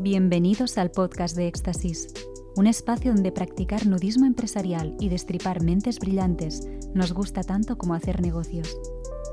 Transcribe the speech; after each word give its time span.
Bienvenidos 0.00 0.78
al 0.78 0.92
podcast 0.92 1.34
de 1.34 1.48
Éxtasis, 1.48 2.06
un 2.54 2.68
espacio 2.68 3.12
donde 3.12 3.32
practicar 3.32 3.84
nudismo 3.84 4.26
empresarial 4.26 4.96
y 5.00 5.08
destripar 5.08 5.60
mentes 5.60 5.98
brillantes 5.98 6.68
nos 6.94 7.12
gusta 7.12 7.42
tanto 7.42 7.76
como 7.76 7.94
hacer 7.94 8.20
negocios. 8.20 8.78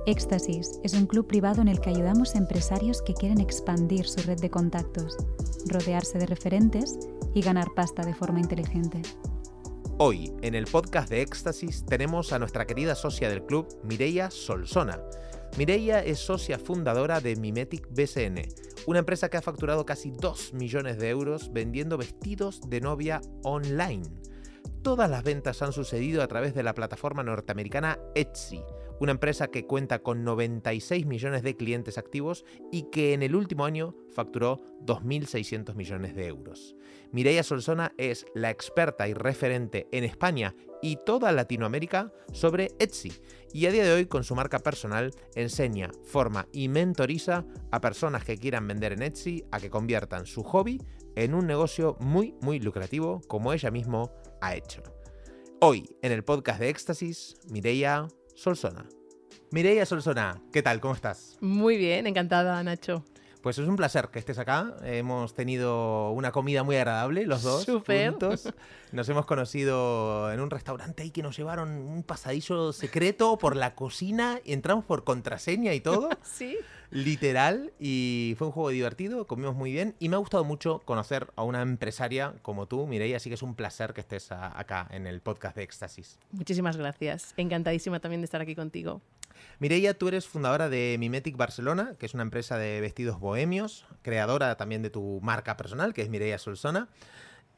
Éxtasis 0.08 0.80
es 0.84 0.96
un 0.96 1.06
club 1.06 1.28
privado 1.28 1.62
en 1.62 1.68
el 1.68 1.80
que 1.80 1.92
ayudamos 1.92 2.34
a 2.34 2.40
empresarios 2.40 3.04
que 3.04 3.14
quieren 3.14 3.40
expandir 3.40 4.08
su 4.08 4.24
red 4.24 4.40
de 4.40 4.50
contactos, 4.50 5.16
rodearse 5.68 6.18
de 6.18 6.26
referentes 6.26 6.98
y 7.36 7.42
ganar 7.42 7.68
pasta 7.76 8.02
de 8.02 8.16
forma 8.16 8.40
inteligente. 8.40 9.04
Hoy, 10.00 10.34
en 10.42 10.56
el 10.56 10.66
podcast 10.66 11.12
de 11.12 11.22
Éxtasis, 11.22 11.86
tenemos 11.86 12.34
a 12.34 12.40
nuestra 12.40 12.66
querida 12.66 12.96
socia 12.96 13.30
del 13.30 13.46
club, 13.46 13.68
Mireia 13.84 14.32
Solsona. 14.32 15.00
Mireia 15.60 16.04
es 16.04 16.18
socia 16.18 16.58
fundadora 16.58 17.22
de 17.22 17.36
Mimetic 17.36 17.88
BCN, 17.92 18.42
una 18.88 19.00
empresa 19.00 19.30
que 19.30 19.38
ha 19.38 19.42
facturado 19.42 19.86
casi 19.86 20.12
2 20.12 20.54
millones 20.54 20.98
de 20.98 21.10
euros 21.10 21.52
vendiendo 21.52 21.98
vestidos 21.98 22.62
de 22.70 22.82
novia 22.82 23.22
online. 23.44 24.04
Todas 24.82 25.10
las 25.10 25.24
ventas 25.24 25.62
han 25.62 25.74
sucedido 25.74 26.22
a 26.22 26.28
través 26.28 26.54
de 26.54 26.64
la 26.64 26.76
plataforma 26.76 27.24
norteamericana 27.24 28.00
Etsy, 28.14 28.62
una 29.00 29.12
empresa 29.12 29.48
que 29.48 29.66
cuenta 29.66 30.00
con 30.00 30.24
96 30.24 31.06
millones 31.06 31.44
de 31.44 31.56
clientes 31.56 31.98
activos 31.98 32.46
y 32.72 32.90
que 32.92 33.14
en 33.14 33.24
el 33.24 33.36
último 33.36 33.66
año 33.66 33.96
facturó 34.14 34.62
2.600 34.86 35.76
millones 35.76 36.16
de 36.16 36.28
euros. 36.28 36.76
Mireia 37.12 37.44
Solsona 37.44 37.94
es 37.98 38.26
la 38.34 38.50
experta 38.50 39.08
y 39.08 39.14
referente 39.14 39.88
en 39.92 40.04
España 40.04 40.56
y 40.82 40.98
toda 41.06 41.32
Latinoamérica 41.32 42.12
sobre 42.32 42.72
Etsy 42.80 43.12
y 43.54 43.66
a 43.66 43.72
día 43.72 43.84
de 43.84 43.94
hoy 43.94 44.06
con 44.06 44.24
su 44.24 44.36
marca 44.36 44.60
personal 44.60 45.12
enseña, 45.36 45.92
forma 46.04 46.48
y 46.52 46.68
mentoriza 46.68 47.46
a 47.72 47.82
personas 47.82 48.24
que 48.24 48.38
quieran 48.38 48.68
vender 48.68 48.94
en 48.94 49.02
Etsy 49.02 49.46
a 49.52 49.60
que 49.60 49.70
conviertan 49.70 50.26
su 50.26 50.44
hobby 50.44 50.82
en 51.16 51.34
un 51.34 51.48
negocio 51.48 51.98
muy 52.00 52.36
muy 52.42 52.60
lucrativo 52.60 53.22
como 53.28 53.54
ella 53.54 53.72
mismo 53.72 54.12
ha 54.42 54.56
hecho. 54.56 54.84
Hoy 55.62 55.90
en 56.02 56.12
el 56.12 56.24
podcast 56.24 56.60
de 56.60 56.70
Éxtasis, 56.70 57.36
Mireia 57.50 58.08
Solsona. 58.36 58.86
Mireia 59.52 59.86
Solsona, 59.86 60.42
¿qué 60.52 60.62
tal? 60.62 60.80
¿Cómo 60.82 60.94
estás? 60.94 61.38
Muy 61.40 61.78
bien, 61.78 62.06
encantada, 62.06 62.62
Nacho. 62.64 63.04
Pues 63.46 63.60
es 63.60 63.68
un 63.68 63.76
placer 63.76 64.08
que 64.08 64.18
estés 64.18 64.40
acá. 64.40 64.76
Hemos 64.84 65.36
tenido 65.36 66.10
una 66.10 66.32
comida 66.32 66.64
muy 66.64 66.78
agradable, 66.78 67.28
los 67.28 67.44
dos. 67.44 67.68
Juntos. 67.68 68.52
Nos 68.92 69.08
hemos 69.08 69.28
conocido 69.28 70.34
en 70.34 70.40
un 70.40 70.50
restaurante 70.50 71.04
ahí 71.04 71.12
que 71.12 71.22
nos 71.22 71.38
llevaron 71.38 71.70
un 71.70 72.02
pasadillo 72.02 72.74
secreto 72.74 73.38
por 73.38 73.56
la 73.56 73.76
cocina 73.76 74.40
y 74.44 74.54
entramos 74.54 74.84
por 74.84 75.04
contraseña 75.04 75.76
y 75.76 75.80
todo. 75.80 76.10
Sí. 76.24 76.58
Literal. 76.90 77.74
Y 77.80 78.36
fue 78.38 78.48
un 78.48 78.54
juego 78.54 78.70
divertido, 78.70 79.28
comimos 79.28 79.56
muy 79.56 79.72
bien 79.72 79.96
y 80.00 80.10
me 80.10 80.16
ha 80.16 80.20
gustado 80.20 80.44
mucho 80.44 80.82
conocer 80.86 81.28
a 81.36 81.44
una 81.44 81.62
empresaria 81.62 82.34
como 82.42 82.68
tú, 82.68 82.88
Mireia. 82.88 83.18
Así 83.18 83.30
que 83.30 83.36
es 83.36 83.44
un 83.44 83.54
placer 83.54 83.94
que 83.94 84.02
estés 84.02 84.32
acá 84.32 84.88
en 84.90 85.06
el 85.06 85.22
podcast 85.22 85.56
de 85.56 85.64
Éxtasis. 85.64 86.18
Muchísimas 86.32 86.78
gracias. 86.78 87.34
Encantadísima 87.38 88.00
también 88.00 88.22
de 88.22 88.26
estar 88.26 88.42
aquí 88.42 88.56
contigo. 88.56 89.02
Mireia, 89.60 89.94
tú 89.98 90.08
eres 90.08 90.28
fundadora 90.28 90.70
de 90.70 90.96
Mimetic 91.00 91.38
Barcelona, 91.38 91.94
que 92.00 92.06
es 92.06 92.14
una 92.14 92.24
empresa 92.24 92.58
de 92.58 92.82
vestidos 92.82 93.20
bohemios, 93.20 93.86
creadora 94.02 94.56
también 94.58 94.82
de 94.82 94.90
tu 94.90 95.20
marca 95.22 95.58
personal, 95.58 95.94
que 95.94 96.02
es 96.02 96.10
Mireia 96.10 96.38
Solsona, 96.38 96.88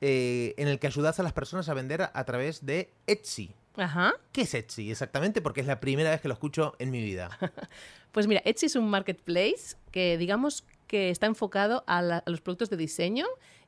eh, 0.02 0.54
en 0.58 0.68
el 0.68 0.80
que 0.80 0.88
ayudas 0.88 1.20
a 1.20 1.24
las 1.24 1.34
personas 1.34 1.70
a 1.70 1.74
vender 1.74 2.10
a 2.14 2.24
través 2.26 2.66
de 2.66 2.92
Etsy. 3.08 3.52
Ajá. 3.76 4.14
¿Qué 4.32 4.42
es 4.42 4.54
Etsy 4.54 4.92
exactamente? 4.92 5.42
Porque 5.42 5.62
es 5.62 5.68
la 5.68 5.80
primera 5.80 6.10
vez 6.10 6.22
que 6.22 6.28
lo 6.28 6.34
escucho 6.34 6.76
en 6.80 6.92
mi 6.92 7.02
vida. 7.02 7.30
Pues 8.14 8.26
mira, 8.26 8.42
Etsy 8.46 8.66
es 8.66 8.76
un 8.76 8.90
marketplace 8.90 9.76
que 9.92 10.18
digamos 10.18 10.66
que 10.88 11.12
está 11.12 11.28
enfocado 11.28 11.84
a, 11.86 12.02
la- 12.02 12.24
a 12.26 12.30
los 12.32 12.42
productos 12.42 12.68
de 12.70 12.78
diseño 12.78 13.26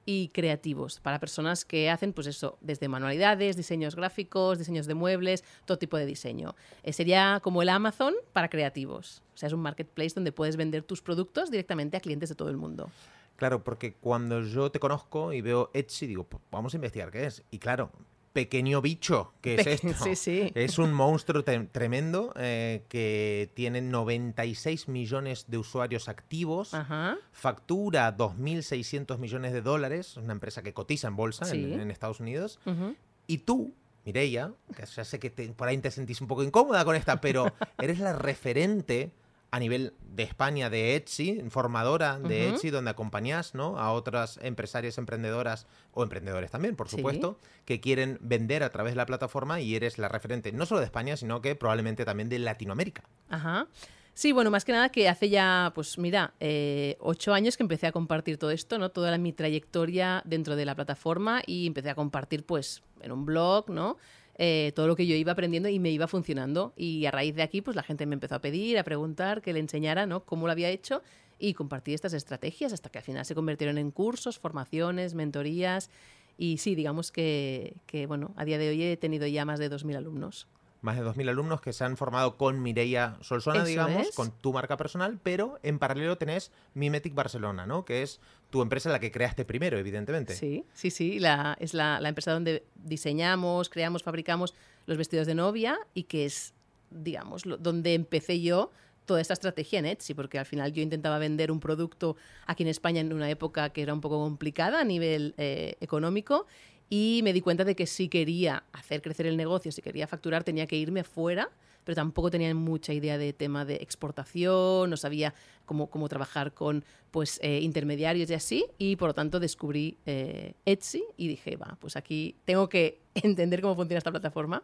y 0.10 0.30
creativos 0.30 1.00
para 1.00 1.20
personas 1.20 1.66
que 1.66 1.92
hacen 1.92 2.14
pues 2.14 2.26
eso, 2.26 2.58
desde 2.62 2.88
manualidades, 2.88 3.56
diseños 3.56 3.96
gráficos, 3.96 4.58
diseños 4.58 4.88
de 4.88 4.96
muebles, 4.96 5.44
todo 5.66 5.78
tipo 5.78 5.98
de 5.98 6.08
diseño. 6.08 6.56
Eh, 6.82 6.94
sería 6.94 7.40
como 7.44 7.62
el 7.62 7.70
Amazon 7.70 8.16
para 8.34 8.50
creativos. 8.50 9.22
O 9.36 9.38
sea, 9.38 9.46
es 9.46 9.54
un 9.54 9.60
marketplace 9.62 10.16
donde 10.16 10.32
puedes 10.32 10.58
vender 10.58 10.82
tus 10.82 11.04
productos 11.04 11.52
directamente 11.52 11.96
a 11.96 12.00
clientes 12.00 12.28
de 12.28 12.34
todo 12.34 12.50
el 12.50 12.58
mundo. 12.58 12.90
Claro, 13.36 13.64
porque 13.64 13.94
cuando 13.94 14.42
yo 14.42 14.72
te 14.72 14.80
conozco 14.80 15.32
y 15.32 15.42
veo 15.42 15.70
Etsy, 15.76 16.08
digo, 16.08 16.24
"Pues 16.24 16.42
vamos 16.50 16.74
a 16.74 16.78
investigar 16.78 17.12
qué 17.12 17.28
es. 17.28 17.44
Y 17.52 17.60
claro, 17.60 17.92
pequeño 18.34 18.82
bicho, 18.82 19.34
¿qué 19.42 19.56
es 19.56 19.68
esto? 19.84 19.94
sí, 20.04 20.16
sí. 20.16 20.52
Es 20.56 20.78
un 20.78 20.94
monstruo 20.94 21.44
tremendo 21.44 22.34
eh, 22.38 22.84
que 22.90 23.52
tiene 23.56 23.82
96 23.82 24.88
millones 24.88 25.46
de 25.48 25.58
usuarios 25.58 26.08
activos. 26.10 26.74
Ajá. 26.74 27.18
factura 27.32 28.16
2.600 28.16 29.18
millones 29.18 29.54
de 29.54 29.62
dólares, 29.62 30.18
una 30.18 30.34
empresa 30.34 30.62
que 30.62 30.74
cotiza 30.74 31.08
en 31.08 31.16
bolsa 31.16 31.46
en- 31.46 31.52
Sí. 31.52 31.74
en, 31.74 31.92
Estados 31.92 32.20
Unidos, 32.20 32.60
ujú. 32.66 32.96
y 33.28 33.40
tú, 33.40 33.74
Mireia, 34.06 34.54
que 34.76 34.86
ya 34.86 35.04
sé 35.04 35.20
que 35.20 35.30
te- 35.30 35.50
por 35.50 35.68
ahí 35.68 35.78
te 35.78 35.92
sentís 35.92 36.22
un 36.22 36.28
poco 36.28 36.44
incómoda 36.44 36.84
con 36.86 36.96
esta, 36.96 37.20
pero 37.22 37.46
eres 37.80 38.00
la 38.00 38.14
referente 38.14 39.12
a 39.52 39.60
nivel 39.60 39.94
de 40.02 40.24
España 40.24 40.70
de 40.70 40.96
Etsy, 40.96 41.42
formadora 41.50 42.20
de. 42.20 42.50
Etsy, 42.50 42.70
donde 42.70 42.92
acompañás 42.92 43.56
¿no? 43.56 43.80
a 43.80 43.92
otras 43.94 44.38
empresarias 44.44 44.98
emprendedoras 44.98 45.66
o 45.94 46.04
emprendedores 46.04 46.52
también, 46.52 46.76
por 46.76 46.88
Sí. 46.90 46.98
supuesto, 46.98 47.40
que 47.66 47.80
quieren 47.80 48.18
vender 48.22 48.62
a 48.64 48.70
través 48.70 48.94
de 48.94 48.98
la 48.98 49.06
plataforma 49.06 49.60
y 49.62 49.76
eres 49.76 49.98
la 49.98 50.08
referente 50.08 50.52
no 50.52 50.66
solo 50.66 50.80
de 50.82 50.86
España, 50.86 51.18
sino 51.18 51.42
que 51.42 51.56
probablemente 51.56 52.06
también 52.06 52.30
de 52.30 52.38
Latinoamérica. 52.40 53.04
Ajá. 53.30 53.68
Sí, 54.14 54.34
bueno, 54.34 54.52
más 54.52 54.66
que 54.66 54.74
nada 54.74 54.90
que 54.90 55.08
hace 55.08 55.30
ya, 55.30 55.72
pues 55.74 55.98
mira, 55.98 56.34
eh, 56.42 56.98
ocho 57.00 57.34
años 57.34 57.56
que 57.56 57.64
empecé 57.64 57.88
a 57.88 57.92
compartir 57.94 58.38
todo 58.38 58.52
esto, 58.52 58.78
¿no? 58.78 58.90
Toda 58.90 59.12
la- 59.12 59.18
mi 59.18 59.32
trayectoria 59.32 60.22
dentro 60.26 60.58
de 60.58 60.66
la 60.66 60.76
plataforma 60.76 61.42
y 61.46 61.66
empecé 61.68 61.90
a 61.90 61.96
compartir, 61.96 62.46
pues, 62.46 62.84
en 63.02 63.14
un 63.14 63.26
blog, 63.26 63.70
¿no? 63.70 63.98
Eh, 64.42 64.72
todo 64.74 64.88
lo 64.88 64.96
que 64.96 65.06
yo 65.06 65.16
iba 65.16 65.34
aprendiendo 65.34 65.68
y 65.68 65.80
me 65.80 65.92
iba 65.92 66.08
funcionando. 66.08 66.72
Y 66.78 67.06
a 67.06 67.12
raíz 67.12 67.36
de 67.36 67.42
aquí, 67.42 67.62
pues 67.62 67.76
la 67.76 67.84
gente 67.84 68.06
me 68.06 68.14
empezó 68.14 68.36
a 68.36 68.40
pedir, 68.40 68.80
a 68.80 68.86
preguntar, 68.86 69.42
que 69.42 69.52
le 69.52 69.60
enseñara, 69.60 70.06
¿no? 70.06 70.24
Cómo 70.24 70.46
lo 70.46 70.54
había 70.54 70.70
hecho 70.70 71.04
y 71.38 71.54
compartí 71.54 71.94
estas 71.94 72.14
estrategias 72.14 72.72
hasta 72.72 72.90
que 72.90 73.00
al 73.00 73.04
final 73.04 73.26
se 73.26 73.36
convirtieron 73.36 73.78
en 73.78 73.92
cursos, 73.92 74.40
formaciones, 74.40 75.14
mentorías. 75.14 75.90
Y 76.38 76.60
sí, 76.60 76.74
digamos 76.74 77.12
que, 77.12 77.76
que, 77.86 78.08
bueno, 78.08 78.34
a 78.38 78.46
día 78.46 78.58
de 78.58 78.70
hoy 78.70 78.82
he 78.82 78.96
tenido 78.96 79.28
ya 79.28 79.44
más 79.44 79.60
de 79.60 79.70
2.000 79.70 79.98
alumnos. 79.98 80.48
Más 80.82 80.96
de 80.96 81.04
2.000 81.04 81.28
alumnos 81.30 81.60
que 81.60 81.74
se 81.74 81.84
han 81.84 81.98
formado 81.98 82.38
con 82.38 82.62
Mireia 82.62 83.18
Solsona, 83.22 83.58
Eso 83.60 83.66
digamos, 83.68 84.08
es. 84.10 84.16
con 84.16 84.32
tu 84.32 84.54
marca 84.54 84.78
personal, 84.78 85.20
pero 85.22 85.60
en 85.62 85.78
paralelo 85.78 86.18
tenés 86.18 86.52
Mimetic 86.74 87.14
Barcelona, 87.14 87.66
¿no? 87.66 87.84
Que 87.84 88.02
es 88.02 88.22
tu 88.50 88.62
empresa 88.62 88.90
la 88.90 89.00
que 89.00 89.12
creaste 89.12 89.44
primero, 89.44 89.78
evidentemente. 89.78 90.36
Sí, 90.36 90.66
sí, 90.74 90.90
sí. 90.90 91.20
La, 91.20 91.58
es 91.60 91.74
la, 91.74 92.00
la 92.00 92.08
empresa 92.10 92.32
donde 92.32 92.64
diseñamos, 92.76 93.70
creamos, 93.70 94.04
fabricamos 94.04 94.56
los 94.86 94.98
vestidos 94.98 95.28
de 95.28 95.36
novia 95.36 95.78
y 95.94 96.04
que 96.04 96.26
es, 96.26 96.54
digamos, 96.92 97.46
lo- 97.46 97.58
donde 97.58 97.94
empecé 97.94 98.40
yo 98.42 98.72
toda 99.06 99.22
esta 99.22 99.34
estrategia 99.34 99.80
en 99.80 99.86
Etsy, 99.86 100.14
porque 100.14 100.38
al 100.40 100.46
final 100.46 100.72
yo 100.72 100.82
intentaba 100.84 101.18
vender 101.18 101.52
un 101.52 101.60
producto 101.60 102.16
aquí 102.46 102.64
en 102.64 102.70
España 102.70 103.02
en 103.02 103.12
una 103.12 103.30
época 103.30 103.70
que 103.72 103.82
era 103.82 103.94
un 103.94 104.02
poco 104.02 104.20
complicada 104.20 104.80
a 104.82 104.84
nivel 104.84 105.34
eh, 105.38 105.76
económico 105.82 106.46
y 106.90 107.22
me 107.24 107.34
di 107.34 107.42
cuenta 107.42 107.64
de 107.64 107.76
que 107.76 107.86
si 107.86 108.10
quería 108.10 108.64
hacer 108.74 109.02
crecer 109.02 109.28
el 109.28 109.38
negocio, 109.38 109.72
si 109.72 109.82
quería 109.82 110.08
facturar, 110.08 110.44
tenía 110.44 110.66
que 110.66 110.76
irme 110.76 111.04
fuera, 111.04 111.50
pero 111.84 111.96
tampoco 111.96 112.32
tenía 112.32 112.54
mucha 112.56 112.94
idea 112.94 113.18
de 113.18 113.32
tema 113.32 113.64
de 113.64 113.76
exportación, 113.76 114.90
no 114.90 114.98
sabía 114.98 115.34
cómo, 115.66 115.90
cómo 115.90 116.10
trabajar 116.10 116.54
con 116.54 116.84
pues, 117.12 117.40
eh, 117.44 117.60
intermediarios 117.62 118.30
y 118.30 118.34
así, 118.34 118.66
y 118.78 118.96
por 118.96 119.10
lo 119.10 119.14
tanto 119.14 119.40
descubrí 119.40 119.98
eh, 120.06 120.54
Etsy 120.66 121.04
y 121.16 121.28
dije, 121.28 121.56
va, 121.56 121.78
pues 121.80 121.96
aquí 121.96 122.36
tengo 122.46 122.70
que 122.70 123.00
entender 123.16 123.62
cómo 123.62 123.76
funciona 123.76 124.00
esta 124.00 124.12
plataforma. 124.12 124.64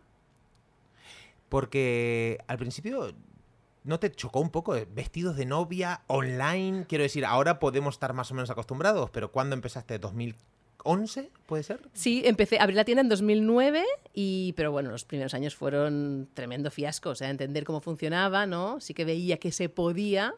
Porque 1.48 2.40
al 2.48 2.58
principio 2.58 3.14
no 3.84 4.00
te 4.00 4.12
chocó 4.12 4.40
un 4.40 4.50
poco 4.50 4.76
vestidos 4.94 5.36
de 5.38 5.46
novia 5.46 6.02
online. 6.08 6.86
Quiero 6.88 7.04
decir, 7.04 7.24
ahora 7.24 7.60
podemos 7.60 7.96
estar 7.96 8.14
más 8.14 8.32
o 8.32 8.34
menos 8.34 8.50
acostumbrados, 8.50 9.12
pero 9.12 9.32
¿cuándo 9.32 9.54
empezaste? 9.54 10.00
¿2011? 10.84 11.30
¿Puede 11.46 11.64
ser? 11.64 11.80
Sí, 11.94 12.22
empecé, 12.26 12.60
abrí 12.60 12.76
la 12.76 12.86
tienda 12.86 13.02
en 13.02 13.10
2009, 13.10 13.84
y, 14.14 14.54
pero 14.54 14.72
bueno, 14.72 14.92
los 14.92 15.06
primeros 15.06 15.34
años 15.34 15.56
fueron 15.56 16.28
tremendo 16.34 16.72
fiasco, 16.72 17.10
o 17.10 17.16
sea, 17.16 17.30
entender 17.30 17.64
cómo 17.64 17.82
funcionaba, 17.82 18.46
¿no? 18.46 18.80
Sí 18.80 18.94
que 18.94 19.06
veía 19.06 19.38
que 19.38 19.52
se 19.52 19.70
podía, 19.70 20.36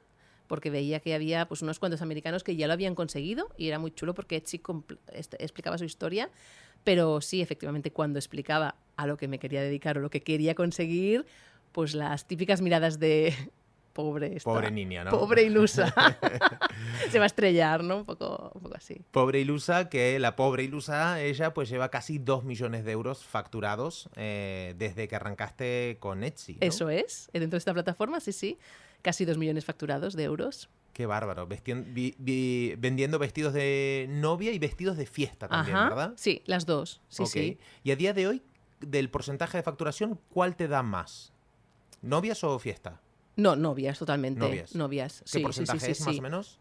porque 0.48 0.69
veía 0.69 1.00
que 1.00 1.13
había 1.13 1.48
pues 1.48 1.62
unos 1.62 1.80
cuantos 1.80 2.01
americanos 2.01 2.44
que 2.44 2.56
ya 2.56 2.68
lo 2.68 2.74
habían 2.74 2.95
conseguido 2.95 3.50
y 3.57 3.68
era 3.68 3.80
muy 3.80 3.92
chulo 3.92 4.13
porque 4.13 4.38
Etsy 4.38 4.62
este- 5.13 5.44
explicaba 5.44 5.78
su 5.78 5.84
historia, 5.86 6.30
pero 6.83 7.19
sí, 7.22 7.42
efectivamente, 7.42 7.92
cuando 7.92 8.19
explicaba 8.19 8.75
a 8.95 9.07
lo 9.07 9.18
que 9.18 9.28
me 9.28 9.40
quería 9.40 9.62
dedicar 9.62 9.98
o 9.98 10.01
lo 10.01 10.10
que 10.10 10.22
quería 10.22 10.56
conseguir, 10.56 11.25
pues 11.74 11.94
las 11.94 12.28
típicas 12.28 12.62
miradas 12.62 13.00
de 13.00 13.33
pobre 13.97 14.38
esta, 14.38 14.49
Pobre 14.49 14.69
niña, 14.71 15.03
¿no? 15.03 15.09
pobre 15.11 15.41
ilusa, 15.44 15.91
se 17.11 17.17
va 17.17 17.23
a 17.23 17.27
estrellar, 17.27 17.83
¿no? 17.83 17.97
Un 17.97 18.05
poco, 18.05 18.51
un 18.53 18.61
poco 18.61 18.75
así. 18.77 19.01
Pobre 19.11 19.39
Ilusa, 19.41 19.89
que 19.89 20.19
la 20.19 20.35
pobre 20.35 20.63
Ilusa, 20.63 21.19
ella 21.21 21.53
pues 21.53 21.67
lleva 21.67 21.89
casi 21.89 22.19
2 22.19 22.44
millones 22.44 22.85
de 22.85 22.91
euros 22.91 23.23
facturados 23.25 24.09
eh, 24.15 24.75
desde 24.77 25.07
que 25.07 25.15
arrancaste 25.15 25.97
con 25.99 26.23
Etsy. 26.23 26.53
¿no? 26.53 26.59
Eso 26.61 26.89
es, 26.89 27.29
dentro 27.33 27.51
de 27.51 27.57
esta 27.57 27.73
plataforma, 27.73 28.19
sí, 28.19 28.31
sí, 28.31 28.57
casi 29.01 29.25
dos 29.25 29.38
millones 29.38 29.65
facturados 29.65 30.13
de 30.15 30.23
euros. 30.23 30.69
Qué 30.94 31.05
bárbaro. 31.05 31.47
Vestien- 31.47 31.94
vi- 31.94 32.15
vi- 32.17 32.75
vendiendo 32.77 33.19
vestidos 33.19 33.53
de 33.53 34.07
novia 34.09 34.51
y 34.51 34.59
vestidos 34.59 34.95
de 34.97 35.05
fiesta 35.05 35.47
también, 35.47 35.75
Ajá. 35.77 35.89
¿verdad? 35.89 36.13
Sí, 36.17 36.41
las 36.45 36.65
dos. 36.65 37.01
Sí, 37.09 37.25
sí. 37.25 37.57
Y 37.83 37.91
a 37.91 37.95
día 37.95 38.13
de 38.13 38.27
hoy, 38.27 38.41
del 38.79 39.09
porcentaje 39.09 39.57
de 39.57 39.63
facturación, 39.63 40.19
¿cuál 40.29 40.55
te 40.55 40.67
da 40.67 40.83
más? 40.83 41.33
¿Novias 42.01 42.44
o 42.44 42.57
fiesta? 42.59 43.01
No, 43.38 43.56
novias, 43.56 43.98
totalmente. 44.00 44.42
Novias. 44.42 44.75
Novias. 44.75 45.22
¿Qué 45.24 45.30
sí, 45.30 45.39
porcentaje 45.39 45.80
sí, 45.80 45.86
sí, 45.86 45.92
es 45.92 46.06
más 46.07 46.19
o 46.19 46.22
menos? 46.22 46.60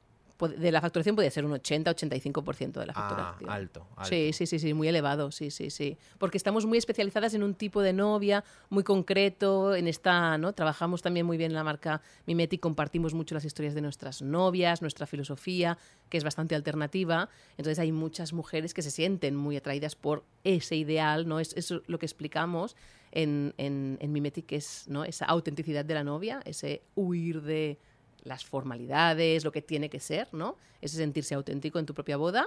De 0.58 0.70
la 0.70 0.82
facturación 0.82 1.16
puede 1.16 1.30
ser 1.30 1.46
un 1.46 1.52
80-85% 1.52 2.72
de 2.80 2.84
la 2.86 2.92
Ah, 2.94 3.08
facturación. 3.08 3.48
alto, 3.50 3.86
alto. 3.96 4.08
Sí, 4.10 4.34
sí, 4.34 4.46
sí, 4.46 4.58
sí, 4.58 4.74
muy 4.74 4.86
elevado, 4.86 5.30
sí, 5.32 5.50
sí, 5.50 5.70
sí. 5.70 5.96
Porque 6.18 6.36
estamos 6.36 6.66
muy 6.66 6.76
especializadas 6.76 7.32
en 7.32 7.42
un 7.42 7.54
tipo 7.54 7.80
de 7.80 7.94
novia 7.94 8.44
muy 8.68 8.84
concreto, 8.84 9.74
en 9.74 9.88
esta, 9.88 10.36
¿no? 10.36 10.52
Trabajamos 10.52 11.00
también 11.00 11.24
muy 11.24 11.38
bien 11.38 11.52
en 11.52 11.54
la 11.54 11.64
marca 11.64 12.02
Mimetic, 12.26 12.60
compartimos 12.60 13.14
mucho 13.14 13.34
las 13.34 13.46
historias 13.46 13.74
de 13.74 13.80
nuestras 13.80 14.20
novias, 14.20 14.82
nuestra 14.82 15.06
filosofía, 15.06 15.78
que 16.10 16.18
es 16.18 16.24
bastante 16.24 16.54
alternativa. 16.54 17.30
Entonces 17.52 17.78
hay 17.78 17.92
muchas 17.92 18.34
mujeres 18.34 18.74
que 18.74 18.82
se 18.82 18.90
sienten 18.90 19.36
muy 19.36 19.56
atraídas 19.56 19.96
por 19.96 20.22
ese 20.44 20.76
ideal, 20.76 21.26
¿no? 21.26 21.40
Es, 21.40 21.54
es 21.56 21.72
lo 21.86 21.98
que 21.98 22.04
explicamos 22.04 22.76
en, 23.12 23.54
en, 23.56 23.98
en 24.00 24.12
Mimetic, 24.12 24.52
es 24.52 24.84
¿no? 24.88 25.04
esa 25.04 25.26
autenticidad 25.26 25.84
de 25.84 25.94
la 25.94 26.04
novia, 26.04 26.40
ese 26.44 26.82
huir 26.94 27.42
de 27.42 27.78
las 28.22 28.44
formalidades, 28.44 29.44
lo 29.44 29.52
que 29.52 29.62
tiene 29.62 29.88
que 29.88 30.00
ser, 30.00 30.28
¿no? 30.32 30.56
Ese 30.80 30.96
sentirse 30.96 31.34
auténtico 31.34 31.78
en 31.78 31.86
tu 31.86 31.94
propia 31.94 32.16
boda. 32.16 32.46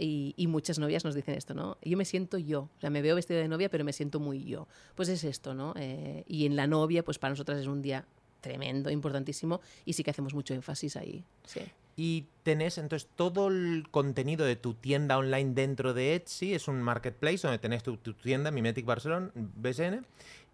Y, 0.00 0.32
y 0.36 0.46
muchas 0.46 0.78
novias 0.78 1.04
nos 1.04 1.14
dicen 1.14 1.34
esto, 1.34 1.54
¿no? 1.54 1.76
Yo 1.82 1.96
me 1.96 2.04
siento 2.04 2.38
yo, 2.38 2.70
o 2.76 2.80
sea, 2.80 2.88
me 2.88 3.02
veo 3.02 3.16
vestida 3.16 3.38
de 3.38 3.48
novia, 3.48 3.68
pero 3.68 3.84
me 3.84 3.92
siento 3.92 4.20
muy 4.20 4.44
yo. 4.44 4.68
Pues 4.94 5.08
es 5.08 5.24
esto, 5.24 5.54
¿no? 5.54 5.74
Eh, 5.76 6.24
y 6.28 6.46
en 6.46 6.54
la 6.54 6.68
novia, 6.68 7.04
pues 7.04 7.18
para 7.18 7.30
nosotras 7.30 7.58
es 7.58 7.66
un 7.66 7.82
día 7.82 8.06
tremendo, 8.40 8.90
importantísimo, 8.90 9.60
y 9.84 9.94
sí 9.94 10.04
que 10.04 10.10
hacemos 10.10 10.34
mucho 10.34 10.54
énfasis 10.54 10.96
ahí. 10.96 11.24
Sí. 11.44 11.60
Y 12.00 12.26
tenés 12.44 12.78
entonces 12.78 13.08
todo 13.16 13.48
el 13.48 13.88
contenido 13.90 14.46
de 14.46 14.54
tu 14.54 14.74
tienda 14.74 15.18
online 15.18 15.52
dentro 15.52 15.94
de 15.94 16.14
Etsy, 16.14 16.54
es 16.54 16.68
un 16.68 16.80
marketplace 16.80 17.38
donde 17.42 17.58
tenés 17.58 17.82
tu, 17.82 17.96
tu 17.96 18.14
tienda, 18.14 18.52
Mimetic 18.52 18.86
Barcelona, 18.86 19.32
BSN, 19.34 20.06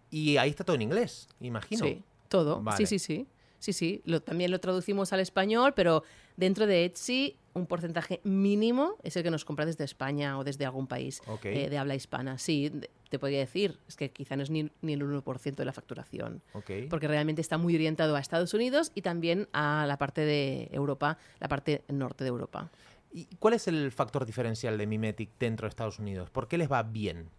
y 0.09 0.37
ahí 0.37 0.49
está 0.49 0.63
todo 0.63 0.75
en 0.75 0.81
inglés, 0.81 1.29
imagino. 1.39 1.85
Sí, 1.85 2.01
todo. 2.29 2.63
Vale. 2.63 2.77
Sí, 2.77 2.87
sí, 2.87 2.97
sí. 2.97 3.27
Sí, 3.65 3.73
sí. 3.73 4.03
Lo, 4.05 4.21
también 4.21 4.51
lo 4.51 4.59
traducimos 4.59 5.11
al 5.11 5.21
español, 5.21 5.73
pero 5.75 6.03
dentro 6.37 6.67
de 6.67 6.85
Etsy 6.85 7.35
un 7.55 7.65
porcentaje 7.65 8.21
mínimo 8.23 8.95
es 9.01 9.15
el 9.15 9.23
que 9.23 9.31
nos 9.31 9.43
compra 9.43 9.65
desde 9.65 9.83
España 9.83 10.37
o 10.37 10.43
desde 10.43 10.65
algún 10.65 10.85
país 10.85 11.19
eh, 11.43 11.67
de 11.67 11.77
habla 11.79 11.95
hispana. 11.95 12.37
Sí, 12.37 12.71
te 13.09 13.17
podría 13.17 13.39
decir, 13.39 13.79
es 13.87 13.95
que 13.95 14.11
quizá 14.11 14.35
no 14.35 14.43
es 14.43 14.51
ni, 14.51 14.69
ni 14.83 14.93
el 14.93 15.01
1% 15.01 15.55
de 15.55 15.65
la 15.65 15.73
facturación, 15.73 16.43
porque 16.91 17.07
realmente 17.07 17.41
está 17.41 17.57
muy 17.57 17.73
orientado 17.73 18.15
a 18.15 18.19
Estados 18.19 18.53
Unidos 18.53 18.91
y 18.93 19.01
también 19.01 19.47
a 19.51 19.85
la 19.87 19.97
parte 19.97 20.21
de 20.21 20.69
Europa, 20.71 21.17
la 21.39 21.47
parte 21.47 21.81
norte 21.87 22.23
de 22.23 22.27
Europa. 22.27 22.69
¿Y 23.13 23.25
cuál 23.39 23.55
es 23.55 23.67
el 23.67 23.91
factor 23.91 24.27
diferencial 24.27 24.77
de 24.77 24.85
Mimetic 24.85 25.31
dentro 25.39 25.65
de 25.65 25.69
Estados 25.69 25.97
Unidos? 25.97 26.29
¿Por 26.29 26.47
qué 26.47 26.59
les 26.59 26.71
va 26.71 26.83
bien? 26.83 27.29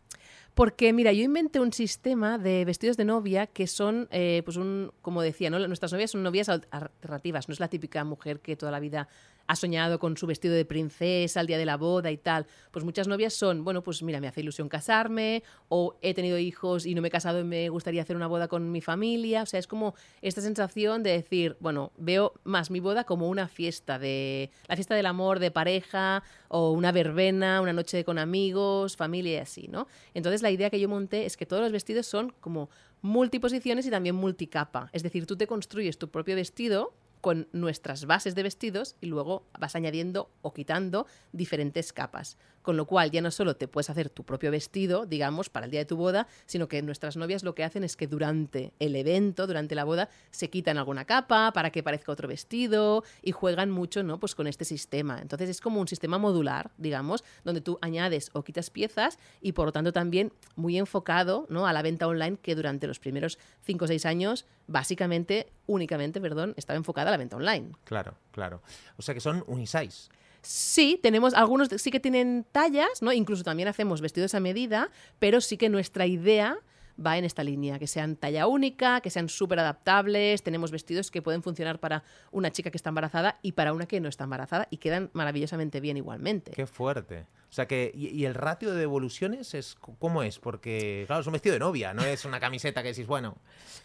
Porque, 0.56 0.90
mira, 0.94 1.12
yo 1.12 1.22
inventé 1.22 1.60
un 1.60 1.70
sistema 1.74 2.38
de 2.38 2.64
vestidos 2.64 2.96
de 2.96 3.04
novia 3.04 3.46
que 3.46 3.66
son, 3.66 4.08
eh, 4.10 4.40
pues 4.42 4.56
un, 4.56 4.90
como 5.02 5.20
decía, 5.20 5.50
¿no? 5.50 5.58
nuestras 5.68 5.92
novias 5.92 6.12
son 6.12 6.22
novias 6.22 6.48
al- 6.48 6.66
alternativas, 6.70 7.46
no 7.46 7.52
es 7.52 7.60
la 7.60 7.68
típica 7.68 8.02
mujer 8.04 8.40
que 8.40 8.56
toda 8.56 8.72
la 8.72 8.80
vida 8.80 9.06
ha 9.46 9.56
soñado 9.56 9.98
con 9.98 10.16
su 10.16 10.26
vestido 10.26 10.54
de 10.54 10.64
princesa 10.64 11.40
al 11.40 11.46
día 11.46 11.58
de 11.58 11.64
la 11.64 11.76
boda 11.76 12.10
y 12.10 12.16
tal. 12.16 12.46
Pues 12.70 12.84
muchas 12.84 13.08
novias 13.08 13.34
son, 13.34 13.64
bueno, 13.64 13.82
pues 13.82 14.02
mira, 14.02 14.20
me 14.20 14.28
hace 14.28 14.40
ilusión 14.40 14.68
casarme, 14.68 15.42
o 15.68 15.96
he 16.02 16.14
tenido 16.14 16.38
hijos 16.38 16.86
y 16.86 16.94
no 16.94 17.02
me 17.02 17.08
he 17.08 17.10
casado 17.10 17.40
y 17.40 17.44
me 17.44 17.68
gustaría 17.68 18.02
hacer 18.02 18.16
una 18.16 18.26
boda 18.26 18.48
con 18.48 18.70
mi 18.72 18.80
familia. 18.80 19.42
O 19.42 19.46
sea, 19.46 19.60
es 19.60 19.66
como 19.66 19.94
esta 20.22 20.40
sensación 20.40 21.02
de 21.02 21.10
decir, 21.12 21.56
bueno, 21.60 21.92
veo 21.96 22.34
más 22.44 22.70
mi 22.70 22.80
boda 22.80 23.04
como 23.04 23.28
una 23.28 23.48
fiesta 23.48 23.98
de 23.98 24.50
la 24.68 24.76
fiesta 24.76 24.94
del 24.94 25.06
amor 25.06 25.38
de 25.38 25.50
pareja 25.50 26.22
o 26.48 26.72
una 26.72 26.92
verbena, 26.92 27.60
una 27.60 27.72
noche 27.72 28.04
con 28.04 28.18
amigos, 28.18 28.96
familia 28.96 29.34
y 29.34 29.36
así, 29.36 29.68
¿no? 29.68 29.86
Entonces 30.14 30.42
la 30.42 30.50
idea 30.50 30.70
que 30.70 30.80
yo 30.80 30.88
monté 30.88 31.26
es 31.26 31.36
que 31.36 31.46
todos 31.46 31.62
los 31.62 31.72
vestidos 31.72 32.06
son 32.06 32.32
como 32.40 32.70
multiposiciones 33.02 33.86
y 33.86 33.90
también 33.90 34.14
multicapa. 34.14 34.90
Es 34.92 35.02
decir, 35.02 35.26
tú 35.26 35.36
te 35.36 35.46
construyes 35.46 35.98
tu 35.98 36.10
propio 36.10 36.34
vestido 36.36 36.94
con 37.26 37.48
nuestras 37.50 38.04
bases 38.04 38.36
de 38.36 38.44
vestidos 38.44 38.94
y 39.00 39.06
luego 39.06 39.48
vas 39.58 39.74
añadiendo 39.74 40.30
o 40.42 40.54
quitando 40.54 41.08
diferentes 41.32 41.92
capas. 41.92 42.38
Con 42.62 42.76
lo 42.76 42.86
cual 42.86 43.10
ya 43.10 43.20
no 43.20 43.32
solo 43.32 43.56
te 43.56 43.66
puedes 43.66 43.90
hacer 43.90 44.10
tu 44.10 44.22
propio 44.22 44.52
vestido, 44.52 45.06
digamos, 45.06 45.50
para 45.50 45.66
el 45.66 45.72
día 45.72 45.80
de 45.80 45.86
tu 45.86 45.96
boda, 45.96 46.28
sino 46.46 46.68
que 46.68 46.80
nuestras 46.82 47.16
novias 47.16 47.42
lo 47.42 47.56
que 47.56 47.64
hacen 47.64 47.82
es 47.82 47.96
que 47.96 48.06
durante 48.06 48.72
el 48.78 48.94
evento, 48.94 49.48
durante 49.48 49.74
la 49.74 49.82
boda, 49.82 50.08
se 50.30 50.50
quitan 50.50 50.78
alguna 50.78 51.04
capa 51.04 51.52
para 51.52 51.70
que 51.70 51.82
parezca 51.82 52.12
otro 52.12 52.28
vestido 52.28 53.02
y 53.22 53.32
juegan 53.32 53.72
mucho, 53.72 54.04
¿no? 54.04 54.20
Pues 54.20 54.36
con 54.36 54.46
este 54.46 54.64
sistema. 54.64 55.18
Entonces 55.20 55.50
es 55.50 55.60
como 55.60 55.80
un 55.80 55.88
sistema 55.88 56.18
modular, 56.18 56.70
digamos, 56.78 57.24
donde 57.42 57.60
tú 57.60 57.76
añades 57.82 58.30
o 58.34 58.44
quitas 58.44 58.70
piezas 58.70 59.18
y 59.40 59.50
por 59.50 59.66
lo 59.66 59.72
tanto 59.72 59.92
también 59.92 60.32
muy 60.54 60.78
enfocado, 60.78 61.46
¿no? 61.48 61.66
A 61.66 61.72
la 61.72 61.82
venta 61.82 62.06
online 62.06 62.36
que 62.40 62.54
durante 62.54 62.86
los 62.86 63.00
primeros 63.00 63.36
5 63.62 63.84
o 63.84 63.88
6 63.88 64.06
años, 64.06 64.46
básicamente, 64.66 65.52
únicamente, 65.66 66.20
perdón, 66.20 66.54
estaba 66.56 66.76
enfocada 66.76 67.08
a 67.08 67.12
la 67.12 67.16
venta 67.16 67.36
online. 67.36 67.72
Claro, 67.84 68.14
claro. 68.32 68.62
O 68.96 69.02
sea 69.02 69.14
que 69.14 69.20
son 69.20 69.44
unisize. 69.46 70.10
Sí, 70.42 71.00
tenemos 71.02 71.34
algunos 71.34 71.68
sí 71.76 71.90
que 71.90 71.98
tienen 71.98 72.46
tallas, 72.52 73.02
¿no? 73.02 73.12
Incluso 73.12 73.42
también 73.42 73.68
hacemos 73.68 74.00
vestidos 74.00 74.34
a 74.34 74.40
medida, 74.40 74.90
pero 75.18 75.40
sí 75.40 75.56
que 75.56 75.68
nuestra 75.68 76.06
idea 76.06 76.58
va 77.04 77.18
en 77.18 77.24
esta 77.24 77.44
línea, 77.44 77.78
que 77.78 77.86
sean 77.86 78.16
talla 78.16 78.46
única, 78.46 79.00
que 79.00 79.10
sean 79.10 79.28
súper 79.28 79.58
adaptables, 79.58 80.42
tenemos 80.42 80.70
vestidos 80.70 81.10
que 81.10 81.22
pueden 81.22 81.42
funcionar 81.42 81.78
para 81.78 82.04
una 82.30 82.50
chica 82.50 82.70
que 82.70 82.76
está 82.76 82.88
embarazada 82.90 83.38
y 83.42 83.52
para 83.52 83.72
una 83.72 83.86
que 83.86 84.00
no 84.00 84.08
está 84.08 84.24
embarazada 84.24 84.66
y 84.70 84.78
quedan 84.78 85.10
maravillosamente 85.12 85.80
bien 85.80 85.96
igualmente. 85.96 86.52
Qué 86.52 86.66
fuerte. 86.66 87.26
O 87.56 87.62
sea 87.64 87.66
que, 87.66 87.90
¿y, 87.94 88.08
y 88.08 88.26
el 88.26 88.34
ratio 88.34 88.70
de 88.74 88.78
devoluciones 88.78 89.54
es 89.54 89.76
cómo 89.98 90.22
es? 90.22 90.38
Porque, 90.38 91.04
claro, 91.06 91.22
es 91.22 91.26
un 91.26 91.32
vestido 91.32 91.54
de 91.54 91.58
novia, 91.58 91.94
no 91.94 92.04
es 92.04 92.26
una 92.26 92.38
camiseta 92.38 92.82
que 92.82 92.88
decís, 92.90 93.06
bueno, 93.06 93.38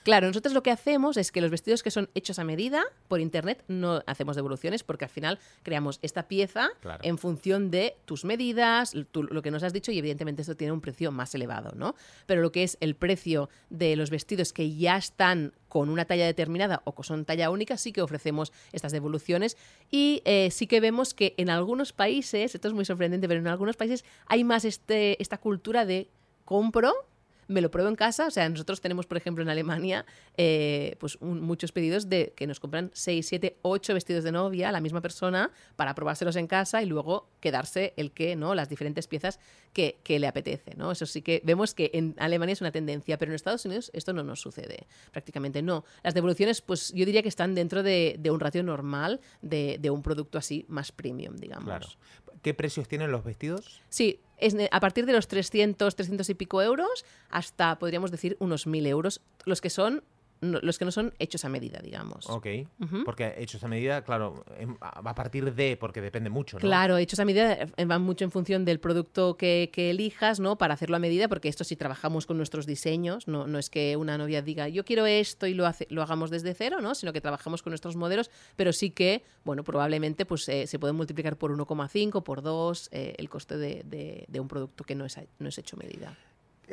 Claro, 0.04 0.28
nosotros 0.28 0.54
lo 0.54 0.62
que 0.62 0.72
hacemos 0.72 1.16
es 1.16 1.32
que 1.32 1.40
los 1.40 1.52
vestidos 1.52 1.82
que 1.82 1.90
son 1.90 2.10
hechos 2.14 2.38
a 2.40 2.44
medida 2.44 2.84
por 3.08 3.22
internet 3.22 3.64
no 3.70 4.04
hacemos 4.08 4.36
devoluciones 4.36 4.84
porque 4.84 5.06
al 5.06 5.12
final 5.12 5.40
creamos 5.64 6.00
esta 6.02 6.28
pieza 6.28 6.70
Claro. 6.82 7.00
en 7.04 7.18
función 7.18 7.72
de 7.72 7.96
tus 8.04 8.26
medidas, 8.26 8.94
lo 8.94 9.42
que 9.42 9.52
nos 9.52 9.64
has 9.64 9.72
dicho 9.72 9.94
y 9.94 10.00
evidentemente 10.00 10.42
esto 10.42 10.58
tiene 10.58 10.74
un 10.74 10.82
precio 10.82 11.14
más 11.14 11.34
elevado, 11.34 11.72
¿no? 11.76 11.96
Pero 12.26 12.42
lo 12.42 12.52
que 12.52 12.64
es 12.64 12.78
el 12.82 12.96
precio 12.96 13.50
de 13.70 13.96
los 13.96 14.10
vestidos 14.10 14.52
que 14.52 14.76
ya 14.76 14.98
están 14.98 15.54
con 15.72 15.90
una 15.90 16.04
talla 16.04 16.26
determinada 16.26 16.82
o 16.84 16.94
que 16.94 17.04
son 17.04 17.24
talla 17.24 17.50
única, 17.50 17.78
sí 17.78 17.94
que 17.94 18.02
ofrecemos 18.02 18.52
estas 18.74 18.92
devoluciones. 18.92 19.56
Y 19.90 20.22
eh, 20.26 20.52
sí 20.52 20.68
que 20.68 20.82
vemos 20.82 21.14
que 21.14 21.34
en 21.38 21.50
algunos 21.50 21.94
países, 21.94 22.54
esto 22.54 22.68
es 22.68 22.74
muy 22.74 22.84
sorprendente, 22.84 23.30
pero 23.30 23.40
en 23.40 23.48
algunos 23.48 23.78
países 23.78 24.04
hay 24.28 24.44
más 24.44 24.66
este, 24.66 25.16
esta 25.22 25.38
cultura 25.38 25.86
de 25.86 26.10
compro 26.44 26.94
me 27.52 27.62
lo 27.62 27.70
pruebo 27.72 27.90
en 27.90 27.96
casa. 27.96 28.28
O 28.28 28.32
sea, 28.32 28.48
nosotros 28.50 28.82
tenemos, 28.82 29.06
por 29.06 29.18
ejemplo, 29.18 29.44
en 29.44 29.50
Alemania, 29.50 30.06
eh, 30.38 30.96
pues 31.00 31.18
un- 31.22 31.42
muchos 31.42 31.72
pedidos 31.72 32.10
de 32.10 32.34
que 32.36 32.48
nos 32.48 32.60
compran 32.60 32.90
6, 32.94 33.28
7, 33.28 33.58
8 33.62 33.94
vestidos 33.94 34.24
de 34.24 34.32
novia 34.32 34.70
a 34.70 34.72
la 34.72 34.82
misma 34.82 35.02
persona 35.02 35.52
para 35.76 35.94
probárselos 35.96 36.36
en 36.36 36.48
casa 36.48 36.82
y 36.82 36.86
luego 36.86 37.30
quedarse 37.40 37.94
el 37.98 38.12
que, 38.12 38.36
¿no? 38.36 38.56
Las 38.56 38.70
diferentes 38.70 39.08
piezas 39.08 39.40
que, 39.74 40.00
que 40.04 40.20
le 40.20 40.28
apetece, 40.28 40.76
¿no? 40.76 40.92
Eso 40.92 41.06
sí 41.06 41.22
que 41.22 41.42
vemos 41.44 41.74
que 41.74 41.92
en 41.94 42.16
Alemania 42.18 42.54
es 42.54 42.62
una 42.62 42.72
tendencia, 42.72 43.18
pero 43.18 43.32
en 43.32 43.36
Estados 43.36 43.66
Unidos 43.66 43.92
esto 43.94 44.14
no 44.14 44.24
nos 44.24 44.42
sucede. 44.42 44.88
Prácticamente 45.12 45.62
no. 45.62 45.84
Las 46.04 46.14
devoluciones, 46.14 46.62
pues 46.62 46.92
yo 46.94 47.06
diría 47.06 47.22
que 47.22 47.30
están 47.30 47.56
dentro 47.56 47.84
de, 47.84 48.20
un 48.32 48.40
ratio 48.40 48.64
normal 48.64 49.20
de, 49.42 49.78
de 49.80 49.90
un 49.90 50.02
producto 50.02 50.38
así 50.38 50.66
más 50.70 50.92
premium, 50.92 51.36
digamos. 51.36 51.66
claro. 51.66 51.88
¿Qué 52.42 52.54
precios 52.54 52.88
tienen 52.88 53.12
los 53.12 53.24
vestidos? 53.24 53.82
Sí, 53.90 54.20
es 54.38 54.56
a 54.72 54.80
partir 54.80 55.06
de 55.06 55.14
los 55.14 55.28
300, 55.28 55.96
300 55.96 56.30
y 56.30 56.34
pico 56.34 56.62
euros 56.62 57.06
hasta, 57.30 57.78
podríamos 57.78 58.12
decir, 58.12 58.36
unos 58.40 58.66
1000 58.66 58.88
euros, 58.88 59.22
los 59.46 59.62
que 59.62 59.70
son 59.70 60.04
no- 60.42 60.60
los 60.62 60.78
que 60.78 60.86
no 60.86 60.92
son 60.92 61.14
hechos 61.20 61.46
a 61.46 61.50
medida, 61.50 61.80
digamos. 61.82 62.30
Ok. 62.30 62.48
Porque 63.06 63.34
hechos 63.38 63.64
a 63.64 63.68
medida, 63.68 64.04
claro, 64.04 64.44
em- 64.60 64.76
a 64.82 65.00
a 65.12 65.16
partir 65.16 65.54
de, 65.54 65.78
porque 65.78 66.02
depende 66.02 66.30
mucho, 66.30 66.58
¿no? 66.58 66.62
Claro, 66.62 66.98
hechos 66.98 67.20
a 67.20 67.26
medida 67.26 67.54
eh, 67.78 67.86
van 67.86 68.02
mucho 68.02 68.24
en 68.26 68.32
función 68.32 68.66
del 68.66 68.80
producto 68.80 69.36
que, 69.38 69.70
que 69.74 69.90
elijas, 69.92 70.40
¿no? 70.40 70.58
Para 70.58 70.74
hacerlo 70.74 70.96
a 70.96 71.00
medida, 71.00 71.28
porque 71.28 71.48
esto 71.50 71.64
sí 71.64 71.76
trabajamos 71.76 72.26
con 72.26 72.38
nuestros 72.38 72.66
diseños, 72.66 73.28
no, 73.28 73.48
no 73.48 73.60
es 73.60 73.70
que 73.70 73.96
una 73.98 74.18
novia 74.18 74.42
diga 74.42 74.68
yo 74.68 74.84
quiero 74.86 75.06
esto 75.06 75.48
y 75.48 75.54
lo, 75.54 75.66
hace, 75.66 75.88
lo 75.90 76.02
hagamos 76.02 76.30
desde 76.30 76.54
cero, 76.54 76.82
¿no? 76.82 76.96
Sino 76.96 77.14
que 77.14 77.22
trabajamos 77.22 77.62
con 77.64 77.72
nuestros 77.72 77.96
modelos, 77.96 78.30
pero 78.56 78.74
sí 78.74 78.90
que, 78.92 79.24
bueno, 79.44 79.64
probablemente 79.64 80.26
pues 80.26 80.48
eh, 80.50 80.68
se 80.68 80.80
puede 80.80 80.94
multiplicar 80.94 81.38
por 81.38 81.52
1,5, 81.56 82.24
por 82.24 82.42
2 82.42 82.90
eh, 82.92 83.16
el 83.18 83.30
coste 83.30 83.58
de, 83.58 83.84
de- 83.86 84.26
de 84.28 84.40
un 84.40 84.48
producto 84.48 84.84
que 84.84 84.96
no 84.96 85.06
es, 85.06 85.20
no 85.40 85.50
es 85.50 85.58
hecho 85.58 85.76
a 85.76 85.80
medida. 85.84 86.18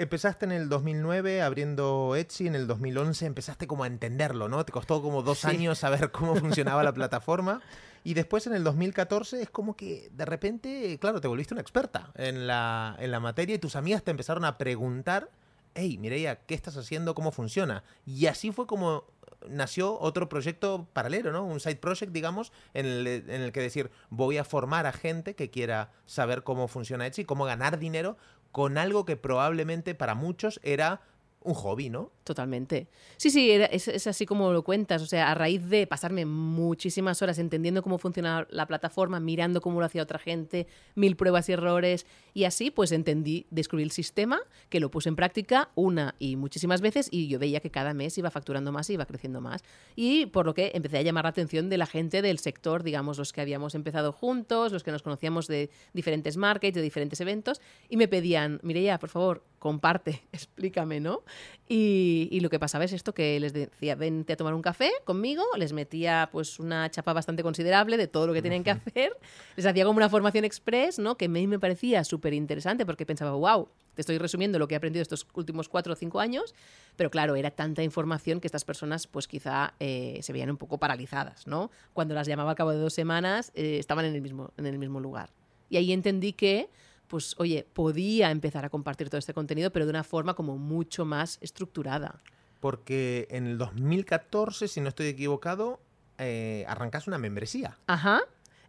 Empezaste 0.01 0.45
en 0.47 0.53
el 0.53 0.69
2009 0.69 1.43
abriendo 1.43 2.15
Etsy, 2.17 2.47
en 2.47 2.55
el 2.55 2.67
2011 2.69 3.27
empezaste 3.27 3.67
como 3.67 3.83
a 3.85 3.89
entenderlo, 3.89 4.49
¿no? 4.49 4.65
Te 4.65 4.71
costó 4.73 5.03
como 5.03 5.23
dos 5.23 5.39
Sí. 5.41 5.49
años 5.49 5.79
saber 5.79 6.11
cómo 6.13 6.37
funcionaba 6.37 6.83
la 6.85 6.93
plataforma. 6.95 7.61
Y 8.05 8.15
después 8.15 8.47
en 8.47 8.55
el 8.55 8.63
2014 8.65 9.43
es 9.43 9.51
como 9.51 9.77
que 9.77 10.09
de 10.13 10.25
repente, 10.25 10.97
claro, 11.01 11.21
te 11.21 11.27
volviste 11.29 11.53
una 11.55 11.61
experta 11.63 12.13
en 12.15 12.47
la, 12.47 12.97
en 13.01 13.11
la 13.11 13.19
materia 13.21 13.57
y 13.57 13.59
tus 13.59 13.75
amigas 13.75 14.05
te 14.05 14.13
empezaron 14.13 14.45
a 14.45 14.57
preguntar, 14.57 15.31
hey, 15.75 15.99
Mireia, 15.99 16.37
¿qué 16.47 16.55
estás 16.55 16.77
haciendo? 16.77 17.15
¿Cómo 17.17 17.33
funciona? 17.33 17.83
Y 18.07 18.27
así 18.27 18.53
fue 18.53 18.67
como 18.69 19.05
nació 19.49 19.99
otro 20.01 20.29
proyecto 20.29 20.89
paralelo, 20.93 21.31
¿no? 21.33 21.45
Un 21.45 21.61
side 21.61 21.77
project, 21.77 22.13
digamos, 22.13 22.53
en 22.75 22.87
el, 22.87 23.07
en 23.07 23.41
el 23.43 23.53
que 23.53 23.61
decir, 23.61 23.91
voy 24.11 24.37
a 24.37 24.45
formar 24.45 24.87
a 24.87 24.93
gente 24.93 25.35
que 25.35 25.49
quiera 25.51 25.93
saber 26.07 26.43
cómo 26.43 26.67
funciona 26.67 27.07
Etsy, 27.07 27.25
cómo 27.25 27.45
ganar 27.45 27.79
dinero 27.79 28.17
con 28.53 28.79
algo 28.79 29.05
que 29.05 29.17
probablemente 29.17 29.95
para 29.95 30.15
muchos 30.15 30.61
era 30.63 31.01
un 31.41 31.55
hobby, 31.55 31.89
¿no? 31.89 32.11
Totalmente. 32.25 32.89
Sí, 33.17 33.31
sí, 33.31 33.51
es, 33.51 34.07
así 34.07 34.27
como 34.27 34.53
lo 34.53 34.63
cuentas. 34.63 35.03
O 35.03 35.07
sea, 35.07 35.31
a 35.31 35.35
raíz 35.35 35.69
de 35.69 35.87
pasarme 35.87 36.25
muchísimas 36.27 37.23
horas 37.23 37.39
entendiendo 37.39 37.83
cómo 37.83 37.99
funciona 37.99 38.47
la 38.51 38.67
plataforma, 38.67 39.21
mirando 39.21 39.61
cómo 39.61 39.81
lo 39.81 39.87
hacía 39.87 40.03
otra 40.03 40.19
gente, 40.19 40.67
mil 40.95 41.17
pruebas 41.17 41.49
y 41.49 41.53
errores, 41.53 42.07
y 42.35 42.45
así 42.45 42.71
pues 42.71 42.93
entendí, 42.93 43.47
descubrí 43.51 43.83
el 43.83 43.93
sistema, 43.93 44.41
que 44.69 44.81
lo 44.81 44.91
puse 44.91 45.09
en 45.09 45.17
práctica 45.17 45.71
una 45.75 46.17
y 46.19 46.37
muchísimas 46.37 46.81
veces, 46.81 47.09
y 47.11 47.29
yo 47.29 47.39
veía 47.39 47.61
que 47.61 47.71
cada 47.71 47.95
mes 47.95 48.19
iba 48.19 48.31
facturando 48.31 48.73
más 48.73 48.91
y 48.91 48.95
iba 48.95 49.07
creciendo 49.07 49.41
más. 49.41 49.63
Y 49.97 50.27
por 50.27 50.45
lo 50.45 50.55
que 50.55 50.73
empecé 50.75 50.99
a 50.99 51.03
llamar 51.03 51.25
la 51.25 51.31
atención 51.31 51.71
de 51.71 51.79
la 51.79 51.87
gente 51.87 52.21
del 52.21 52.41
sector, 52.41 52.83
digamos, 52.83 53.17
los 53.17 53.33
que 53.33 53.41
habíamos 53.41 53.75
empezado 53.75 54.13
juntos, 54.13 54.73
los 54.73 54.83
que 54.83 54.91
nos 54.91 55.03
conocíamos 55.03 55.47
de 55.47 55.71
diferentes 55.95 56.37
markets, 56.37 56.75
de 56.75 56.83
diferentes 56.83 57.21
eventos, 57.21 57.61
y 57.89 57.97
me 57.97 58.09
pedían, 58.09 58.61
ya, 58.63 58.99
por 58.99 59.09
favor, 59.09 59.45
comparte, 59.59 60.23
explícame, 60.33 61.01
¿no? 61.01 61.23
Y, 61.69 62.39
lo 62.41 62.51
que 62.51 62.59
pasaba 62.59 62.85
es 62.85 62.93
esto, 62.93 63.13
que 63.13 63.39
les 63.41 63.53
decía, 63.53 63.95
vente 63.95 64.33
a 64.33 64.37
tomar 64.37 64.55
un 64.55 64.63
café 64.63 64.91
conmigo, 65.05 65.43
les 65.57 65.73
metía 65.73 66.29
pues 66.33 66.59
una 66.59 66.91
chapa 66.91 67.13
bastante 67.13 67.43
considerable 67.43 67.97
de 67.97 68.07
todo 68.07 68.27
lo 68.27 68.33
que 68.33 68.41
tenían 68.41 68.63
que 68.63 68.71
hacer, 68.71 69.13
les 69.57 69.67
hacía 69.67 69.85
como 69.85 69.97
una 69.97 70.09
formación 70.09 70.45
express, 70.45 70.99
¿no? 70.99 71.17
Que 71.17 71.27
a 71.27 71.29
mí 71.29 71.47
me 71.47 71.59
parecía 71.59 72.05
súper 72.05 72.33
interesante 72.33 72.87
porque 72.87 73.05
pensaba, 73.05 73.33
wow, 73.33 73.69
te 73.99 74.03
estoy 74.03 74.19
resumiendo 74.19 74.61
lo 74.61 74.69
que 74.69 74.75
he 74.75 74.79
aprendido 74.79 75.03
estos 75.03 75.27
últimos 75.35 75.69
cuatro 75.69 75.93
o 75.93 75.97
cinco 75.97 76.21
años, 76.21 76.55
pero 76.95 77.11
claro, 77.11 77.35
era 77.35 77.51
tanta 77.51 77.83
información 77.83 78.41
que 78.41 78.47
estas 78.47 78.65
personas 78.65 79.09
pues 79.09 79.27
quizá 79.27 79.75
eh, 79.81 80.21
se 80.23 80.33
veían 80.33 80.51
un 80.51 80.57
poco 80.57 80.79
paralizadas, 80.79 81.49
¿no? 81.49 81.73
Cuando 81.95 82.15
las 82.15 82.29
llamaba 82.29 82.51
al 82.51 82.57
cabo 82.57 82.71
de 82.71 82.79
dos 82.79 82.95
semanas, 82.95 83.51
eh, 83.57 83.79
estaban 83.81 84.05
en 84.05 84.15
el, 84.15 84.23
mismo, 84.23 84.53
en 84.57 84.67
el 84.67 84.79
mismo 84.79 85.01
lugar. 85.01 85.31
Y 85.69 85.79
ahí 85.79 85.93
entendí 85.93 86.33
que 86.33 86.71
pues 87.09 87.35
oye, 87.39 87.67
podía 87.73 88.31
empezar 88.31 88.65
a 88.65 88.71
compartir 88.71 89.09
todo 89.11 89.19
este 89.19 89.35
contenido, 89.35 89.71
pero 89.73 89.87
de 89.87 89.91
una 89.91 90.05
forma 90.05 90.35
como 90.35 90.59
mucho 90.59 91.05
más 91.05 91.39
estructurada. 91.41 92.21
Porque 92.61 93.27
en 93.31 93.47
el 93.47 93.59
2014, 93.59 94.69
si 94.69 94.81
no 94.81 94.89
estoy 94.89 95.07
equivocado, 95.07 95.81
eh, 96.19 96.65
arrancas 96.69 97.07
una 97.07 97.19
membresía. 97.19 97.79
Ajá. 97.87 98.21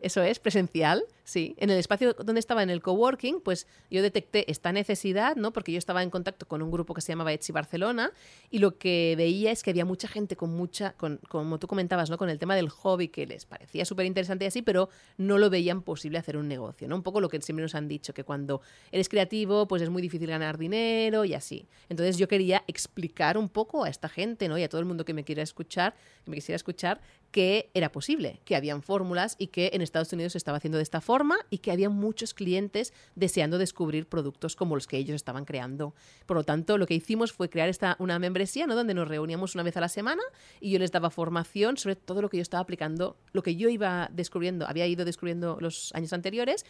Eso 0.01 0.21
es, 0.21 0.39
presencial, 0.39 1.03
sí. 1.25 1.55
En 1.57 1.69
el 1.69 1.77
espacio 1.77 2.13
donde 2.13 2.39
estaba 2.39 2.63
en 2.63 2.69
el 2.69 2.81
coworking, 2.81 3.41
pues 3.41 3.67
yo 3.91 4.01
detecté 4.01 4.49
esta 4.49 4.71
necesidad, 4.71 5.35
¿no? 5.35 5.51
Porque 5.51 5.71
yo 5.71 5.77
estaba 5.77 6.03
en 6.03 6.09
contacto 6.09 6.47
con 6.47 6.61
un 6.61 6.71
grupo 6.71 6.93
que 6.93 7.01
se 7.01 7.11
llamaba 7.11 7.33
Etsy 7.33 7.51
Barcelona 7.51 8.11
y 8.49 8.59
lo 8.59 8.77
que 8.77 9.15
veía 9.17 9.51
es 9.51 9.61
que 9.61 9.71
había 9.71 9.83
mucha 9.83 10.07
gente 10.07 10.37
con 10.37 10.51
mucha, 10.51 10.93
con, 10.93 11.17
como 11.27 11.59
tú 11.59 11.67
comentabas, 11.67 12.09
¿no? 12.09 12.17
Con 12.17 12.29
el 12.29 12.39
tema 12.39 12.55
del 12.55 12.69
hobby 12.69 13.09
que 13.09 13.27
les 13.27 13.45
parecía 13.45 13.83
súper 13.83 14.05
interesante 14.05 14.45
y 14.45 14.47
así, 14.47 14.61
pero 14.61 14.89
no 15.17 15.37
lo 15.37 15.49
veían 15.49 15.81
posible 15.81 16.17
hacer 16.17 16.37
un 16.37 16.47
negocio, 16.47 16.87
¿no? 16.87 16.95
Un 16.95 17.03
poco 17.03 17.19
lo 17.19 17.27
que 17.27 17.41
siempre 17.41 17.63
nos 17.63 17.75
han 17.75 17.87
dicho, 17.87 18.13
que 18.13 18.23
cuando 18.23 18.61
eres 18.91 19.09
creativo, 19.09 19.67
pues 19.67 19.81
es 19.81 19.89
muy 19.89 20.01
difícil 20.01 20.29
ganar 20.29 20.57
dinero 20.57 21.25
y 21.25 21.33
así. 21.33 21.67
Entonces 21.89 22.17
yo 22.17 22.27
quería 22.27 22.63
explicar 22.67 23.37
un 23.37 23.49
poco 23.49 23.83
a 23.83 23.89
esta 23.89 24.07
gente, 24.07 24.47
¿no? 24.47 24.57
Y 24.57 24.63
a 24.63 24.69
todo 24.69 24.79
el 24.79 24.85
mundo 24.85 25.03
que 25.03 25.13
me 25.13 25.25
quiera 25.25 25.43
escuchar, 25.43 25.93
que 26.23 26.31
me 26.31 26.37
quisiera 26.37 26.55
escuchar, 26.55 27.01
que 27.31 27.69
era 27.73 27.91
posible, 27.91 28.41
que 28.45 28.55
habían 28.55 28.81
fórmulas 28.81 29.35
y 29.37 29.47
que 29.47 29.71
en 29.73 29.81
Estados 29.81 30.11
Unidos 30.13 30.33
se 30.33 30.37
estaba 30.37 30.57
haciendo 30.57 30.77
de 30.77 30.83
esta 30.83 31.01
forma 31.01 31.37
y 31.49 31.59
que 31.59 31.71
había 31.71 31.89
muchos 31.89 32.33
clientes 32.33 32.93
deseando 33.15 33.57
descubrir 33.57 34.07
productos 34.07 34.55
como 34.55 34.75
los 34.75 34.87
que 34.87 34.97
ellos 34.97 35.15
estaban 35.15 35.45
creando. 35.45 35.93
Por 36.25 36.37
lo 36.37 36.43
tanto, 36.43 36.77
lo 36.77 36.87
que 36.87 36.95
hicimos 36.95 37.31
fue 37.31 37.49
crear 37.49 37.69
esta, 37.69 37.95
una 37.99 38.19
membresía 38.19 38.65
¿no? 38.67 38.75
donde 38.75 38.93
nos 38.93 39.07
reuníamos 39.07 39.55
una 39.55 39.63
vez 39.63 39.77
a 39.77 39.81
la 39.81 39.89
semana 39.89 40.23
y 40.59 40.71
yo 40.71 40.79
les 40.79 40.91
daba 40.91 41.09
formación 41.09 41.77
sobre 41.77 41.95
todo 41.95 42.21
lo 42.21 42.29
que 42.29 42.37
yo 42.37 42.41
estaba 42.41 42.61
aplicando, 42.61 43.17
lo 43.31 43.43
que 43.43 43.55
yo 43.55 43.69
iba 43.69 44.09
descubriendo, 44.11 44.67
había 44.67 44.87
ido 44.87 45.05
descubriendo 45.05 45.57
los 45.59 45.93
años 45.93 46.13
anteriores 46.13 46.65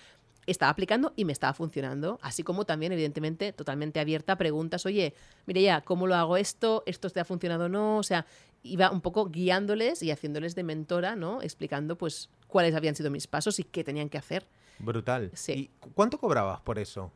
estaba 0.51 0.71
aplicando 0.71 1.13
y 1.15 1.25
me 1.25 1.33
estaba 1.33 1.53
funcionando. 1.53 2.19
Así 2.21 2.43
como 2.43 2.65
también, 2.65 2.91
evidentemente, 2.91 3.53
totalmente 3.53 3.99
abierta 3.99 4.37
preguntas, 4.37 4.85
oye, 4.85 5.13
mire 5.45 5.61
ya, 5.61 5.81
¿cómo 5.81 6.07
lo 6.07 6.15
hago 6.15 6.37
esto? 6.37 6.83
¿Esto 6.85 7.09
te 7.09 7.19
ha 7.19 7.25
funcionado 7.25 7.65
o 7.65 7.69
no? 7.69 7.97
O 7.97 8.03
sea, 8.03 8.25
iba 8.63 8.91
un 8.91 9.01
poco 9.01 9.29
guiándoles 9.29 10.03
y 10.03 10.11
haciéndoles 10.11 10.55
de 10.55 10.63
mentora, 10.63 11.15
¿no? 11.15 11.41
Explicando 11.41 11.97
pues 11.97 12.29
cuáles 12.47 12.75
habían 12.75 12.95
sido 12.95 13.09
mis 13.09 13.27
pasos 13.27 13.59
y 13.59 13.63
qué 13.63 13.83
tenían 13.83 14.09
que 14.09 14.17
hacer. 14.17 14.47
Brutal. 14.79 15.31
Sí. 15.33 15.51
¿Y 15.53 15.89
cuánto 15.93 16.17
cobrabas 16.17 16.61
por 16.61 16.79
eso? 16.79 17.11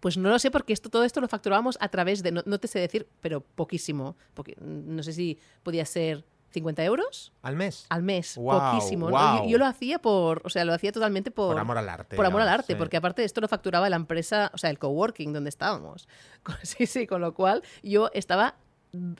Pues 0.00 0.16
no 0.16 0.28
lo 0.28 0.38
sé 0.38 0.50
porque 0.50 0.72
esto, 0.72 0.90
todo 0.90 1.04
esto 1.04 1.20
lo 1.20 1.28
facturábamos 1.28 1.78
a 1.80 1.88
través 1.88 2.22
de, 2.22 2.32
no, 2.32 2.42
te 2.58 2.68
sé 2.68 2.78
decir, 2.78 3.08
pero 3.20 3.40
poquísimo. 3.40 4.16
Porque, 4.34 4.56
no 4.60 5.02
sé 5.02 5.12
si 5.12 5.38
podía 5.62 5.84
ser 5.84 6.24
50 6.50 6.84
euros. 6.84 7.32
¿Al 7.42 7.56
mes? 7.56 7.86
Al 7.88 8.02
mes, 8.02 8.34
poquísimo. 8.36 9.10
Yo, 9.46 9.58
lo 9.58 9.66
hacía 9.66 9.98
por, 9.98 10.42
o 10.44 10.50
sea, 10.50 10.64
lo 10.64 10.74
hacía 10.74 10.92
totalmente 10.92 11.30
por... 11.30 11.54
Por 11.54 11.60
amor 11.60 11.78
al 11.78 11.88
arte. 11.88 12.16
Por 12.16 12.26
amor 12.26 12.42
al 12.42 12.48
arte, 12.48 12.76
porque 12.76 12.96
aparte 12.96 13.22
de 13.22 13.26
esto 13.26 13.40
lo 13.40 13.48
facturaba 13.48 13.88
la 13.90 13.96
empresa, 13.96 14.50
o 14.54 14.58
sea, 14.58 14.70
el 14.70 14.78
coworking 14.78 15.32
donde 15.32 15.48
estábamos. 15.48 16.08
Sí, 16.62 16.86
sí, 16.86 17.06
con 17.06 17.20
lo 17.20 17.34
cual 17.34 17.62
yo 17.82 18.10
estaba 18.12 18.56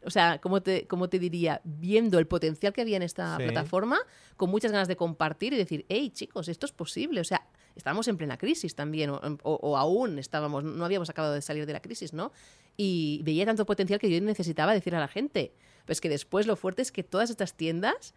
o 0.05 0.11
sea, 0.11 0.41
¿cómo 0.41 0.63
te, 0.63 0.87
te 0.87 1.19
diría? 1.19 1.61
Viendo 1.65 2.19
el 2.19 2.27
potencial 2.27 2.73
que 2.73 2.81
había 2.81 2.97
en 2.97 3.03
esta 3.03 3.37
plataforma, 3.37 3.99
con 4.37 4.51
muchas 4.51 4.73
ganas 4.73 4.89
de 4.89 4.97
compartir 4.97 5.53
y 5.53 5.57
decir, 5.57 5.87
hey 5.89 6.11
chicos, 6.11 6.49
esto 6.49 6.67
es 6.67 6.73
posible. 6.73 7.21
O 7.21 7.25
sea, 7.25 7.47
estábamos 7.75 8.09
en 8.09 8.17
plena 8.17 8.37
crisis 8.37 8.75
también, 8.75 9.11
o, 9.11 9.77
aún 9.77 10.19
estábamos, 10.19 10.65
no 10.65 10.85
habíamos 10.85 11.11
acabado 11.11 11.35
de 11.35 11.43
salir 11.43 11.67
de 11.67 11.73
la 11.73 11.81
crisis, 11.81 12.13
¿no? 12.13 12.33
Y 12.77 13.21
veía 13.25 13.47
tanto 13.47 13.67
potencial 13.67 13.99
que 13.99 14.11
yo 14.11 14.21
necesitaba 14.21 14.73
decir 14.73 14.95
a 14.95 15.01
la 15.01 15.09
gente. 15.09 15.53
Pues 15.85 16.01
que 16.01 16.09
después 16.09 16.47
lo 16.47 16.57
fuerte 16.57 16.83
es 16.83 16.91
que 16.91 17.05
todas 17.05 17.31
estas 17.31 17.55
tiendas 17.55 18.15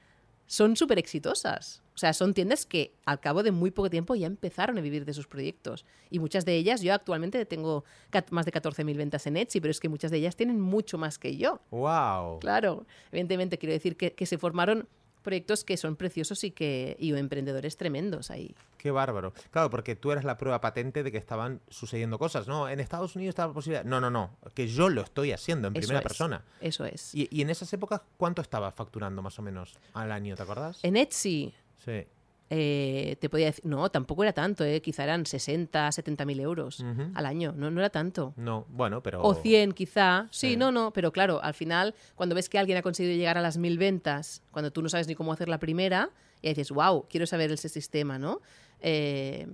son 0.49 0.75
súper 0.75 0.97
exitosas. 0.97 1.83
O 1.93 1.97
sea, 1.99 2.11
son 2.11 2.33
tiendas 2.33 2.65
que 2.65 2.95
al 3.05 3.19
cabo 3.19 3.43
de 3.43 3.51
muy 3.51 3.69
poco 3.69 3.89
tiempo 3.89 4.15
ya 4.15 4.25
empezaron 4.25 4.79
a 4.79 4.81
vivir 4.81 5.05
de 5.05 5.13
sus 5.13 5.27
proyectos. 5.27 5.85
Y 6.09 6.17
muchas 6.17 6.43
de 6.43 6.55
ellas, 6.55 6.81
yo 6.81 6.91
actualmente 6.91 7.45
tengo 7.45 7.83
más 8.31 8.47
de 8.47 8.51
14.000 8.51 8.97
ventas 8.97 9.27
en 9.27 9.37
Etsy, 9.37 9.61
pero 9.61 9.69
es 9.69 9.79
que 9.79 9.89
muchas 9.89 10.09
de 10.09 10.17
ellas 10.17 10.35
tienen 10.35 10.59
mucho 10.59 10.97
más 10.97 11.19
que 11.19 11.37
yo. 11.37 11.61
¡Wow! 11.69 12.39
Claro, 12.39 12.87
evidentemente 13.11 13.59
quiero 13.59 13.73
decir 13.73 13.95
que, 13.95 14.13
que 14.13 14.25
se 14.25 14.39
formaron 14.39 14.87
proyectos 15.29 15.63
que 15.63 15.77
son 15.77 15.95
preciosos 15.95 16.43
y 16.43 16.49
que 16.49 16.97
y 16.99 17.13
emprendedores 17.13 17.77
tremendos 17.77 18.31
ahí. 18.31 18.55
Qué 18.79 18.89
bárbaro. 18.89 19.31
Claro, 19.51 19.69
porque 19.69 19.95
tú 19.95 20.11
eres 20.11 20.23
la 20.23 20.37
prueba 20.37 20.59
patente 20.59 21.03
de 21.03 21.11
que 21.11 21.19
estaban 21.19 21.61
sucediendo 21.69 22.17
cosas, 22.17 22.47
¿no? 22.47 22.67
En 22.67 22.79
Estados 22.79 23.15
Unidos 23.15 23.33
estaba 23.33 23.49
la 23.49 23.53
posibilidad. 23.53 23.85
No, 23.85 24.01
no, 24.01 24.09
no. 24.09 24.31
Que 24.55 24.67
yo 24.67 24.89
lo 24.89 25.01
estoy 25.01 25.31
haciendo 25.31 25.67
en 25.67 25.75
primera 25.75 26.01
persona. 26.01 26.43
Eso 26.61 26.83
es. 26.83 27.13
Y, 27.13 27.27
y, 27.29 27.43
en 27.43 27.51
esas 27.51 27.71
épocas, 27.73 28.01
¿cuánto 28.17 28.41
estaba 28.41 28.71
facturando 28.71 29.21
más 29.21 29.37
o 29.37 29.43
menos 29.43 29.77
al 29.93 30.11
año? 30.11 30.35
¿Te 30.35 30.41
acuerdas? 30.41 30.79
En 30.81 30.97
Etsy. 30.97 31.53
Sí. 31.85 32.07
Eh, 32.51 33.15
te 33.19 33.29
podía 33.29 33.47
decir, 33.47 33.63
no, 33.65 33.89
tampoco 33.89 34.23
era 34.23 34.33
tanto, 34.33 34.63
eh, 34.63 34.81
quizá 34.81 35.03
eran 35.03 35.25
60, 35.25 35.91
70 35.91 36.25
mil 36.25 36.39
euros 36.39 36.83
al 37.13 37.25
año, 37.27 37.53
no, 37.55 37.69
no 37.69 37.79
era 37.79 37.91
tanto. 37.91 38.33
No, 38.37 38.65
bueno, 38.69 39.03
pero... 39.03 39.21
O 39.21 39.35
100 39.35 39.73
quizá, 39.73 40.27
sí, 40.31 40.57
no, 40.57 40.71
no, 40.71 40.91
pero 40.91 41.11
claro, 41.11 41.43
al 41.43 41.53
final, 41.53 41.93
cuando 42.15 42.33
ves 42.33 42.49
que 42.49 42.57
alguien 42.57 42.77
ha 42.77 42.81
conseguido 42.81 43.15
llegar 43.15 43.37
a 43.37 43.41
las 43.41 43.57
mil 43.57 43.77
ventas, 43.77 44.41
cuando 44.51 44.71
tú 44.71 44.81
no 44.81 44.89
sabes 44.89 45.07
ni 45.07 45.13
cómo 45.13 45.31
hacer 45.31 45.47
la 45.47 45.59
primera, 45.59 46.09
y 46.41 46.49
dices, 46.49 46.71
wow, 46.71 47.05
quiero 47.07 47.27
saber 47.27 47.51
ese 47.51 47.69
sistema, 47.69 48.17
¿no? 48.17 48.41
Eh, 48.81 49.45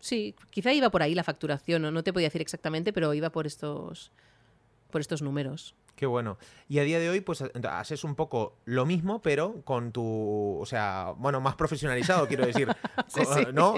sí, 0.00 0.34
quizá 0.50 0.72
iba 0.72 0.90
por 0.90 1.02
ahí 1.02 1.14
la 1.14 1.24
facturación, 1.24 1.82
¿no? 1.82 1.90
no 1.90 2.02
te 2.02 2.12
podía 2.12 2.28
decir 2.28 2.40
exactamente, 2.40 2.92
pero 2.92 3.12
iba 3.12 3.30
por 3.30 3.46
estos, 3.46 4.10
por 4.90 5.00
estos 5.00 5.20
números. 5.20 5.74
Qué 5.98 6.06
bueno. 6.06 6.38
Y 6.68 6.78
a 6.78 6.84
día 6.84 7.00
de 7.00 7.10
hoy, 7.10 7.20
pues 7.20 7.42
haces 7.68 8.04
un 8.04 8.14
poco 8.14 8.54
lo 8.64 8.86
mismo, 8.86 9.20
pero 9.20 9.62
con 9.64 9.90
tu. 9.90 10.56
O 10.60 10.64
sea, 10.64 11.12
bueno, 11.16 11.40
más 11.40 11.56
profesionalizado, 11.56 12.28
quiero 12.28 12.46
decir. 12.46 12.68
¿No? 13.52 13.74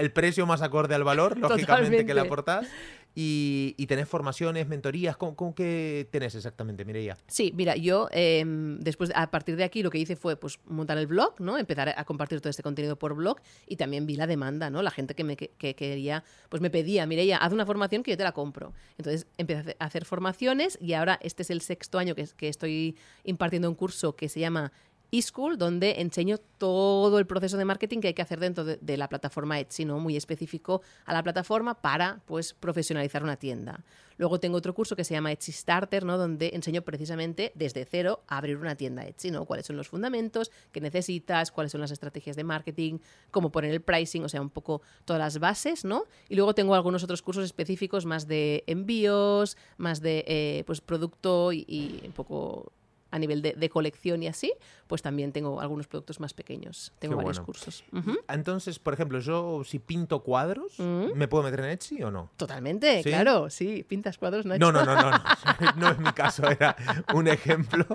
el 0.00 0.10
precio 0.10 0.46
más 0.46 0.62
acorde 0.62 0.96
al 0.96 1.04
valor, 1.04 1.38
lógicamente, 1.38 2.04
que 2.04 2.12
le 2.12 2.22
aportas. 2.22 2.66
Y, 3.14 3.74
y 3.76 3.86
tenés 3.86 4.08
formaciones, 4.08 4.66
mentorías, 4.66 5.16
¿cómo, 5.16 5.36
cómo 5.36 5.54
que 5.54 6.08
tenés 6.10 6.34
exactamente, 6.34 6.84
Mireia? 6.84 7.16
Sí, 7.26 7.52
mira, 7.54 7.76
yo 7.76 8.08
em, 8.10 8.78
después, 8.80 9.12
a 9.14 9.30
partir 9.30 9.56
de 9.56 9.64
aquí, 9.64 9.82
lo 9.82 9.90
que 9.90 9.98
hice 9.98 10.16
fue 10.16 10.36
pues 10.36 10.58
montar 10.66 10.96
el 10.98 11.06
blog, 11.06 11.40
¿no? 11.40 11.58
Empezar 11.58 11.94
a 11.94 12.04
compartir 12.04 12.40
todo 12.40 12.50
este 12.50 12.62
contenido 12.62 12.96
por 12.98 13.14
blog 13.14 13.36
y 13.66 13.76
también 13.76 14.06
vi 14.06 14.16
la 14.16 14.26
demanda, 14.26 14.70
¿no? 14.70 14.82
La 14.82 14.90
gente 14.90 15.14
que 15.14 15.24
me 15.24 15.36
que, 15.36 15.74
quería, 15.74 16.24
pues 16.48 16.62
me 16.62 16.70
pedía, 16.70 17.06
Mireia, 17.06 17.36
haz 17.36 17.52
una 17.52 17.66
formación 17.66 18.02
que 18.02 18.12
yo 18.12 18.16
te 18.16 18.24
la 18.24 18.32
compro. 18.32 18.72
Entonces 18.96 19.26
empecé 19.36 19.76
a 19.78 19.84
hacer 19.84 20.04
formaciones 20.04 20.78
y 20.80 20.94
ahora 20.94 21.18
este 21.22 21.42
es 21.42 21.50
el 21.50 21.60
sexto 21.60 21.98
año 21.98 22.14
que, 22.14 22.26
que 22.36 22.48
estoy 22.48 22.96
impartiendo 23.24 23.68
un 23.68 23.74
curso 23.74 24.16
que 24.16 24.28
se 24.28 24.40
llama 24.40 24.72
eSchool, 25.12 25.58
donde 25.58 26.00
enseño 26.00 26.38
todo 26.58 27.18
el 27.18 27.26
proceso 27.26 27.58
de 27.58 27.64
marketing 27.64 28.00
que 28.00 28.08
hay 28.08 28.14
que 28.14 28.22
hacer 28.22 28.40
dentro 28.40 28.64
de, 28.64 28.96
la 28.96 29.08
plataforma 29.08 29.60
Etsy, 29.60 29.84
¿no? 29.84 29.98
muy 29.98 30.16
específico 30.16 30.80
a 31.04 31.12
la 31.12 31.22
plataforma 31.22 31.74
para 31.74 32.22
pues, 32.26 32.54
profesionalizar 32.54 33.22
una 33.22 33.36
tienda. 33.36 33.84
Luego 34.16 34.40
tengo 34.40 34.56
otro 34.56 34.74
curso 34.74 34.96
que 34.96 35.04
se 35.04 35.14
llama 35.14 35.32
Etsy 35.32 35.52
Starter, 35.52 36.04
¿no? 36.04 36.16
donde 36.16 36.50
enseño 36.54 36.82
precisamente 36.82 37.52
desde 37.54 37.84
cero 37.84 38.22
a 38.26 38.38
abrir 38.38 38.56
una 38.56 38.74
tienda 38.74 39.04
Etsy, 39.04 39.30
¿no? 39.30 39.44
cuáles 39.44 39.66
son 39.66 39.76
los 39.76 39.88
fundamentos 39.88 40.50
que 40.70 40.80
necesitas, 40.80 41.50
cuáles 41.50 41.72
son 41.72 41.80
las 41.80 41.90
estrategias 41.90 42.36
de 42.36 42.44
marketing, 42.44 42.98
cómo 43.30 43.52
poner 43.52 43.72
el 43.72 43.82
pricing, 43.82 44.24
o 44.24 44.28
sea, 44.28 44.40
un 44.40 44.50
poco 44.50 44.80
todas 45.04 45.20
las 45.20 45.38
bases. 45.38 45.84
¿no? 45.84 46.04
Y 46.28 46.36
luego 46.36 46.54
tengo 46.54 46.74
algunos 46.74 47.04
otros 47.04 47.20
cursos 47.20 47.44
específicos 47.44 48.06
más 48.06 48.26
de 48.26 48.64
envíos, 48.66 49.58
más 49.76 50.00
de 50.00 50.24
eh, 50.26 50.64
pues, 50.66 50.80
producto 50.80 51.52
y 51.52 52.02
un 52.06 52.12
poco 52.12 52.72
a 53.12 53.18
nivel 53.20 53.42
de, 53.42 53.52
de 53.52 53.68
colección 53.68 54.22
y 54.24 54.26
así, 54.26 54.52
pues 54.88 55.02
también 55.02 55.30
tengo 55.32 55.60
algunos 55.60 55.86
productos 55.86 56.18
más 56.18 56.34
pequeños. 56.34 56.92
Tengo 56.98 57.12
Qué 57.12 57.16
varios 57.18 57.36
bueno. 57.38 57.46
cursos. 57.46 57.84
Entonces, 58.28 58.78
por 58.80 58.94
ejemplo, 58.94 59.20
yo 59.20 59.62
si 59.64 59.78
pinto 59.78 60.22
cuadros, 60.24 60.72
Mm. 60.78 61.12
¿me 61.14 61.28
puedo 61.28 61.44
meter 61.44 61.60
en 61.60 61.66
Etsy 61.70 62.02
o 62.02 62.10
no? 62.10 62.30
Totalmente, 62.36 63.02
¿Sí? 63.02 63.08
claro, 63.10 63.48
sí, 63.50 63.84
pintas 63.88 64.18
cuadros, 64.18 64.44
Nacho. 64.46 64.58
No, 64.58 64.72
no, 64.72 64.84
no, 64.84 64.94
no, 64.96 65.10
no. 65.10 65.22
No 65.76 65.88
es 65.90 65.98
mi 65.98 66.12
caso, 66.12 66.48
era 66.50 66.74
un 67.14 67.28
ejemplo. 67.28 67.86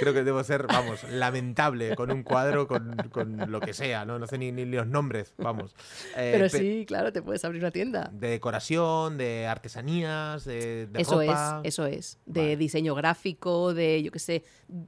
Creo 0.00 0.12
que 0.12 0.24
debo 0.24 0.42
ser, 0.42 0.66
vamos, 0.66 1.04
lamentable 1.10 1.94
con 1.94 2.10
un 2.10 2.22
cuadro, 2.22 2.66
con, 2.66 2.96
con 3.12 3.50
lo 3.50 3.60
que 3.60 3.72
sea, 3.74 4.04
¿no? 4.04 4.18
No 4.18 4.26
sé 4.26 4.38
ni, 4.38 4.50
ni 4.52 4.64
los 4.64 4.86
nombres, 4.86 5.34
vamos. 5.38 5.74
Eh, 6.16 6.30
Pero 6.32 6.44
pe- 6.48 6.58
sí, 6.58 6.84
claro, 6.86 7.12
te 7.12 7.22
puedes 7.22 7.44
abrir 7.44 7.60
una 7.62 7.70
tienda. 7.70 8.10
De 8.12 8.28
decoración, 8.28 9.18
de 9.18 9.46
artesanías, 9.46 10.44
de, 10.44 10.86
de 10.86 11.00
Eso 11.02 11.20
ropa. 11.20 11.60
es, 11.64 11.68
eso 11.74 11.86
es. 11.86 12.18
De 12.24 12.40
Vale. 12.40 12.56
diseño 12.56 12.94
gráfico, 12.94 13.74
de, 13.74 14.02
yo 14.02 14.10
qué 14.12 14.18
sé, 14.18 14.44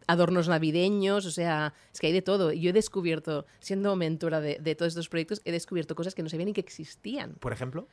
adornos 0.06 0.48
navideños, 0.48 1.26
o 1.26 1.30
sea, 1.30 1.74
es 1.92 2.00
que 2.00 2.08
hay 2.08 2.12
de 2.12 2.22
todo. 2.22 2.52
Y 2.52 2.60
Yo 2.60 2.70
he 2.70 2.72
descubierto, 2.72 3.46
siendo 3.60 3.94
mentora 3.96 4.40
de, 4.40 4.58
de 4.60 4.74
todos 4.74 4.90
estos 4.92 5.08
proyectos, 5.08 5.42
he 5.44 5.52
descubierto 5.52 5.94
cosas 5.94 6.14
que 6.14 6.22
no 6.22 6.28
sabía 6.28 6.46
ni 6.46 6.52
que 6.52 6.60
existían. 6.60 7.34
Por 7.40 7.52
ejemplo. 7.52 7.88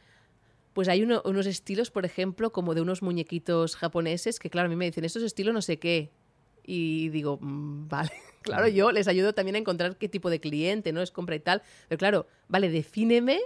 Pues 0.74 0.88
hay 0.88 1.04
uno- 1.04 1.22
unos 1.26 1.46
estilos, 1.46 1.92
por 1.92 2.04
ejemplo, 2.06 2.52
como 2.52 2.74
de 2.74 2.82
unos 2.82 3.02
muñequitos 3.04 3.76
japoneses, 3.76 4.40
que 4.40 4.50
claro, 4.50 4.66
a 4.66 4.70
mí 4.70 4.76
me 4.76 4.86
dicen, 4.86 5.06
estos 5.06 5.22
estilos 5.24 5.54
no 5.54 5.62
sé 5.62 5.78
qué. 5.78 6.10
Y 6.66 7.10
digo, 7.10 7.38
"Mm, 7.42 7.88
vale, 7.90 8.12
claro, 8.42 8.68
yo 8.68 8.92
les 8.92 9.08
ayudo 9.08 9.34
también 9.34 9.56
a 9.56 9.60
encontrar 9.60 9.98
qué 9.98 10.10
tipo 10.10 10.30
de 10.30 10.40
cliente, 10.40 10.92
¿no? 10.92 11.02
Es 11.02 11.12
compra 11.12 11.36
y 11.36 11.40
tal. 11.42 11.62
Pero 11.90 12.00
claro, 12.00 12.28
vale, 12.48 12.70
defíneme 12.70 13.40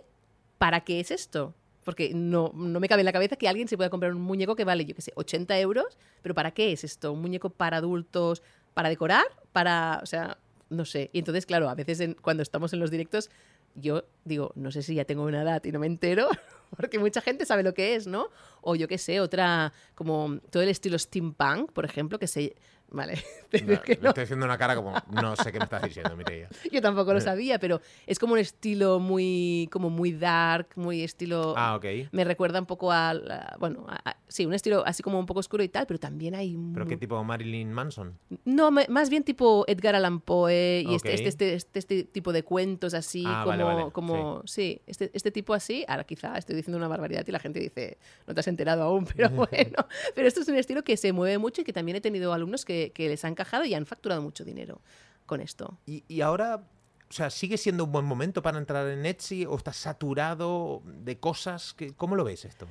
para 0.57 0.81
qué 0.81 0.99
es 1.01 1.11
esto. 1.11 1.53
Porque 1.87 2.11
no, 2.13 2.51
no 2.53 2.81
me 2.81 2.89
cabe 2.89 2.99
en 2.99 3.05
la 3.05 3.13
cabeza 3.13 3.37
que 3.37 3.47
alguien 3.47 3.69
se 3.69 3.77
pueda 3.77 3.89
comprar 3.89 4.13
un 4.13 4.21
muñeco 4.21 4.57
que 4.57 4.65
vale, 4.65 4.83
yo 4.83 4.93
qué 4.93 5.01
sé, 5.01 5.13
80 5.15 5.57
euros, 5.61 5.97
pero 6.21 6.35
¿para 6.35 6.51
qué 6.51 6.73
es 6.73 6.83
esto? 6.83 7.13
¿Un 7.13 7.21
muñeco 7.21 7.49
para 7.49 7.77
adultos? 7.77 8.43
¿Para 8.73 8.89
decorar? 8.89 9.23
Para, 9.53 10.01
o 10.03 10.05
sea, 10.05 10.37
no 10.69 10.83
sé. 10.83 11.09
Y 11.13 11.19
entonces, 11.19 11.45
claro, 11.45 11.69
a 11.69 11.75
veces 11.75 12.03
cuando 12.21 12.43
estamos 12.43 12.73
en 12.73 12.81
los 12.81 12.91
directos, 12.91 13.29
yo 13.73 14.03
digo, 14.25 14.51
no 14.55 14.69
sé 14.69 14.83
si 14.83 14.95
ya 14.95 15.05
tengo 15.05 15.23
una 15.23 15.43
edad 15.43 15.63
y 15.63 15.71
no 15.71 15.79
me 15.79 15.87
entero, 15.87 16.27
porque 16.75 16.99
mucha 16.99 17.21
gente 17.21 17.45
sabe 17.45 17.63
lo 17.63 17.73
que 17.73 17.95
es, 17.95 18.05
¿no? 18.05 18.31
O 18.59 18.75
yo 18.75 18.89
qué 18.89 18.97
sé, 18.97 19.21
otra, 19.21 19.71
como 19.95 20.41
todo 20.49 20.63
el 20.63 20.67
estilo 20.67 20.99
steampunk, 20.99 21.71
por 21.71 21.85
ejemplo, 21.85 22.19
que 22.19 22.27
se... 22.27 22.57
Vale, 22.91 23.21
que 23.51 23.97
no, 24.01 24.09
estoy 24.09 24.23
haciendo 24.23 24.45
una 24.45 24.57
cara 24.57 24.75
como, 24.75 24.93
no 25.11 25.35
sé 25.35 25.51
qué 25.51 25.59
me 25.59 25.65
estás 25.65 25.81
diciendo, 25.83 26.15
Mireia. 26.15 26.47
yo 26.71 26.81
tampoco 26.81 27.11
lo 27.11 27.19
Eh. 27.19 27.21
sabía, 27.21 27.59
pero 27.59 27.81
es 28.05 28.17
como 28.17 28.33
un 28.33 28.39
estilo 28.39 28.99
muy, 28.99 29.67
como 29.71 29.89
muy 29.89 30.13
dark, 30.13 30.69
muy 30.75 31.03
estilo... 31.03 31.53
Ah, 31.57 31.75
ok. 31.75 31.85
Me 32.11 32.23
recuerda 32.23 32.59
un 32.59 32.65
poco 32.65 32.91
a, 32.91 33.13
la- 33.13 33.55
bueno, 33.59 33.85
a- 33.89 34.11
a- 34.11 34.17
sí, 34.27 34.45
un 34.45 34.53
estilo 34.53 34.83
así 34.85 35.03
como 35.03 35.19
un 35.19 35.25
poco 35.25 35.41
oscuro 35.41 35.63
y 35.63 35.69
tal, 35.69 35.85
pero 35.85 35.99
también 35.99 36.33
hay... 36.35 36.57
¿Pero 36.73 36.85
qué 36.87 36.95
tipo 36.97 37.21
Marilyn 37.23 37.73
Manson? 37.73 38.17
No, 38.45 38.71
me- 38.71 38.87
más 38.87 39.09
bien 39.09 39.23
tipo 39.23 39.65
Edgar 39.67 39.95
Allan 39.95 40.21
Poe 40.21 40.83
y 40.87 40.95
este, 40.95 41.13
este, 41.13 41.27
este, 41.27 41.53
este, 41.55 41.79
este 41.79 42.03
tipo 42.05 42.31
de 42.31 42.43
cuentos 42.43 42.93
así, 42.93 43.23
Ah, 43.25 43.41
como, 43.43 43.49
vale, 43.57 43.63
vale, 43.63 43.91
como 43.91 44.41
sí, 44.45 44.81
este, 44.87 45.11
este 45.13 45.31
tipo 45.31 45.53
así. 45.53 45.83
Ahora 45.89 46.05
quizá 46.05 46.37
estoy 46.37 46.55
diciendo 46.55 46.77
una 46.77 46.87
barbaridad 46.87 47.25
y 47.27 47.31
la 47.31 47.39
gente 47.39 47.59
dice, 47.59 47.97
no 48.25 48.33
te 48.33 48.39
has 48.39 48.47
enterado 48.47 48.83
aún, 48.83 49.05
pero 49.15 49.29
bueno. 49.29 49.85
pero 50.15 50.27
esto 50.27 50.39
es 50.41 50.47
un 50.47 50.55
estilo 50.55 50.83
que 50.83 50.95
se 50.95 51.11
mueve 51.11 51.37
mucho 51.37 51.61
y 51.61 51.63
que 51.65 51.73
también 51.73 51.97
he 51.97 52.01
tenido 52.01 52.31
alumnos 52.33 52.63
que, 52.65 52.76
que 52.93 53.07
les 53.09 53.23
ha 53.25 53.27
encajado 53.27 53.65
y 53.65 53.73
han 53.73 53.85
facturado 53.85 54.21
mucho 54.21 54.43
dinero 54.43 54.81
con 55.25 55.41
esto. 55.41 55.77
Y, 55.85 56.03
y 56.07 56.21
ahora, 56.21 56.63
o 57.09 57.13
sea, 57.13 57.29
¿sigue 57.29 57.57
siendo 57.57 57.83
un 57.85 57.91
buen 57.91 58.05
momento 58.05 58.41
para 58.41 58.57
entrar 58.57 58.87
en 58.87 59.05
Etsy 59.05 59.45
o 59.45 59.55
está 59.55 59.73
saturado 59.73 60.81
de 60.85 61.17
cosas? 61.19 61.73
que- 61.73 61.93
¿Cómo 61.93 62.15
lo 62.15 62.23
ves 62.23 62.45
esto? 62.45 62.67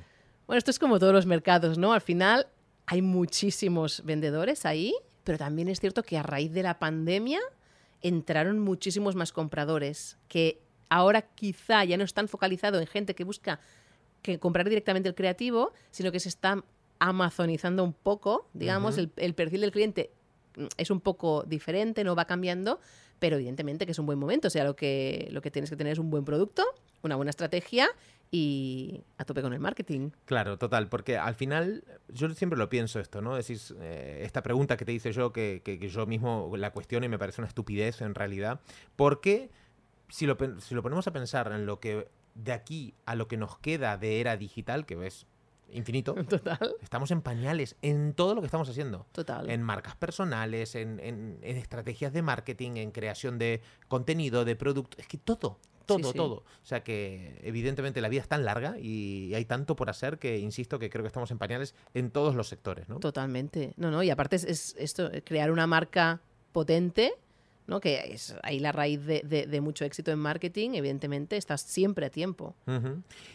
Bueno, 0.47 0.57
esto 0.57 0.71
es 0.71 0.79
como 0.79 0.97
todos 0.99 1.13
los 1.13 1.25
mercados, 1.25 1.77
¿no? 1.77 1.93
Al 1.93 2.01
final 2.01 2.47
hay 2.85 3.01
muchísimos 3.01 4.01
vendedores 4.05 4.65
ahí, 4.65 4.93
pero 5.23 5.37
también 5.37 5.67
es 5.67 5.79
cierto 5.79 6.03
que 6.03 6.17
a 6.17 6.23
raíz 6.23 6.51
de 6.53 6.63
la 6.63 6.79
pandemia 6.79 7.39
entraron 8.01 8.59
muchísimos 8.59 9.15
más 9.15 9.31
compradores, 9.33 10.17
que 10.27 10.61
ahora 10.89 11.21
quizá 11.23 11.83
ya 11.83 11.97
no 11.97 12.03
están 12.05 12.27
focalizados 12.27 12.79
en 12.79 12.87
gente 12.87 13.13
que 13.15 13.23
busca 13.23 13.59
que 14.21 14.39
comprar 14.39 14.67
directamente 14.69 15.09
el 15.09 15.15
creativo, 15.15 15.73
sino 15.91 16.11
que 16.11 16.19
se 16.19 16.29
está 16.29 16.63
amazonizando 16.99 17.83
un 17.83 17.93
poco, 17.93 18.47
digamos, 18.53 18.97
el, 18.97 19.11
el 19.17 19.33
perfil 19.33 19.61
del 19.61 19.71
cliente 19.71 20.11
mm, 20.55 20.65
es 20.77 20.89
un 20.91 21.01
poco 21.01 21.43
diferente, 21.43 22.03
no 22.03 22.15
va 22.15 22.25
cambiando, 22.25 22.79
pero 23.19 23.35
evidentemente 23.37 23.85
que 23.85 23.91
es 23.93 23.99
un 23.99 24.05
buen 24.05 24.19
momento, 24.19 24.47
o 24.47 24.51
sea, 24.51 24.63
lo 24.63 24.75
que, 24.75 25.27
lo 25.31 25.41
que 25.41 25.51
tienes 25.51 25.69
que 25.69 25.75
tener 25.75 25.93
es 25.93 25.99
un 25.99 26.09
buen 26.09 26.23
producto, 26.25 26.63
una 27.03 27.15
buena 27.15 27.29
estrategia 27.29 27.87
y 28.31 29.01
a 29.17 29.23
tope 29.25 29.41
con 29.41 29.53
el 29.53 29.59
marketing. 29.59 30.09
Claro, 30.25 30.57
total, 30.57 30.89
porque 30.89 31.17
al 31.17 31.35
final 31.35 31.83
yo 32.09 32.29
siempre 32.31 32.59
lo 32.59 32.69
pienso 32.69 32.99
esto, 32.99 33.21
¿no? 33.21 33.35
Decís, 33.35 33.73
eh, 33.79 34.21
esta 34.23 34.43
pregunta 34.43 34.75
que 34.77 34.83
te 34.85 34.91
hice 34.93 35.11
yo, 35.13 35.31
que, 35.31 35.61
que- 35.63 35.79
que 35.79 35.87
yo 35.89 36.05
mismo 36.05 36.51
la 36.57 36.71
cuestiono 36.71 37.05
y 37.05 37.09
me 37.09 37.17
parece 37.17 37.41
una 37.41 37.47
estupidez 37.47 38.01
en 38.01 38.13
realidad, 38.15 38.59
porque 38.95 39.49
si 40.09 40.25
lo, 40.25 40.37
si 40.59 40.75
lo 40.75 40.83
ponemos 40.83 41.07
a 41.07 41.11
pensar 41.13 41.51
en 41.53 41.65
lo 41.65 41.79
que 41.79 42.07
de 42.35 42.51
aquí 42.51 42.93
a 43.05 43.15
lo 43.15 43.27
que 43.27 43.37
nos 43.37 43.57
queda 43.59 43.97
de 43.97 44.19
era 44.19 44.37
digital, 44.37 44.85
que 44.85 45.07
es 45.07 45.25
infinito, 45.71 46.13
Total, 46.29 46.75
estamos 46.81 47.11
en 47.11 47.21
pañales 47.21 47.75
en 47.81 48.13
todo 48.13 48.35
lo 48.35 48.41
que 48.41 48.45
estamos 48.47 48.69
haciendo. 48.69 49.05
total. 49.11 49.49
En 49.49 49.61
marcas 49.63 49.95
personales, 49.95 50.75
en, 50.75 50.99
en- 50.99 51.39
en 51.41 51.57
estrategias 51.57 52.13
de 52.13 52.21
marketing, 52.21 52.77
en 52.77 52.91
creación 52.91 53.37
de 53.37 53.61
contenido, 53.87 54.45
de 54.45 54.55
producto. 54.55 54.97
Es 54.99 55.07
que 55.07 55.17
todo, 55.17 55.59
todo, 55.85 56.11
sí. 56.11 56.17
todo. 56.17 56.33
O 56.35 56.65
sea 56.65 56.83
que 56.83 57.39
evidentemente 57.43 58.01
la 58.01 58.09
vida 58.09 58.21
es 58.21 58.27
tan 58.27 58.43
larga 58.45 58.77
y 58.79 59.33
hay 59.35 59.45
tanto 59.45 59.75
por 59.75 59.89
hacer 59.89 60.19
que 60.19 60.37
insisto 60.39 60.79
que 60.79 60.89
creo 60.89 61.03
que 61.03 61.07
estamos 61.07 61.31
en 61.31 61.37
pañales 61.37 61.75
en 61.93 62.11
todos 62.11 62.35
los 62.35 62.47
sectores, 62.49 62.89
¿no? 62.89 62.99
Totalmente. 62.99 63.73
No, 63.77 63.91
no, 63.91 64.03
y 64.03 64.09
aparte 64.09 64.35
es, 64.35 64.43
es 64.43 64.75
esto, 64.77 65.11
eh, 65.11 65.21
crear 65.23 65.51
una 65.51 65.65
marca 65.67 66.21
potente, 66.51 67.13
¿no? 67.67 67.79
Que 67.79 68.13
es 68.13 68.35
ahí 68.43 68.59
la 68.59 68.71
raíz 68.71 69.05
de, 69.05 69.21
de- 69.25 69.45
de 69.45 69.61
mucho 69.61 69.85
éxito 69.85 70.11
en 70.11 70.19
marketing, 70.19 70.71
evidentemente, 70.73 71.37
estás 71.37 71.61
siempre 71.61 72.05
a 72.05 72.09
tiempo. 72.09 72.55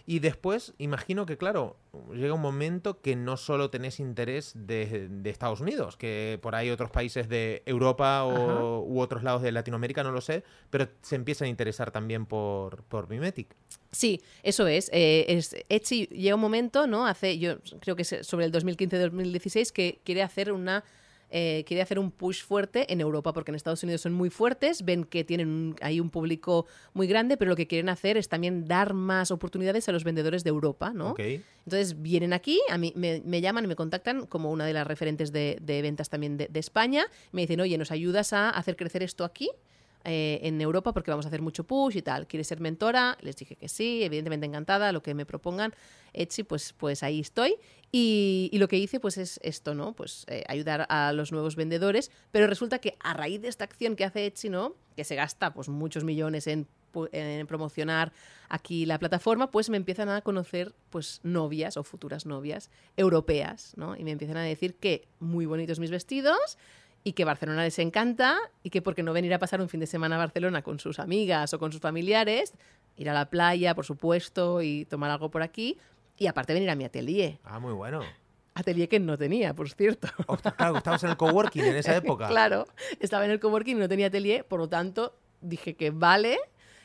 Y 0.06 0.18
después, 0.18 0.74
imagino 0.78 1.26
que, 1.26 1.36
claro, 1.36 1.76
llega 2.14 2.32
un 2.34 2.40
momento 2.40 3.00
que 3.00 3.14
no 3.14 3.36
solo 3.36 3.70
tenés 3.70 4.00
interés 4.00 4.52
de, 4.54 5.08
de 5.10 5.30
Estados 5.30 5.60
Unidos, 5.60 5.96
que 5.96 6.38
por 6.42 6.54
ahí 6.54 6.70
otros 6.70 6.90
países 6.90 7.28
de 7.28 7.62
Europa 7.66 8.24
o, 8.24 8.80
u 8.86 9.00
otros 9.00 9.22
lados 9.22 9.42
de 9.42 9.52
Latinoamérica, 9.52 10.02
no 10.02 10.10
lo 10.12 10.20
sé, 10.20 10.42
pero 10.70 10.88
se 11.02 11.14
empiezan 11.16 11.46
a 11.46 11.48
interesar 11.50 11.90
también 11.90 12.26
por, 12.26 12.82
por 12.84 13.08
Mimetic. 13.08 13.54
Sí, 13.90 14.22
eso 14.42 14.66
es. 14.66 14.88
eh, 14.92 15.26
es 15.28 15.54
Etsy 15.68 16.06
llega 16.06 16.34
un 16.34 16.40
momento, 16.40 16.86
¿no? 16.86 17.06
Hace, 17.06 17.38
yo 17.38 17.58
creo 17.80 17.94
que 17.94 18.02
es 18.02 18.16
sobre 18.22 18.46
el 18.46 18.52
2015-2016, 18.52 19.70
que 19.72 20.00
quiere 20.04 20.22
hacer 20.22 20.50
una. 20.52 20.82
Eh, 21.34 21.64
quiere 21.66 21.82
hacer 21.82 21.98
un 21.98 22.10
push 22.12 22.42
fuerte 22.44 22.92
en 22.92 23.00
Europa, 23.00 23.32
porque 23.32 23.50
en 23.50 23.54
Estados 23.54 23.82
Unidos 23.82 24.02
son 24.02 24.12
muy 24.12 24.28
fuertes, 24.30 24.84
ven 24.84 25.04
que 25.04 25.24
tienen 25.24 25.48
un- 25.48 25.76
ahí 25.80 25.98
un 25.98 26.10
público 26.10 26.66
muy 26.92 27.06
grande, 27.06 27.36
pero 27.36 27.48
lo 27.48 27.56
que 27.56 27.66
quieren 27.66 27.88
hacer 27.88 28.16
es 28.18 28.28
también 28.28 28.66
dar 28.66 28.92
más 28.94 29.30
oportunidades 29.30 29.88
a 29.88 29.92
los 29.92 30.04
vendedores 30.04 30.44
de 30.44 30.50
Europa, 30.50 30.92
¿no? 30.94 31.10
Entonces 31.64 32.00
vienen 32.02 32.32
aquí, 32.32 32.60
a 32.68 32.76
mí 32.78 32.92
me, 32.94 33.22
me 33.24 33.40
llaman 33.40 33.64
y 33.64 33.66
me 33.68 33.76
contactan 33.76 34.26
como 34.26 34.50
una 34.52 34.66
de 34.66 34.72
las 34.74 34.86
referentes 34.86 35.32
de, 35.32 35.58
de 35.62 35.80
ventas 35.82 36.08
también 36.10 36.36
de, 36.36 36.48
de 36.48 36.60
España. 36.60 37.06
Me 37.32 37.40
dicen, 37.40 37.60
oye, 37.60 37.78
¿nos 37.78 37.90
ayudas 37.90 38.32
a 38.32 38.50
hacer 38.50 38.76
crecer 38.76 39.02
esto 39.02 39.24
aquí? 39.24 39.50
eh, 40.04 40.40
en 40.42 40.60
Europa 40.60 40.92
porque 40.92 41.12
vamos 41.12 41.26
a 41.26 41.28
hacer 41.28 41.40
mucho 41.42 41.62
push 41.62 41.96
y 41.96 42.02
tal. 42.02 42.26
¿Quieres 42.26 42.48
ser 42.48 42.58
mentora? 42.58 43.16
Les 43.20 43.36
dije 43.36 43.54
que 43.54 43.68
sí, 43.68 44.02
evidentemente 44.02 44.44
encantada, 44.46 44.90
lo 44.90 45.00
que 45.00 45.14
me 45.14 45.24
propongan. 45.24 45.72
Etsy, 46.12 46.42
pues, 46.42 46.72
pues 46.76 47.04
ahí 47.04 47.20
estoy. 47.20 47.54
Y, 47.94 48.50
lo 48.54 48.68
que 48.68 48.78
hice 48.78 49.00
pues 49.00 49.18
es 49.18 49.38
esto, 49.42 49.74
¿no? 49.74 49.92
Pues 49.92 50.24
eh, 50.28 50.44
ayudar 50.48 50.86
a 50.88 51.12
los 51.12 51.30
nuevos 51.30 51.56
vendedores, 51.56 52.10
pero 52.30 52.46
resulta 52.46 52.78
que 52.78 52.96
a 53.00 53.12
raíz 53.12 53.42
de 53.42 53.48
esta 53.48 53.64
acción 53.64 53.96
que 53.96 54.06
hace 54.06 54.24
Etsy, 54.24 54.48
¿no? 54.48 54.74
Que 54.96 55.04
se 55.04 55.14
gasta 55.14 55.52
pues 55.52 55.68
muchos 55.68 56.02
millones 56.02 56.46
en 56.46 56.66
promocionar 57.46 58.12
aquí 58.48 58.86
la 58.86 58.98
plataforma, 58.98 59.50
pues 59.50 59.70
me 59.70 59.76
empiezan 59.76 60.08
a 60.08 60.20
conocer 60.20 60.74
pues 60.90 61.20
novias 61.22 61.76
o 61.76 61.84
futuras 61.84 62.26
novias 62.26 62.70
europeas, 62.96 63.72
¿no? 63.76 63.96
Y 63.96 64.04
me 64.04 64.10
empiezan 64.10 64.36
a 64.36 64.42
decir 64.42 64.74
que 64.74 65.06
muy 65.20 65.46
bonitos 65.46 65.78
mis 65.78 65.90
vestidos 65.90 66.58
y 67.04 67.12
que 67.12 67.24
Barcelona 67.24 67.64
les 67.64 67.78
encanta 67.78 68.38
y 68.62 68.70
que 68.70 68.82
porque 68.82 69.02
no 69.02 69.12
venir 69.12 69.34
a 69.34 69.38
pasar 69.38 69.60
un 69.60 69.68
fin 69.68 69.80
de 69.80 69.86
semana 69.86 70.16
a 70.16 70.18
Barcelona 70.18 70.62
con 70.62 70.78
sus 70.78 70.98
amigas 70.98 71.52
o 71.54 71.58
con 71.58 71.72
sus 71.72 71.80
familiares, 71.80 72.52
ir 72.96 73.10
a 73.10 73.14
la 73.14 73.30
playa, 73.30 73.74
por 73.74 73.84
supuesto, 73.84 74.62
y 74.62 74.84
tomar 74.84 75.10
algo 75.10 75.30
por 75.30 75.42
aquí, 75.42 75.78
y 76.22 76.26
aparte 76.28 76.54
venir 76.54 76.70
a 76.70 76.76
mi 76.76 76.84
atelier. 76.84 77.38
Ah, 77.42 77.58
muy 77.58 77.72
bueno. 77.72 78.00
Atelier 78.54 78.88
que 78.88 79.00
no 79.00 79.18
tenía, 79.18 79.54
por 79.54 79.68
cierto. 79.70 80.06
Ostras, 80.26 80.54
claro, 80.58 80.76
estabas 80.78 81.02
en 81.02 81.10
el 81.10 81.16
coworking 81.16 81.64
en 81.64 81.76
esa 81.76 81.96
época. 81.96 82.28
claro, 82.28 82.66
estaba 83.00 83.24
en 83.24 83.32
el 83.32 83.40
coworking 83.40 83.76
y 83.76 83.80
no 83.80 83.88
tenía 83.88 84.06
atelier, 84.06 84.44
por 84.46 84.60
lo 84.60 84.68
tanto 84.68 85.16
dije 85.40 85.74
que 85.74 85.90
vale. 85.90 86.38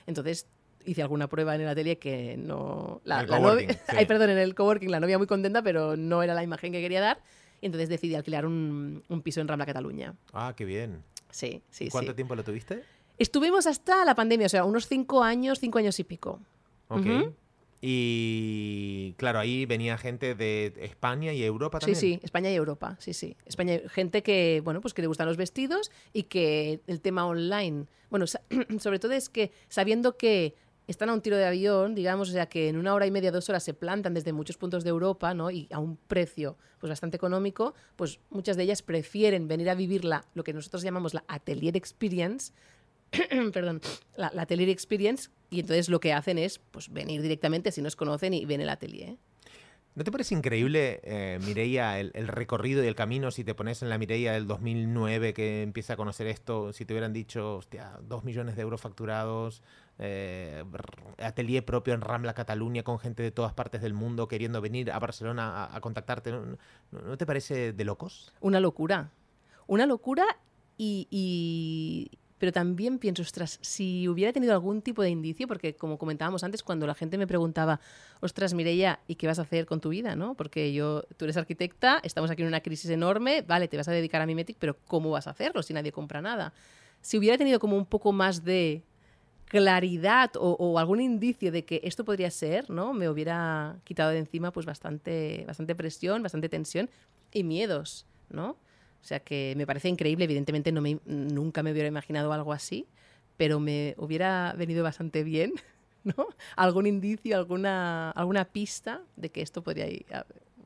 Entonces 0.07 0.47
hice 0.85 1.01
alguna 1.03 1.27
prueba 1.27 1.53
en 1.53 1.61
el 1.61 1.67
atelier 1.67 1.99
que 1.99 2.35
no... 2.37 3.01
El 3.05 3.27
novia- 3.27 3.69
sí. 3.89 3.95
Ay, 3.95 4.05
perdón, 4.07 4.31
en 4.31 4.37
el 4.39 4.55
coworking 4.55 4.89
la 4.89 4.99
novia 4.99 5.17
muy 5.19 5.27
contenta, 5.27 5.61
pero 5.61 5.95
no 5.97 6.23
era 6.23 6.33
la 6.33 6.41
imagen 6.43 6.71
que 6.71 6.81
quería 6.81 7.01
dar. 7.01 7.21
Y 7.61 7.65
entonces 7.67 7.89
decidí 7.89 8.15
alquilar 8.15 8.45
un, 8.45 9.03
un 9.07 9.21
piso 9.21 9.41
en 9.41 9.47
Rambla, 9.47 9.65
Cataluña. 9.65 10.15
Ah, 10.33 10.53
qué 10.55 10.65
bien. 10.65 11.03
Sí, 11.29 11.61
sí, 11.69 11.85
¿Y 11.85 11.89
cuánto 11.89 12.11
sí. 12.11 12.15
tiempo 12.15 12.35
lo 12.35 12.43
tuviste? 12.43 12.83
Estuvimos 13.17 13.67
hasta 13.67 14.03
la 14.05 14.15
pandemia, 14.15 14.45
o 14.45 14.49
sea, 14.49 14.63
unos 14.63 14.87
cinco 14.87 15.23
años, 15.23 15.59
cinco 15.59 15.77
años 15.79 15.99
y 15.99 16.03
pico. 16.05 16.39
Ok. 16.87 17.05
Y 17.79 19.13
claro, 19.17 19.39
ahí 19.39 19.65
venía 19.65 19.97
gente 19.97 20.33
de 20.33 20.73
España 20.81 21.31
y 21.33 21.43
Europa 21.43 21.79
también. 21.79 21.99
Sí, 21.99 22.13
sí, 22.13 22.19
España 22.23 22.51
y 22.51 22.55
Europa, 22.55 22.97
sí, 22.99 23.13
sí. 23.13 23.35
España, 23.45 23.79
gente 23.89 24.23
que, 24.23 24.61
bueno, 24.63 24.81
pues 24.81 24.93
que 24.93 25.01
le 25.01 25.07
gustan 25.07 25.27
los 25.27 25.37
vestidos 25.37 25.91
y 26.11 26.23
que 26.23 26.81
el 26.87 27.01
tema 27.01 27.27
online, 27.27 27.85
bueno, 28.09 28.25
sobre 28.79 28.99
todo 28.99 29.11
es 29.11 29.29
que 29.29 29.51
sabiendo 29.69 30.17
que 30.17 30.55
están 30.87 31.09
a 31.09 31.13
un 31.13 31.21
tiro 31.21 31.37
de 31.37 31.45
avión, 31.45 31.95
digamos, 31.95 32.29
o 32.29 32.31
sea 32.31 32.47
que 32.47 32.69
en 32.69 32.77
una 32.77 32.93
hora 32.93 33.05
y 33.05 33.11
media, 33.11 33.31
dos 33.31 33.49
horas 33.49 33.63
se 33.63 33.73
plantan 33.73 34.13
desde 34.13 34.31
muchos 34.31 34.57
puntos 34.57 34.83
de 34.83 34.89
Europa, 34.89 35.33
¿no? 35.33 35.51
Y 35.51 35.67
a 35.71 35.79
un 35.79 35.97
precio 35.97 36.57
pues 36.79 36.89
bastante 36.89 37.17
económico, 37.17 37.73
pues 37.95 38.19
muchas 38.29 38.55
de 38.55 38.63
ellas 38.63 38.81
prefieren 38.81 39.47
venir 39.47 39.69
a 39.69 39.75
vivir 39.75 40.05
la, 40.05 40.23
lo 40.33 40.43
que 40.43 40.53
nosotros 40.53 40.83
llamamos 40.83 41.13
la 41.13 41.23
atelier 41.27 41.75
experience, 41.75 42.53
perdón, 43.53 43.81
la, 44.15 44.31
atelier 44.37 44.69
experience, 44.69 45.29
y 45.49 45.61
entonces 45.61 45.89
lo 45.89 45.99
que 45.99 46.13
hacen 46.13 46.37
es 46.37 46.59
pues 46.59 46.91
venir 46.91 47.21
directamente 47.21 47.71
si 47.71 47.81
nos 47.81 47.95
conocen 47.95 48.33
y 48.33 48.45
ven 48.45 48.61
el 48.61 48.69
atelier. 48.69 49.15
¿No 49.95 50.03
te 50.03 50.11
parece 50.11 50.35
increíble, 50.35 50.99
eh, 51.03 51.39
Mireia, 51.43 51.99
el, 51.99 52.27
recorrido 52.27 52.83
y 52.83 52.87
el 52.87 52.93
camino 52.93 53.31
si 53.31 53.43
te 53.43 53.55
pones 53.55 53.81
en 53.81 53.89
la 53.89 53.97
Mireia 53.97 54.33
del 54.33 54.45
2009 54.45 55.33
que 55.33 55.63
empieza 55.63 55.93
a 55.93 55.97
conocer 55.97 56.27
esto? 56.27 56.71
Si 56.71 56.85
te 56.85 56.93
hubieran 56.93 57.13
dicho, 57.13 57.55
hostia, 57.55 57.97
dos 58.03 58.23
millones 58.23 58.55
de 58.55 58.61
euros 58.61 58.79
facturados, 58.79 59.63
eh, 59.97 60.63
atelier 61.17 61.65
propio 61.65 61.95
en 61.95 62.01
Rambla, 62.01 62.35
Cataluña, 62.35 62.83
con 62.83 62.99
gente 62.99 63.23
de 63.23 63.31
todas 63.31 63.53
partes 63.53 63.81
del 63.81 63.95
mundo 63.95 64.27
queriendo 64.27 64.61
venir 64.61 64.91
a 64.91 64.99
Barcelona 64.99 65.67
a, 65.73 65.81
contactarte. 65.81 66.31
¿No, 66.91 67.17
te 67.17 67.25
parece 67.25 67.73
de 67.73 67.83
locos? 67.83 68.31
Una 68.39 68.59
locura. 68.59 69.09
Una 69.65 69.87
locura 69.87 70.25
y 70.77 72.11
pero 72.37 72.51
también 72.51 72.99
pienso, 72.99 73.21
ostras, 73.21 73.59
si 73.61 74.07
hubiera 74.07 74.31
tenido 74.31 74.53
algún 74.53 74.81
tipo 74.81 75.01
de 75.01 75.09
indicio, 75.09 75.47
porque 75.47 75.75
como 75.75 75.97
comentábamos 75.97 76.43
antes, 76.43 76.63
cuando 76.63 76.85
la 76.85 76.93
gente 76.93 77.17
me 77.17 77.27
preguntaba, 77.27 77.79
ostras, 78.19 78.53
Mireia, 78.53 78.99
¿y 79.07 79.15
qué 79.15 79.27
vas 79.27 79.39
a 79.39 79.43
hacer 79.43 79.65
con 79.65 79.81
tu 79.81 79.89
vida? 79.89 80.15
¿no? 80.15 80.35
Porque 80.35 80.73
yo, 80.73 81.03
tú 81.17 81.25
eres 81.25 81.37
arquitecta, 81.37 81.99
estamos 82.03 82.29
aquí 82.29 82.43
en 82.43 82.47
una 82.47 82.61
crisis 82.61 82.89
enorme, 82.89 83.41
vale, 83.41 83.67
te 83.67 83.77
vas 83.77 83.87
a 83.87 83.91
dedicar 83.91 84.21
a 84.21 84.25
Mimetic, 84.25 84.57
pero 84.59 84.77
¿cómo 84.87 85.09
vas 85.09 85.27
a 85.27 85.31
hacerlo 85.31 85.63
si 85.63 85.73
nadie 85.73 85.91
compra 85.91 86.21
nada? 86.21 86.53
Si 87.01 87.17
hubiera 87.17 87.37
tenido 87.37 87.59
como 87.59 87.75
un 87.75 87.85
poco 87.85 88.11
más 88.11 88.43
de 88.43 88.83
claridad 89.47 90.31
o, 90.35 90.77
algún 90.77 90.99
indicio 90.99 91.51
de 91.51 91.63
que 91.63 91.79
esto 91.83 92.03
podría 92.03 92.29
ser, 92.31 92.69
¿no? 92.69 92.93
Me 92.93 93.07
hubiera 93.09 93.77
quitado 93.85 94.11
de 94.11 94.19
encima 94.19 94.51
pues 94.51 94.65
bastante, 94.65 95.45
bastante 95.47 95.73
presión, 95.73 96.21
bastante 96.21 96.49
tensión 96.49 96.89
y 97.31 97.43
miedos, 97.43 98.05
¿no? 98.29 98.57
O 99.01 99.05
sea 99.07 99.19
que 99.19 99.53
me 99.55 99.65
parece 99.65 99.89
increíble, 99.89 100.25
evidentemente 100.25 100.71
no 100.71 100.81
me, 100.81 100.99
nunca 101.05 101.63
me 101.63 101.71
hubiera 101.71 101.87
imaginado 101.87 102.33
algo 102.33 102.53
así, 102.53 102.87
pero 103.37 103.59
me 103.59 103.95
hubiera 103.97 104.53
venido 104.57 104.83
bastante 104.83 105.23
bien, 105.23 105.53
¿no? 106.03 106.27
Algún 106.55 106.87
indicio, 106.87 107.37
alguna, 107.37 108.11
alguna 108.11 108.45
pista 108.45 109.01
de 109.15 109.29
que 109.29 109.41
esto 109.41 109.61
podría 109.61 109.87
ir. 109.87 110.05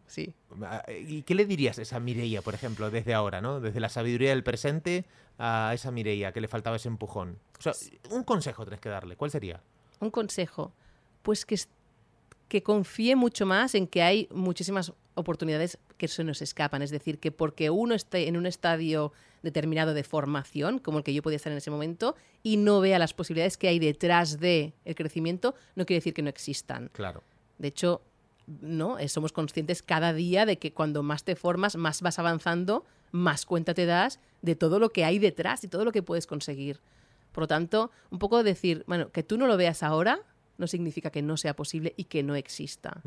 Sí. 0.07 0.33
Ah, 0.63 0.83
¿Y 0.89 1.21
qué 1.21 1.35
le 1.35 1.45
dirías 1.45 1.79
a 1.79 1.83
esa 1.83 1.99
Mireia, 1.99 2.41
por 2.41 2.53
ejemplo, 2.53 2.91
desde 2.91 3.13
ahora, 3.13 3.39
¿no? 3.39 3.61
Desde 3.61 3.79
la 3.79 3.87
sabiduría 3.87 4.31
del 4.31 4.43
presente 4.43 5.05
a 5.37 5.71
esa 5.73 5.89
Mireia 5.91 6.33
que 6.33 6.41
le 6.41 6.49
faltaba 6.49 6.75
ese 6.75 6.89
empujón. 6.89 7.39
O 7.57 7.61
sea, 7.61 7.73
un 8.09 8.23
consejo 8.23 8.65
tenés 8.65 8.81
que 8.81 8.89
darle. 8.89 9.15
¿Cuál 9.15 9.31
sería? 9.31 9.61
Un 10.01 10.11
consejo. 10.11 10.73
Pues 11.21 11.45
que, 11.45 11.57
que 12.49 12.61
confíe 12.61 13.15
mucho 13.15 13.45
más 13.45 13.73
en 13.73 13.87
que 13.87 14.01
hay 14.01 14.27
muchísimas 14.31 14.91
oportunidades 15.15 15.77
que 15.97 16.07
se 16.07 16.23
nos 16.23 16.41
escapan. 16.41 16.81
Es 16.81 16.91
decir, 16.91 17.19
que 17.19 17.31
porque 17.31 17.69
uno 17.69 17.95
esté 17.95 18.27
en 18.27 18.37
un 18.37 18.45
estadio 18.45 19.11
determinado 19.43 19.93
de 19.93 20.03
formación, 20.03 20.79
como 20.79 20.99
el 20.99 21.03
que 21.03 21.13
yo 21.13 21.21
podía 21.21 21.37
estar 21.37 21.51
en 21.51 21.57
ese 21.57 21.71
momento, 21.71 22.15
y 22.43 22.57
no 22.57 22.79
vea 22.79 22.99
las 22.99 23.13
posibilidades 23.13 23.57
que 23.57 23.67
hay 23.67 23.79
detrás 23.79 24.39
de 24.39 24.73
el 24.85 24.95
crecimiento, 24.95 25.55
no 25.75 25.85
quiere 25.85 25.99
decir 25.99 26.13
que 26.13 26.21
no 26.21 26.29
existan. 26.29 26.89
Claro. 26.93 27.23
De 27.57 27.67
hecho, 27.67 28.01
no, 28.61 28.97
eh, 28.97 29.07
somos 29.07 29.31
conscientes 29.31 29.81
cada 29.83 30.13
día 30.13 30.45
de 30.45 30.57
que 30.57 30.73
cuando 30.73 31.03
más 31.03 31.23
te 31.23 31.35
formas, 31.35 31.75
más 31.75 32.01
vas 32.01 32.19
avanzando, 32.19 32.85
más 33.11 33.45
cuenta 33.45 33.73
te 33.73 33.85
das 33.85 34.19
de 34.41 34.55
todo 34.55 34.79
lo 34.79 34.89
que 34.89 35.05
hay 35.05 35.19
detrás 35.19 35.63
y 35.63 35.67
todo 35.67 35.85
lo 35.85 35.91
que 35.91 36.03
puedes 36.03 36.27
conseguir. 36.27 36.79
Por 37.31 37.43
lo 37.43 37.47
tanto, 37.47 37.91
un 38.09 38.19
poco 38.19 38.43
decir, 38.43 38.83
bueno, 38.87 39.11
que 39.11 39.23
tú 39.23 39.37
no 39.37 39.47
lo 39.47 39.57
veas 39.57 39.83
ahora 39.83 40.21
no 40.61 40.67
significa 40.67 41.09
que 41.09 41.21
no 41.21 41.37
sea 41.37 41.55
posible 41.55 41.93
y 41.97 42.05
que 42.05 42.23
no 42.23 42.35
exista. 42.35 43.01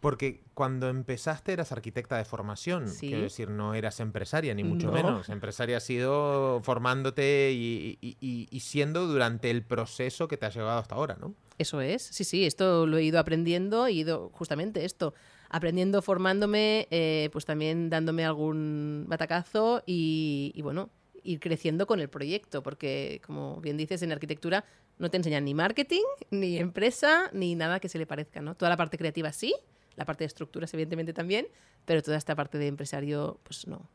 Porque 0.00 0.42
cuando 0.54 0.88
empezaste 0.88 1.52
eras 1.52 1.72
arquitecta 1.72 2.16
de 2.16 2.24
formación, 2.24 2.86
quiero 2.98 3.22
decir, 3.22 3.48
no 3.50 3.74
eras 3.74 4.00
empresaria, 4.00 4.54
ni 4.54 4.64
mucho 4.64 4.90
menos. 4.92 5.28
Empresaria 5.28 5.78
ha 5.78 5.80
sido 5.80 6.60
formándote 6.62 7.52
y, 7.52 8.60
siendo 8.60 9.06
durante 9.06 9.50
el 9.50 9.62
proceso 9.62 10.28
que 10.28 10.36
te 10.36 10.46
ha 10.46 10.50
llevado 10.50 10.78
hasta 10.78 10.94
ahora, 10.94 11.16
¿no? 11.20 11.34
Eso 11.58 11.82
es, 11.82 12.02
sí, 12.02 12.24
sí, 12.24 12.46
esto 12.46 12.86
lo 12.86 12.96
he 12.96 13.02
ido 13.02 13.18
aprendiendo, 13.18 13.86
he 13.86 13.92
ido 13.92 14.30
justamente 14.32 14.86
esto, 14.86 15.12
aprendiendo, 15.50 16.00
formándome, 16.00 16.88
eh, 16.90 17.28
pues 17.32 17.44
también 17.44 17.90
dándome 17.90 18.24
algún 18.24 19.04
batacazo 19.08 19.82
y 19.84 20.58
bueno, 20.62 20.88
ir 21.22 21.40
creciendo 21.40 21.86
con 21.86 22.00
el 22.00 22.08
proyecto, 22.08 22.62
porque 22.62 23.20
como 23.26 23.60
bien 23.60 23.76
dices, 23.76 24.02
en 24.02 24.12
arquitectura 24.12 24.64
no 25.00 25.10
te 25.10 25.16
enseñan 25.16 25.44
ni 25.46 25.54
marketing, 25.54 26.04
ni 26.30 26.58
empresa, 26.58 27.30
ni 27.32 27.54
nada 27.54 27.80
que 27.80 27.88
se 27.88 27.98
le 27.98 28.06
parezca, 28.06 28.42
¿no? 28.42 28.54
Toda 28.54 28.68
la 28.68 28.76
parte 28.76 28.98
creativa 28.98 29.32
sí, 29.32 29.54
la 29.96 30.04
parte 30.04 30.24
de 30.24 30.26
estructuras 30.26 30.72
evidentemente 30.74 31.14
también, 31.14 31.48
pero 31.86 32.02
toda 32.02 32.18
esta 32.18 32.36
parte 32.36 32.58
de 32.58 32.66
empresario, 32.66 33.40
pues 33.42 33.66
no. 33.66 33.88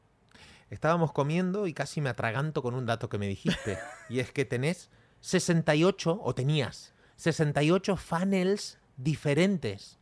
Estábamos 0.72 1.14
comiendo 1.14 1.68
y 1.68 1.74
casi 1.74 2.02
me 2.02 2.10
atraganto 2.10 2.64
con 2.64 2.74
un 2.74 2.88
dato 2.88 3.08
que 3.08 3.20
me 3.20 3.28
dijiste, 3.28 3.78
y 4.10 4.20
es 4.20 4.32
que 4.32 4.46
tenés 4.46 4.90
68, 5.22 6.20
o 6.24 6.36
tenías, 6.36 6.96
68 7.18 7.98
funnels 7.98 8.80
diferentes. 8.98 10.00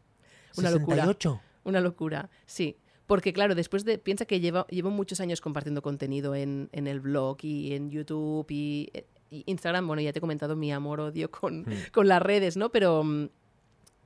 Una 0.56 0.70
68. 0.70 1.30
locura. 1.30 1.54
Una 1.66 1.82
locura, 1.82 2.30
sí. 2.46 2.78
Porque 3.08 3.34
claro, 3.34 3.56
después 3.56 3.84
de, 3.86 3.98
piensa 3.98 4.26
que 4.26 4.40
llevo, 4.40 4.66
llevo 4.68 4.90
muchos 4.90 5.20
años 5.20 5.42
compartiendo 5.42 5.82
contenido 5.82 6.36
en, 6.36 6.70
en 6.72 6.88
el 6.88 7.00
blog 7.00 7.38
y 7.44 7.74
en 7.74 7.90
YouTube 7.90 8.46
y 8.50 8.90
eh, 8.94 9.06
Instagram, 9.46 9.88
bueno, 9.88 10.02
ya 10.02 10.14
te 10.14 10.20
he 10.20 10.22
comentado 10.22 10.56
mi 10.56 10.72
amor-odio 10.72 11.30
con, 11.32 11.62
mm. 11.62 11.92
con 11.92 12.08
las 12.08 12.22
redes, 12.22 12.56
¿no? 12.56 12.72
Pero, 12.72 13.04
mm, 13.04 13.30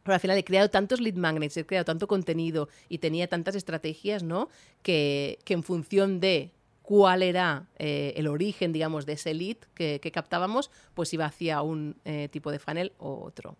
pero 0.03 0.13
al 0.13 0.19
final 0.19 0.38
he 0.38 0.43
creado 0.43 0.69
tantos 0.69 1.01
lead 1.01 1.15
magnets, 1.15 1.57
he 1.57 1.65
creado 1.65 1.86
tanto 1.86 2.07
contenido 2.07 2.69
y 2.89 2.99
tenía 2.99 3.27
tantas 3.27 3.55
estrategias, 3.55 4.23
¿no? 4.23 4.49
Que, 4.81 5.39
que 5.43 5.53
en 5.53 5.63
función 5.63 6.19
de 6.19 6.53
cuál 6.81 7.21
era 7.21 7.67
eh, 7.77 8.13
el 8.15 8.27
origen, 8.27 8.71
digamos, 8.71 9.05
de 9.05 9.13
ese 9.13 9.33
lead 9.33 9.57
que, 9.73 9.99
que 10.01 10.12
captábamos, 10.12 10.71
pues 10.93 11.13
iba 11.13 11.25
hacia 11.25 11.62
un 11.62 11.97
eh, 12.05 12.29
tipo 12.31 12.49
de 12.49 12.60
funnel 12.60 12.93
o 12.97 13.21
otro. 13.25 13.57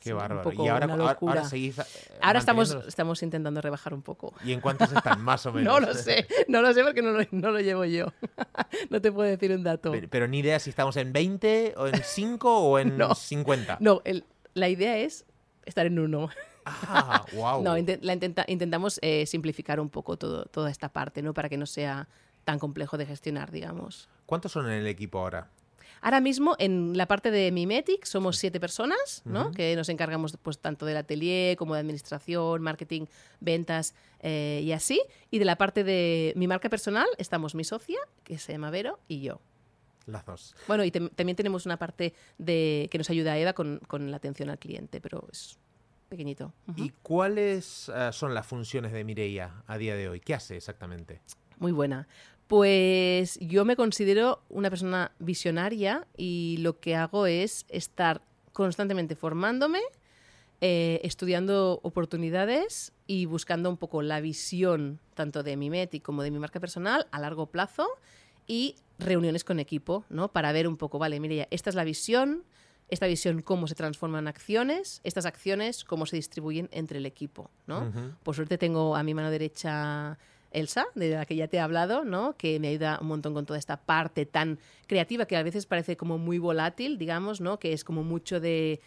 Qué 0.00 0.12
bárbaro. 0.12 0.52
Y 0.52 0.68
ahora, 0.68 1.16
ahora, 1.20 1.44
seguís. 1.44 1.78
Eh, 1.78 1.82
ahora 2.20 2.38
estamos, 2.38 2.76
estamos 2.86 3.22
intentando 3.22 3.60
rebajar 3.60 3.94
un 3.94 4.02
poco. 4.02 4.32
¿Y 4.44 4.52
en 4.52 4.60
cuántos 4.60 4.92
están 4.92 5.22
más 5.22 5.44
o 5.46 5.52
menos? 5.52 5.80
no 5.80 5.86
lo 5.86 5.94
sé, 5.94 6.26
no 6.46 6.62
lo 6.62 6.72
sé 6.72 6.84
porque 6.84 7.02
no 7.02 7.10
lo, 7.10 7.24
no 7.30 7.50
lo 7.50 7.60
llevo 7.60 7.84
yo. 7.84 8.06
no 8.90 9.00
te 9.00 9.10
puedo 9.10 9.28
decir 9.28 9.52
un 9.52 9.64
dato. 9.64 9.92
Pero, 10.10 10.28
ni 10.28 10.38
idea 10.38 10.58
si 10.60 10.70
estamos 10.70 10.96
en 10.96 11.12
20 11.12 11.74
o 11.76 11.88
en 11.88 12.02
5 12.02 12.58
o 12.58 12.78
en 12.78 12.98
50. 13.14 13.78
No, 13.88 14.02
la 14.54 14.68
idea 14.68 14.98
es 14.98 15.24
estar 15.64 15.86
en 15.86 15.98
uno. 15.98 16.28
Ah, 16.64 17.24
wow. 17.32 17.62
no, 17.62 17.76
la 18.02 18.12
intenta, 18.12 18.44
intentamos 18.46 18.98
eh, 19.02 19.24
simplificar 19.26 19.80
un 19.80 19.88
poco 19.88 20.18
todo, 20.18 20.44
toda 20.46 20.70
esta 20.70 20.90
parte, 20.90 21.22
¿no? 21.22 21.32
Para 21.32 21.48
que 21.48 21.56
no 21.56 21.66
sea 21.66 22.08
tan 22.44 22.58
complejo 22.58 22.98
de 22.98 23.06
gestionar, 23.06 23.50
digamos. 23.50 24.08
¿Cuántos 24.26 24.52
son 24.52 24.66
en 24.66 24.72
el 24.72 24.86
equipo 24.86 25.18
ahora? 25.18 25.48
Ahora 26.00 26.20
mismo 26.20 26.56
en 26.58 26.96
la 26.96 27.06
parte 27.06 27.30
de 27.30 27.50
Mimetic 27.52 28.04
somos 28.04 28.36
siete 28.36 28.60
personas, 28.60 29.22
¿no? 29.24 29.52
Que 29.52 29.74
nos 29.76 29.88
encargamos 29.88 30.36
pues 30.42 30.58
tanto 30.58 30.86
del 30.86 30.96
atelier 30.96 31.56
como 31.56 31.74
de 31.74 31.80
administración, 31.80 32.62
marketing, 32.62 33.06
ventas 33.40 33.94
eh, 34.20 34.60
y 34.64 34.72
así. 34.72 35.00
Y 35.30 35.38
de 35.38 35.44
la 35.44 35.56
parte 35.56 35.84
de 35.84 36.32
mi 36.36 36.46
marca 36.46 36.68
personal 36.68 37.06
estamos 37.18 37.54
mi 37.54 37.64
socia, 37.64 37.98
que 38.24 38.38
se 38.38 38.52
llama 38.52 38.70
Vero, 38.70 38.98
y 39.08 39.20
yo. 39.20 39.40
Las 40.06 40.24
dos. 40.24 40.54
Bueno, 40.66 40.84
y 40.84 40.90
también 40.90 41.36
tenemos 41.36 41.66
una 41.66 41.76
parte 41.76 42.14
de 42.38 42.88
que 42.90 42.96
nos 42.96 43.10
ayuda 43.10 43.32
a 43.32 43.38
Eva 43.38 43.52
con, 43.52 43.80
la 44.10 44.16
atención 44.16 44.48
al 44.48 44.58
cliente, 44.58 45.00
pero 45.02 45.26
es 45.30 45.58
pequeñito. 46.08 46.54
¿Y 46.76 46.90
cuáles 47.02 47.90
eh, 47.94 48.10
son 48.12 48.32
las 48.32 48.46
funciones 48.46 48.92
de 48.92 49.04
Mireia 49.04 49.62
a 49.66 49.76
día 49.76 49.94
de 49.94 50.08
hoy? 50.08 50.20
¿Qué 50.20 50.34
hace 50.34 50.56
exactamente? 50.56 51.20
Muy 51.58 51.72
buena. 51.72 52.08
Pues 52.48 53.38
yo 53.40 53.66
me 53.66 53.76
considero 53.76 54.40
una 54.48 54.70
persona 54.70 55.12
visionaria 55.18 56.06
y 56.16 56.56
lo 56.60 56.80
que 56.80 56.96
hago 56.96 57.26
es 57.26 57.66
estar 57.68 58.22
constantemente 58.54 59.14
formándome, 59.14 59.80
eh, 60.62 60.98
estudiando 61.04 61.78
oportunidades 61.82 62.92
y 63.06 63.26
buscando 63.26 63.68
un 63.68 63.76
poco 63.76 64.00
la 64.00 64.20
visión 64.22 64.98
tanto 65.14 65.42
de 65.42 65.58
mi 65.58 65.68
METI 65.68 66.00
como 66.00 66.22
de 66.22 66.30
mi 66.30 66.38
marca 66.38 66.58
personal 66.58 67.06
a 67.10 67.20
largo 67.20 67.46
plazo 67.46 67.86
y 68.46 68.76
reuniones 68.98 69.44
con 69.44 69.60
equipo, 69.60 70.04
¿no? 70.08 70.32
Para 70.32 70.50
ver 70.52 70.66
un 70.66 70.78
poco, 70.78 70.98
vale, 70.98 71.20
mire, 71.20 71.48
esta 71.50 71.68
es 71.68 71.76
la 71.76 71.84
visión, 71.84 72.44
esta 72.88 73.06
visión 73.06 73.42
cómo 73.42 73.68
se 73.68 73.74
transforma 73.74 74.20
en 74.20 74.26
acciones, 74.26 75.02
estas 75.04 75.26
acciones 75.26 75.84
cómo 75.84 76.06
se 76.06 76.16
distribuyen 76.16 76.70
entre 76.72 76.98
el 76.98 77.04
equipo, 77.04 77.50
¿no? 77.66 77.92
Por 78.22 78.34
suerte 78.34 78.56
tengo 78.56 78.96
a 78.96 79.02
mi 79.02 79.12
mano 79.12 79.30
derecha 79.30 80.18
Elsa, 80.50 80.86
de 80.94 81.10
la 81.10 81.26
que 81.26 81.36
ya 81.36 81.48
te 81.48 81.58
he 81.58 81.60
hablado, 81.60 82.04
¿no? 82.04 82.36
que 82.36 82.58
me 82.58 82.68
ayuda 82.68 82.98
un 83.00 83.08
montón 83.08 83.34
con 83.34 83.46
toda 83.46 83.58
esta 83.58 83.76
parte 83.76 84.26
tan 84.26 84.58
creativa 84.86 85.26
que 85.26 85.36
a 85.36 85.42
veces 85.42 85.66
parece 85.66 85.96
como 85.96 86.16
muy 86.16 86.38
volátil, 86.38 86.96
digamos, 86.96 87.40
¿no? 87.40 87.58
que 87.58 87.72
es 87.72 87.84
como 87.84 88.02
mucho 88.02 88.40
de, 88.40 88.80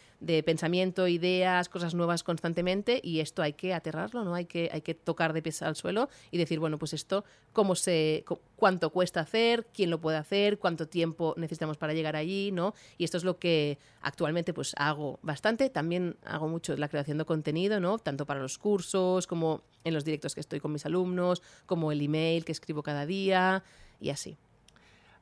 pensamiento, 0.46 1.08
ideas, 1.08 1.70
cosas 1.70 1.94
nuevas 1.94 2.24
constantemente 2.24 3.00
y 3.04 3.20
esto 3.20 3.42
hay 3.42 3.54
que 3.54 3.74
aterrarlo, 3.74 4.24
¿no? 4.24 4.34
hay, 4.34 4.46
que, 4.46 4.70
hay 4.74 4.82
que 4.82 4.96
tocar 4.96 5.34
de 5.34 5.42
pies 5.42 5.62
al 5.62 5.76
suelo 5.76 6.10
y 6.32 6.38
decir, 6.38 6.60
bueno, 6.60 6.80
pues 6.80 6.94
esto, 6.94 7.24
cómo 7.54 7.76
se, 7.76 8.26
cuánto 8.56 8.90
cuesta 8.90 9.22
hacer, 9.22 9.68
quién 9.74 9.90
lo 9.90 10.02
puede 10.02 10.18
hacer, 10.18 10.58
cuánto 10.58 10.88
tiempo 10.88 11.36
necesitamos 11.38 11.78
para 11.78 11.94
llegar 11.94 12.16
allí, 12.16 12.52
¿no? 12.52 12.74
Y 12.98 13.04
esto 13.04 13.18
es 13.18 13.24
lo 13.24 13.38
que 13.38 13.78
actualmente 14.02 14.54
pues 14.54 14.74
hago 14.78 15.20
bastante, 15.22 15.70
también 15.70 16.18
hago 16.26 16.48
mucho 16.48 16.76
la 16.78 16.88
creación 16.88 17.18
de 17.18 17.26
contenido, 17.26 17.80
¿no? 17.80 18.00
Tanto 18.00 18.26
para 18.26 18.40
los 18.40 18.58
cursos 18.58 19.28
como 19.28 19.64
en 19.84 19.94
los 19.94 20.06
directos 20.06 20.36
que 20.36 20.42
estoy 20.42 20.60
con 20.60 20.72
mis 20.72 20.86
alumnos, 20.86 21.42
como 21.66 21.92
el 21.92 22.02
email 22.02 22.46
que 22.46 22.52
escribo 22.52 22.84
cada 22.84 23.06
día 23.06 23.64
y 24.00 24.10
así. 24.10 24.38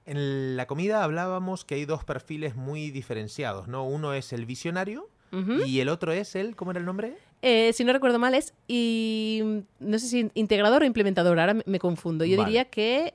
En 0.06 0.58
la 0.58 0.66
comida 0.66 1.04
hablábamos 1.04 1.66
que 1.66 1.76
hay 1.76 1.86
dos 1.86 2.04
perfiles 2.04 2.56
muy 2.56 2.90
diferenciados, 2.90 3.68
¿no? 3.68 3.86
Uno 3.86 4.14
es 4.14 4.34
el 4.34 4.46
visionario 4.46 5.10
y 5.66 5.80
el 5.80 5.90
otro 5.90 6.12
es 6.12 6.36
el, 6.36 6.56
¿cómo 6.56 6.72
era 6.72 6.80
el 6.80 6.88
nombre? 6.88 7.16
Eh, 7.44 7.72
si 7.74 7.84
no 7.84 7.94
recuerdo 7.94 8.18
mal 8.18 8.34
es, 8.34 8.54
y 8.68 9.44
no 9.80 10.00
sé 10.00 10.08
si 10.08 10.32
integrador 10.34 10.82
o 10.82 10.86
implementador, 10.86 11.40
ahora 11.40 11.56
me 11.66 11.80
confundo. 11.80 12.26
Yo 12.26 12.44
diría 12.44 12.66
que 12.66 13.14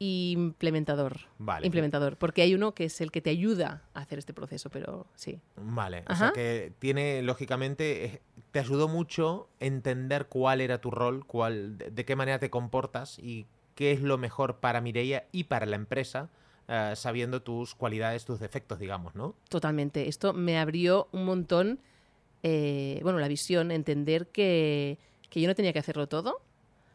implementador. 0.00 1.20
Vale. 1.38 1.66
Implementador, 1.66 2.16
porque 2.16 2.40
hay 2.40 2.54
uno 2.54 2.74
que 2.74 2.86
es 2.86 3.00
el 3.02 3.12
que 3.12 3.20
te 3.20 3.28
ayuda 3.28 3.84
a 3.92 4.00
hacer 4.00 4.18
este 4.18 4.32
proceso, 4.32 4.70
pero 4.70 5.06
sí. 5.14 5.38
Vale, 5.56 6.04
o 6.08 6.14
sea 6.16 6.32
que 6.32 6.72
tiene, 6.78 7.22
lógicamente, 7.22 8.22
te 8.50 8.58
ayudó 8.58 8.88
mucho 8.88 9.48
entender 9.60 10.26
cuál 10.26 10.62
era 10.62 10.80
tu 10.80 10.90
rol, 10.90 11.26
cuál, 11.26 11.76
de 11.76 12.04
qué 12.06 12.16
manera 12.16 12.38
te 12.38 12.48
comportas 12.48 13.18
y 13.18 13.46
qué 13.74 13.92
es 13.92 14.00
lo 14.00 14.16
mejor 14.16 14.56
para 14.56 14.80
Mireia 14.80 15.26
y 15.32 15.44
para 15.44 15.66
la 15.66 15.76
empresa, 15.76 16.30
eh, 16.66 16.94
sabiendo 16.96 17.42
tus 17.42 17.74
cualidades, 17.74 18.24
tus 18.24 18.40
defectos, 18.40 18.78
digamos, 18.78 19.14
¿no? 19.14 19.34
Totalmente. 19.50 20.08
Esto 20.08 20.32
me 20.32 20.58
abrió 20.58 21.08
un 21.12 21.26
montón, 21.26 21.78
eh, 22.42 23.00
bueno, 23.02 23.18
la 23.18 23.28
visión, 23.28 23.70
entender 23.70 24.28
que, 24.28 24.98
que 25.28 25.42
yo 25.42 25.48
no 25.48 25.54
tenía 25.54 25.74
que 25.74 25.78
hacerlo 25.78 26.08
todo, 26.08 26.40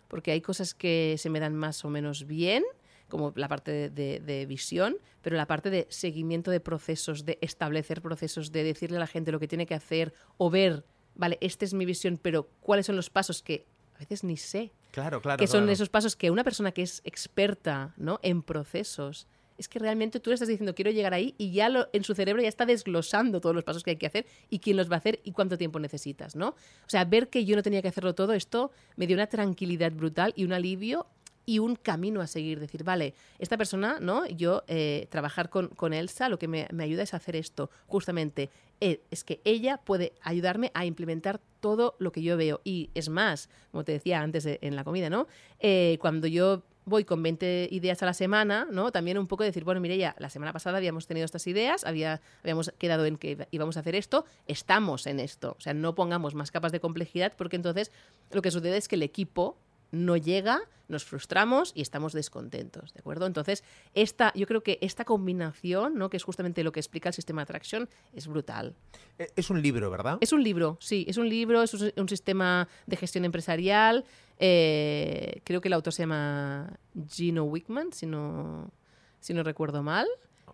porque 0.07 0.31
hay 0.31 0.41
cosas 0.41 0.73
que 0.73 1.17
se 1.19 1.29
me 1.29 1.39
dan 1.39 1.55
más 1.55 1.85
o 1.85 1.91
menos 1.91 2.25
bien 2.25 2.63
como 3.09 3.33
la 3.35 3.47
parte 3.47 3.89
de, 3.89 4.45
visión, 4.47 4.97
pero 5.21 5.35
la 5.35 5.47
parte 5.47 5.69
de 5.69 5.87
seguimiento 5.89 6.51
de 6.51 6.59
procesos, 6.59 7.25
de 7.25 7.37
establecer 7.41 8.01
procesos, 8.01 8.51
de 8.51 8.63
decirle 8.63 8.97
a 8.97 8.99
la 8.99 9.07
gente 9.07 9.31
lo 9.31 9.39
que 9.39 9.47
tiene 9.47 9.65
que 9.65 9.75
hacer 9.75 10.13
o 10.37 10.49
ver, 10.49 10.85
vale, 11.15 11.37
esta 11.41 11.65
es 11.65 11.73
mi 11.73 11.85
visión, 11.85 12.19
pero 12.21 12.49
cuáles 12.61 12.85
son 12.85 12.95
los 12.95 13.09
pasos 13.09 13.41
que 13.41 13.65
a 13.95 13.99
veces 13.99 14.23
ni 14.23 14.37
sé. 14.37 14.73
Claro, 14.91 15.21
claro. 15.21 15.39
Que 15.39 15.47
son 15.47 15.69
esos 15.69 15.89
pasos 15.89 16.15
que 16.15 16.31
una 16.31 16.43
persona 16.43 16.71
que 16.71 16.81
es 16.81 17.01
experta 17.05 17.93
¿no? 17.97 18.19
en 18.23 18.41
procesos, 18.41 19.27
es 19.57 19.69
que 19.69 19.79
realmente 19.79 20.19
tú 20.19 20.29
le 20.29 20.33
estás 20.33 20.49
diciendo 20.49 20.75
quiero 20.75 20.91
llegar 20.91 21.13
ahí 21.13 21.33
y 21.37 21.51
ya 21.51 21.69
lo, 21.69 21.87
en 21.93 22.03
su 22.03 22.13
cerebro 22.13 22.41
ya 22.41 22.49
está 22.49 22.65
desglosando 22.65 23.39
todos 23.39 23.55
los 23.55 23.63
pasos 23.63 23.83
que 23.83 23.91
hay 23.91 23.95
que 23.97 24.07
hacer 24.07 24.25
y 24.49 24.59
quién 24.59 24.77
los 24.77 24.89
va 24.89 24.95
a 24.95 24.97
hacer 24.97 25.21
y 25.23 25.31
cuánto 25.31 25.57
tiempo 25.57 25.79
necesitas, 25.79 26.35
¿no? 26.35 26.49
O 26.49 26.87
sea, 26.87 27.05
ver 27.05 27.29
que 27.29 27.45
yo 27.45 27.55
no 27.55 27.63
tenía 27.63 27.81
que 27.81 27.87
hacerlo 27.87 28.15
todo, 28.15 28.33
esto 28.33 28.71
me 28.95 29.07
dio 29.07 29.15
una 29.15 29.27
tranquilidad 29.27 29.91
brutal 29.91 30.33
y 30.35 30.43
un 30.43 30.53
alivio 30.53 31.07
y 31.45 31.59
un 31.59 31.75
camino 31.75 32.21
a 32.21 32.27
seguir. 32.27 32.59
Decir, 32.59 32.83
vale, 32.83 33.13
esta 33.39 33.57
persona, 33.57 33.99
¿no? 33.99 34.25
Yo 34.27 34.63
eh, 34.67 35.07
trabajar 35.09 35.49
con, 35.49 35.69
con, 35.69 35.93
Elsa 35.93 36.29
lo 36.29 36.39
que 36.39 36.47
me, 36.47 36.67
ayuda 36.79 37.03
es 37.03 37.13
hacer 37.13 37.35
esto, 37.35 37.69
justamente. 37.87 38.49
Eh, 38.81 39.01
es 39.09 39.23
que 39.23 39.41
ella 39.45 39.77
puede 39.77 40.13
ayudarme 40.21 40.71
a 40.73 40.85
implementar 40.85 41.39
todo 41.61 41.95
lo 41.99 42.11
que 42.11 42.21
yo 42.21 42.35
veo. 42.37 42.61
Y 42.63 42.89
es 42.93 43.09
más, 43.09 43.49
como 43.71 43.83
te 43.83 43.93
decía 43.93 44.21
antes 44.21 44.45
en 44.45 44.75
la 44.75 44.83
comida, 44.83 45.09
¿no? 45.09 45.27
Eh, 45.59 45.97
cuando 46.01 46.27
yo 46.27 46.63
voy 46.85 47.03
con 47.03 47.21
20 47.23 47.69
ideas 47.71 48.01
a 48.03 48.05
la 48.05 48.13
semana, 48.13 48.67
¿no? 48.71 48.91
También 48.91 49.17
un 49.17 49.27
poco 49.27 49.43
decir, 49.43 49.63
bueno, 49.63 49.81
mire, 49.81 49.97
ya 49.97 50.15
la 50.19 50.29
semana 50.29 50.53
pasada 50.53 50.77
habíamos 50.77 51.07
tenido 51.07 51.25
estas 51.25 51.47
ideas, 51.47 51.83
había, 51.83 52.21
habíamos 52.41 52.71
quedado 52.77 53.05
en 53.05 53.17
que 53.17 53.47
íbamos 53.51 53.77
a 53.77 53.79
hacer 53.79 53.95
esto, 53.95 54.25
estamos 54.47 55.07
en 55.07 55.19
esto. 55.19 55.55
O 55.57 55.61
sea, 55.61 55.73
no 55.73 55.95
pongamos 55.95 56.35
más 56.35 56.51
capas 56.51 56.71
de 56.71 56.79
complejidad 56.79 57.33
porque 57.35 57.55
entonces 57.55 57.91
lo 58.31 58.41
que 58.41 58.51
sucede 58.51 58.77
es 58.77 58.87
que 58.87 58.95
el 58.95 59.03
equipo 59.03 59.57
no 59.91 60.17
llega, 60.17 60.61
nos 60.87 61.03
frustramos 61.03 61.71
y 61.75 61.81
estamos 61.81 62.13
descontentos, 62.13 62.93
¿de 62.93 62.99
acuerdo? 62.99 63.25
Entonces, 63.25 63.63
esta, 63.93 64.31
yo 64.35 64.45
creo 64.45 64.61
que 64.61 64.77
esta 64.81 65.05
combinación, 65.05 65.97
¿no? 65.97 66.09
que 66.09 66.17
es 66.17 66.23
justamente 66.23 66.63
lo 66.63 66.71
que 66.71 66.79
explica 66.79 67.09
el 67.09 67.13
sistema 67.13 67.41
de 67.41 67.43
atracción, 67.43 67.89
es 68.13 68.27
brutal. 68.27 68.75
E, 69.17 69.27
es 69.35 69.49
un 69.49 69.61
libro, 69.61 69.89
¿verdad? 69.89 70.17
Es 70.21 70.31
un 70.31 70.43
libro, 70.43 70.77
sí, 70.79 71.05
es 71.07 71.17
un 71.17 71.29
libro, 71.29 71.63
es 71.63 71.73
un, 71.73 72.09
sistema 72.09 72.67
de 72.85 72.97
gestión 72.97 73.25
empresarial. 73.25 74.05
Eh, 74.37 75.41
creo 75.43 75.61
que 75.61 75.69
el 75.69 75.73
autor 75.73 75.93
se 75.93 76.03
llama 76.03 76.77
Gino 77.09 77.45
Wickman, 77.45 77.91
si 77.93 78.05
no, 78.05 78.71
si 79.19 79.33
no 79.33 79.43
recuerdo 79.43 79.81
mal. 79.81 80.07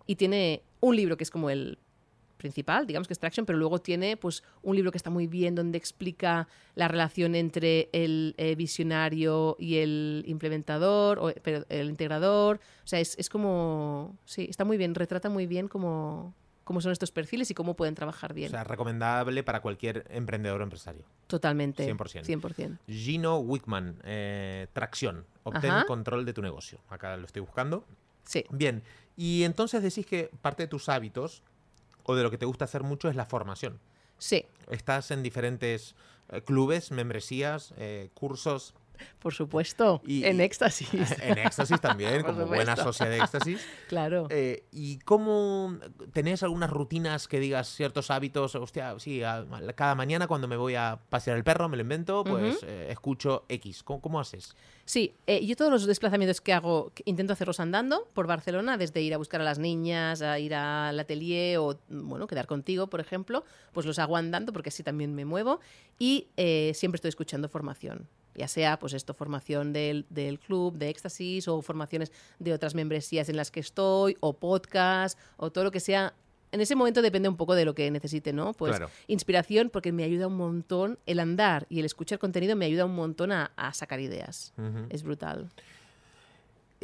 Y 0.06 0.16
tiene 0.16 0.62
un 0.80 0.96
libro 0.96 1.16
que 1.16 1.24
es 1.24 1.30
como 1.30 1.50
el 1.50 1.78
principal, 2.42 2.86
digamos 2.86 3.08
que 3.08 3.14
es 3.14 3.18
Traction, 3.18 3.46
pero 3.46 3.58
luego 3.58 3.78
tiene 3.78 4.18
pues 4.18 4.42
un 4.62 4.76
libro 4.76 4.90
que 4.90 4.98
está 4.98 5.08
muy 5.08 5.26
bien 5.26 5.54
donde 5.54 5.78
explica 5.78 6.48
la 6.74 6.88
relación 6.88 7.34
entre 7.34 7.88
el 7.92 8.34
eh, 8.36 8.54
visionario 8.54 9.56
y 9.58 9.76
el 9.76 10.24
implementador, 10.26 11.18
o, 11.18 11.32
pero 11.42 11.64
el 11.70 11.88
integrador. 11.88 12.60
O 12.84 12.86
sea, 12.86 13.00
es, 13.00 13.18
es, 13.18 13.30
como, 13.30 14.18
sí, 14.26 14.46
está 14.50 14.64
muy 14.64 14.76
bien, 14.76 14.94
retrata 14.94 15.30
muy 15.30 15.46
bien 15.46 15.68
cómo, 15.68 16.34
cómo 16.64 16.80
son 16.80 16.92
estos 16.92 17.10
perfiles 17.10 17.50
y 17.50 17.54
cómo 17.54 17.74
pueden 17.74 17.94
trabajar 17.94 18.34
bien. 18.34 18.48
O 18.48 18.50
sea, 18.50 18.64
recomendable 18.64 19.42
para 19.42 19.60
cualquier 19.60 20.04
emprendedor 20.10 20.60
o 20.60 20.64
empresario. 20.64 21.04
Totalmente. 21.26 21.90
100%. 21.90 22.24
100%. 22.24 22.78
Gino 22.88 23.38
Wickman, 23.38 24.00
eh, 24.04 24.66
Tracción, 24.72 25.24
obtén 25.44 25.72
control 25.86 26.24
de 26.24 26.32
tu 26.32 26.42
negocio. 26.42 26.80
Acá 26.90 27.16
lo 27.16 27.24
estoy 27.24 27.40
buscando. 27.40 27.84
Sí. 28.24 28.44
Bien, 28.50 28.82
y 29.16 29.42
entonces 29.42 29.82
decís 29.82 30.06
que 30.06 30.30
parte 30.40 30.64
de 30.64 30.68
tus 30.68 30.88
hábitos 30.88 31.42
o 32.04 32.14
de 32.14 32.22
lo 32.22 32.30
que 32.30 32.38
te 32.38 32.46
gusta 32.46 32.64
hacer 32.64 32.82
mucho 32.82 33.08
es 33.08 33.16
la 33.16 33.26
formación. 33.26 33.80
Sí. 34.18 34.46
Estás 34.70 35.10
en 35.10 35.22
diferentes 35.22 35.94
eh, 36.28 36.42
clubes, 36.42 36.90
membresías, 36.90 37.74
eh, 37.76 38.10
cursos. 38.14 38.74
Por 39.18 39.34
supuesto, 39.34 40.02
en 40.06 40.40
éxtasis. 40.40 40.88
En 41.22 41.38
éxtasis 41.38 41.80
también, 41.80 42.22
como 42.22 42.46
buena 42.46 42.76
socia 42.76 43.06
de 43.08 43.18
éxtasis. 43.18 43.60
claro. 43.88 44.26
Eh, 44.30 44.64
¿Y 44.72 44.98
cómo 45.00 45.78
tenés 46.12 46.42
algunas 46.42 46.70
rutinas 46.70 47.28
que 47.28 47.38
digas 47.38 47.68
ciertos 47.68 48.10
hábitos? 48.10 48.54
Hostia, 48.54 48.98
sí, 48.98 49.22
cada 49.74 49.94
mañana 49.94 50.26
cuando 50.26 50.48
me 50.48 50.56
voy 50.56 50.74
a 50.74 50.98
pasear 51.08 51.36
el 51.36 51.44
perro, 51.44 51.68
me 51.68 51.76
lo 51.76 51.82
invento, 51.82 52.24
pues 52.24 52.62
escucho 52.62 53.44
X. 53.48 53.82
¿Cómo, 53.82 54.20
haces? 54.20 54.56
Sí, 54.84 55.14
yo 55.26 55.56
todos 55.56 55.70
los 55.70 55.86
desplazamientos 55.86 56.40
que 56.40 56.52
hago 56.52 56.92
intento 57.04 57.32
hacerlos 57.32 57.60
andando 57.60 58.08
por 58.12 58.26
Barcelona, 58.26 58.76
desde 58.76 59.00
ir 59.00 59.14
a 59.14 59.18
buscar 59.18 59.40
a 59.40 59.44
las 59.44 59.58
niñas, 59.58 60.22
a 60.22 60.38
ir 60.38 60.54
al 60.54 60.98
atelier 60.98 61.58
o, 61.58 61.78
bueno, 61.88 62.26
quedar 62.26 62.46
contigo, 62.46 62.88
por 62.88 63.00
ejemplo, 63.00 63.44
pues 63.72 63.86
los 63.86 63.98
hago 63.98 64.16
andando 64.16 64.52
porque 64.52 64.70
así 64.70 64.82
también 64.82 65.14
me 65.14 65.24
muevo 65.24 65.60
y 65.98 66.28
siempre 66.74 66.96
estoy 66.96 67.10
escuchando 67.10 67.48
formación 67.48 68.08
ya 68.34 68.48
sea 68.48 68.78
pues 68.78 68.92
esto, 68.92 69.14
formación 69.14 69.72
del, 69.72 70.06
del, 70.10 70.38
club 70.38 70.76
de 70.76 70.88
éxtasis 70.88 71.48
o 71.48 71.60
formaciones 71.62 72.12
de 72.38 72.52
otras 72.52 72.74
membresías 72.74 73.28
en 73.28 73.36
las 73.36 73.50
que 73.50 73.60
estoy 73.60 74.16
o 74.20 74.34
podcast 74.34 75.18
o 75.36 75.50
todo 75.50 75.64
lo 75.64 75.70
que 75.70 75.80
sea. 75.80 76.14
En 76.50 76.60
ese 76.60 76.76
momento 76.76 77.00
depende 77.00 77.28
un 77.28 77.36
poco 77.36 77.54
de 77.54 77.64
lo 77.64 77.74
que 77.74 77.90
necesite, 77.90 78.32
¿no? 78.34 78.52
Pues 78.52 78.78
inspiración 79.06 79.70
porque 79.70 79.90
me 79.90 80.04
ayuda 80.04 80.26
un 80.26 80.36
montón, 80.36 80.98
el 81.06 81.18
andar 81.18 81.66
y 81.70 81.78
el 81.78 81.86
escuchar 81.86 82.18
contenido 82.18 82.56
me 82.56 82.66
ayuda 82.66 82.84
un 82.84 82.94
montón 82.94 83.32
a, 83.32 83.50
sacar 83.72 84.00
ideas. 84.00 84.52
Es 84.90 85.02
brutal. 85.02 85.50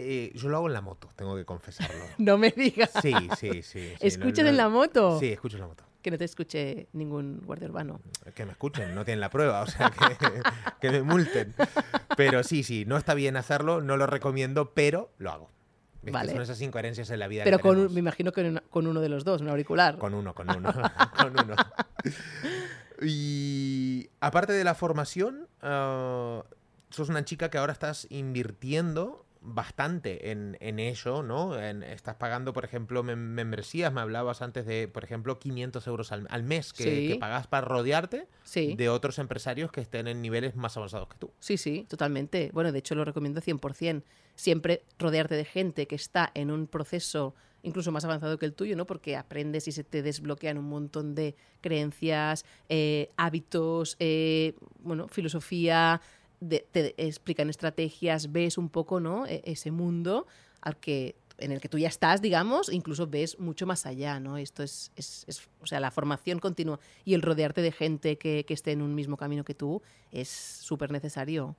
Eh, 0.00 0.30
yo 0.34 0.48
lo 0.48 0.56
hago 0.56 0.68
en 0.68 0.74
la 0.74 0.80
moto, 0.80 1.10
tengo 1.16 1.36
que 1.36 1.44
confesarlo. 1.44 2.04
no 2.18 2.38
me 2.38 2.50
digas. 2.50 2.90
Sí, 3.02 3.12
sí, 3.36 3.62
sí. 3.62 3.92
¿Escuchas 4.00 4.46
en 4.46 4.56
la 4.56 4.68
moto? 4.68 5.18
Sí, 5.18 5.26
escucho 5.26 5.56
en 5.56 5.62
la 5.62 5.66
moto 5.66 5.87
que 6.02 6.10
no 6.10 6.18
te 6.18 6.24
escuche 6.24 6.88
ningún 6.92 7.42
guardia 7.44 7.68
urbano. 7.68 8.00
Que 8.34 8.44
me 8.44 8.52
escuchen, 8.52 8.94
no 8.94 9.04
tienen 9.04 9.20
la 9.20 9.30
prueba, 9.30 9.62
o 9.62 9.66
sea, 9.66 9.90
que, 9.90 10.16
que, 10.80 10.90
me 10.90 11.02
multen. 11.02 11.54
Pero 12.16 12.42
sí, 12.42 12.62
sí, 12.62 12.84
no 12.86 12.96
está 12.96 13.14
bien 13.14 13.36
hacerlo, 13.36 13.80
no 13.80 13.96
lo 13.96 14.06
recomiendo, 14.06 14.72
pero 14.74 15.10
lo 15.18 15.30
hago. 15.30 15.50
Vale. 16.02 16.32
Son 16.32 16.42
esas 16.42 16.60
incoherencias 16.60 17.10
en 17.10 17.18
la 17.18 17.28
vida. 17.28 17.44
Pero 17.44 17.58
con, 17.58 17.92
me 17.92 18.00
imagino 18.00 18.32
que 18.32 18.60
con 18.70 18.86
uno 18.86 19.00
de 19.00 19.08
los 19.08 19.24
dos, 19.24 19.40
un 19.40 19.48
auricular. 19.48 19.98
Con 19.98 20.14
uno, 20.14 20.34
con 20.34 20.48
uno, 20.50 20.72
con 21.16 21.32
uno. 21.32 21.56
Y 23.02 24.08
aparte 24.20 24.52
de 24.52 24.64
la 24.64 24.74
formación, 24.74 25.48
uh, 25.62 26.42
sos 26.90 27.08
una 27.08 27.24
chica 27.24 27.50
que 27.50 27.58
ahora 27.58 27.72
estás 27.72 28.06
invirtiendo 28.10 29.24
bastante 29.40 30.30
en, 30.30 30.56
en 30.60 30.78
ello, 30.78 31.22
¿no? 31.22 31.58
En, 31.60 31.82
estás 31.82 32.16
pagando, 32.16 32.52
por 32.52 32.64
ejemplo, 32.64 33.02
membresías, 33.02 33.92
me 33.92 34.00
hablabas 34.00 34.42
antes 34.42 34.66
de, 34.66 34.88
por 34.88 35.04
ejemplo, 35.04 35.38
500 35.38 35.86
euros 35.86 36.12
al, 36.12 36.26
al 36.30 36.42
mes 36.42 36.72
que, 36.72 37.16
pagas 37.20 37.46
para 37.46 37.66
rodearte 37.66 38.28
de 38.54 38.88
otros 38.88 39.18
empresarios 39.18 39.70
que 39.70 39.80
estén 39.80 40.08
en 40.08 40.22
niveles 40.22 40.56
más 40.56 40.76
avanzados 40.76 41.08
que 41.08 41.18
tú. 41.18 41.32
Sí, 41.38 41.56
sí, 41.56 41.86
totalmente. 41.88 42.50
Bueno, 42.52 42.72
de 42.72 42.78
hecho 42.78 42.94
lo 42.94 43.04
recomiendo 43.04 43.40
100%. 43.40 44.02
Siempre 44.34 44.84
rodearte 44.98 45.34
de 45.34 45.44
gente 45.44 45.86
que 45.86 45.96
está 45.96 46.30
en 46.34 46.50
un 46.50 46.68
proceso 46.68 47.34
incluso 47.62 47.92
más 47.92 48.04
avanzado 48.04 48.38
que 48.38 48.46
el 48.46 48.54
tuyo, 48.54 48.76
¿no? 48.76 48.86
Porque 48.86 49.16
aprendes 49.16 49.68
y 49.68 49.72
se 49.72 49.84
te 49.84 50.02
desbloquean 50.02 50.58
un 50.58 50.68
montón 50.68 51.14
de 51.14 51.34
creencias, 51.60 52.44
eh, 52.68 53.10
hábitos, 53.16 53.96
eh, 53.98 54.54
bueno, 54.80 55.08
filosofía, 55.08 56.00
te 56.38 56.94
explican 56.96 57.50
estrategias, 57.50 58.32
ves 58.32 58.58
un 58.58 58.68
poco, 58.68 59.00
¿no? 59.00 59.26
E, 59.26 59.42
ese 59.44 59.70
mundo 59.70 60.26
al 60.60 60.76
que 60.76 61.16
en 61.38 61.52
el 61.52 61.60
que 61.60 61.68
tú 61.68 61.78
ya 61.78 61.88
estás, 61.88 62.20
digamos, 62.20 62.72
incluso 62.72 63.06
ves 63.06 63.38
mucho 63.38 63.66
más 63.66 63.86
allá, 63.86 64.20
¿no? 64.20 64.36
Esto 64.36 64.62
es, 64.62 64.92
es, 64.96 65.48
o 65.60 65.66
sea, 65.66 65.80
la 65.80 65.90
formación 65.90 66.40
continua 66.40 66.80
y 67.04 67.14
el 67.14 67.22
rodearte 67.22 67.62
de 67.62 67.72
gente 67.72 68.18
que, 68.18 68.44
que 68.44 68.54
esté 68.54 68.72
en 68.72 68.82
un 68.82 68.94
mismo 68.94 69.16
camino 69.16 69.44
que 69.44 69.54
tú 69.54 69.80
es 70.10 70.28
súper 70.28 70.90
necesario 70.90 71.56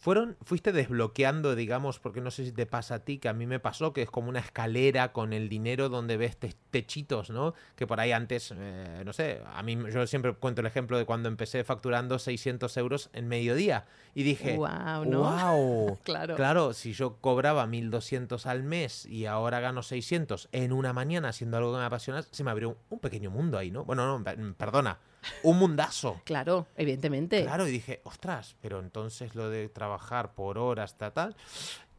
fueron, 0.00 0.36
fuiste 0.42 0.72
desbloqueando, 0.72 1.54
digamos, 1.54 1.98
porque 1.98 2.22
no 2.22 2.30
sé 2.30 2.46
si 2.46 2.52
te 2.52 2.64
pasa 2.64 2.96
a 2.96 2.98
ti, 3.00 3.18
que 3.18 3.28
a 3.28 3.34
mí 3.34 3.46
me 3.46 3.60
pasó, 3.60 3.92
que 3.92 4.00
es 4.00 4.10
como 4.10 4.30
una 4.30 4.40
escalera 4.40 5.12
con 5.12 5.34
el 5.34 5.50
dinero 5.50 5.90
donde 5.90 6.16
ves 6.16 6.38
techitos, 6.70 7.28
¿no? 7.28 7.54
Que 7.76 7.86
por 7.86 8.00
ahí 8.00 8.10
antes, 8.10 8.54
eh, 8.56 9.02
no 9.04 9.12
sé, 9.12 9.42
a 9.54 9.62
mí 9.62 9.78
yo 9.92 10.06
siempre 10.06 10.32
cuento 10.32 10.62
el 10.62 10.66
ejemplo 10.66 10.96
de 10.96 11.04
cuando 11.04 11.28
empecé 11.28 11.64
facturando 11.64 12.18
600 12.18 12.74
euros 12.78 13.10
en 13.12 13.28
mediodía 13.28 13.84
y 14.14 14.22
dije, 14.22 14.56
wow, 14.56 15.04
¿no? 15.04 15.20
wow 15.20 15.98
claro. 16.04 16.34
claro, 16.34 16.72
si 16.72 16.94
yo 16.94 17.16
cobraba 17.20 17.66
1200 17.66 18.46
al 18.46 18.62
mes 18.62 19.04
y 19.04 19.26
ahora 19.26 19.60
gano 19.60 19.82
600 19.82 20.48
en 20.52 20.72
una 20.72 20.94
mañana 20.94 21.28
haciendo 21.28 21.58
algo 21.58 21.72
que 21.72 21.78
me 21.78 21.84
apasiona, 21.84 22.22
se 22.22 22.42
me 22.42 22.50
abrió 22.50 22.78
un 22.88 23.00
pequeño 23.00 23.30
mundo 23.30 23.58
ahí, 23.58 23.70
¿no? 23.70 23.84
Bueno, 23.84 24.18
no, 24.18 24.24
perdona, 24.56 24.98
un 25.42 25.58
mundazo. 25.58 26.20
Claro, 26.30 26.68
evidentemente. 26.76 27.42
Claro, 27.42 27.66
y 27.66 27.72
dije, 27.72 28.00
ostras, 28.04 28.54
pero 28.60 28.78
entonces 28.78 29.34
lo 29.34 29.50
de 29.50 29.68
trabajar 29.68 30.34
por 30.34 30.58
horas, 30.58 30.96
tal, 30.96 31.12
tal. 31.12 31.36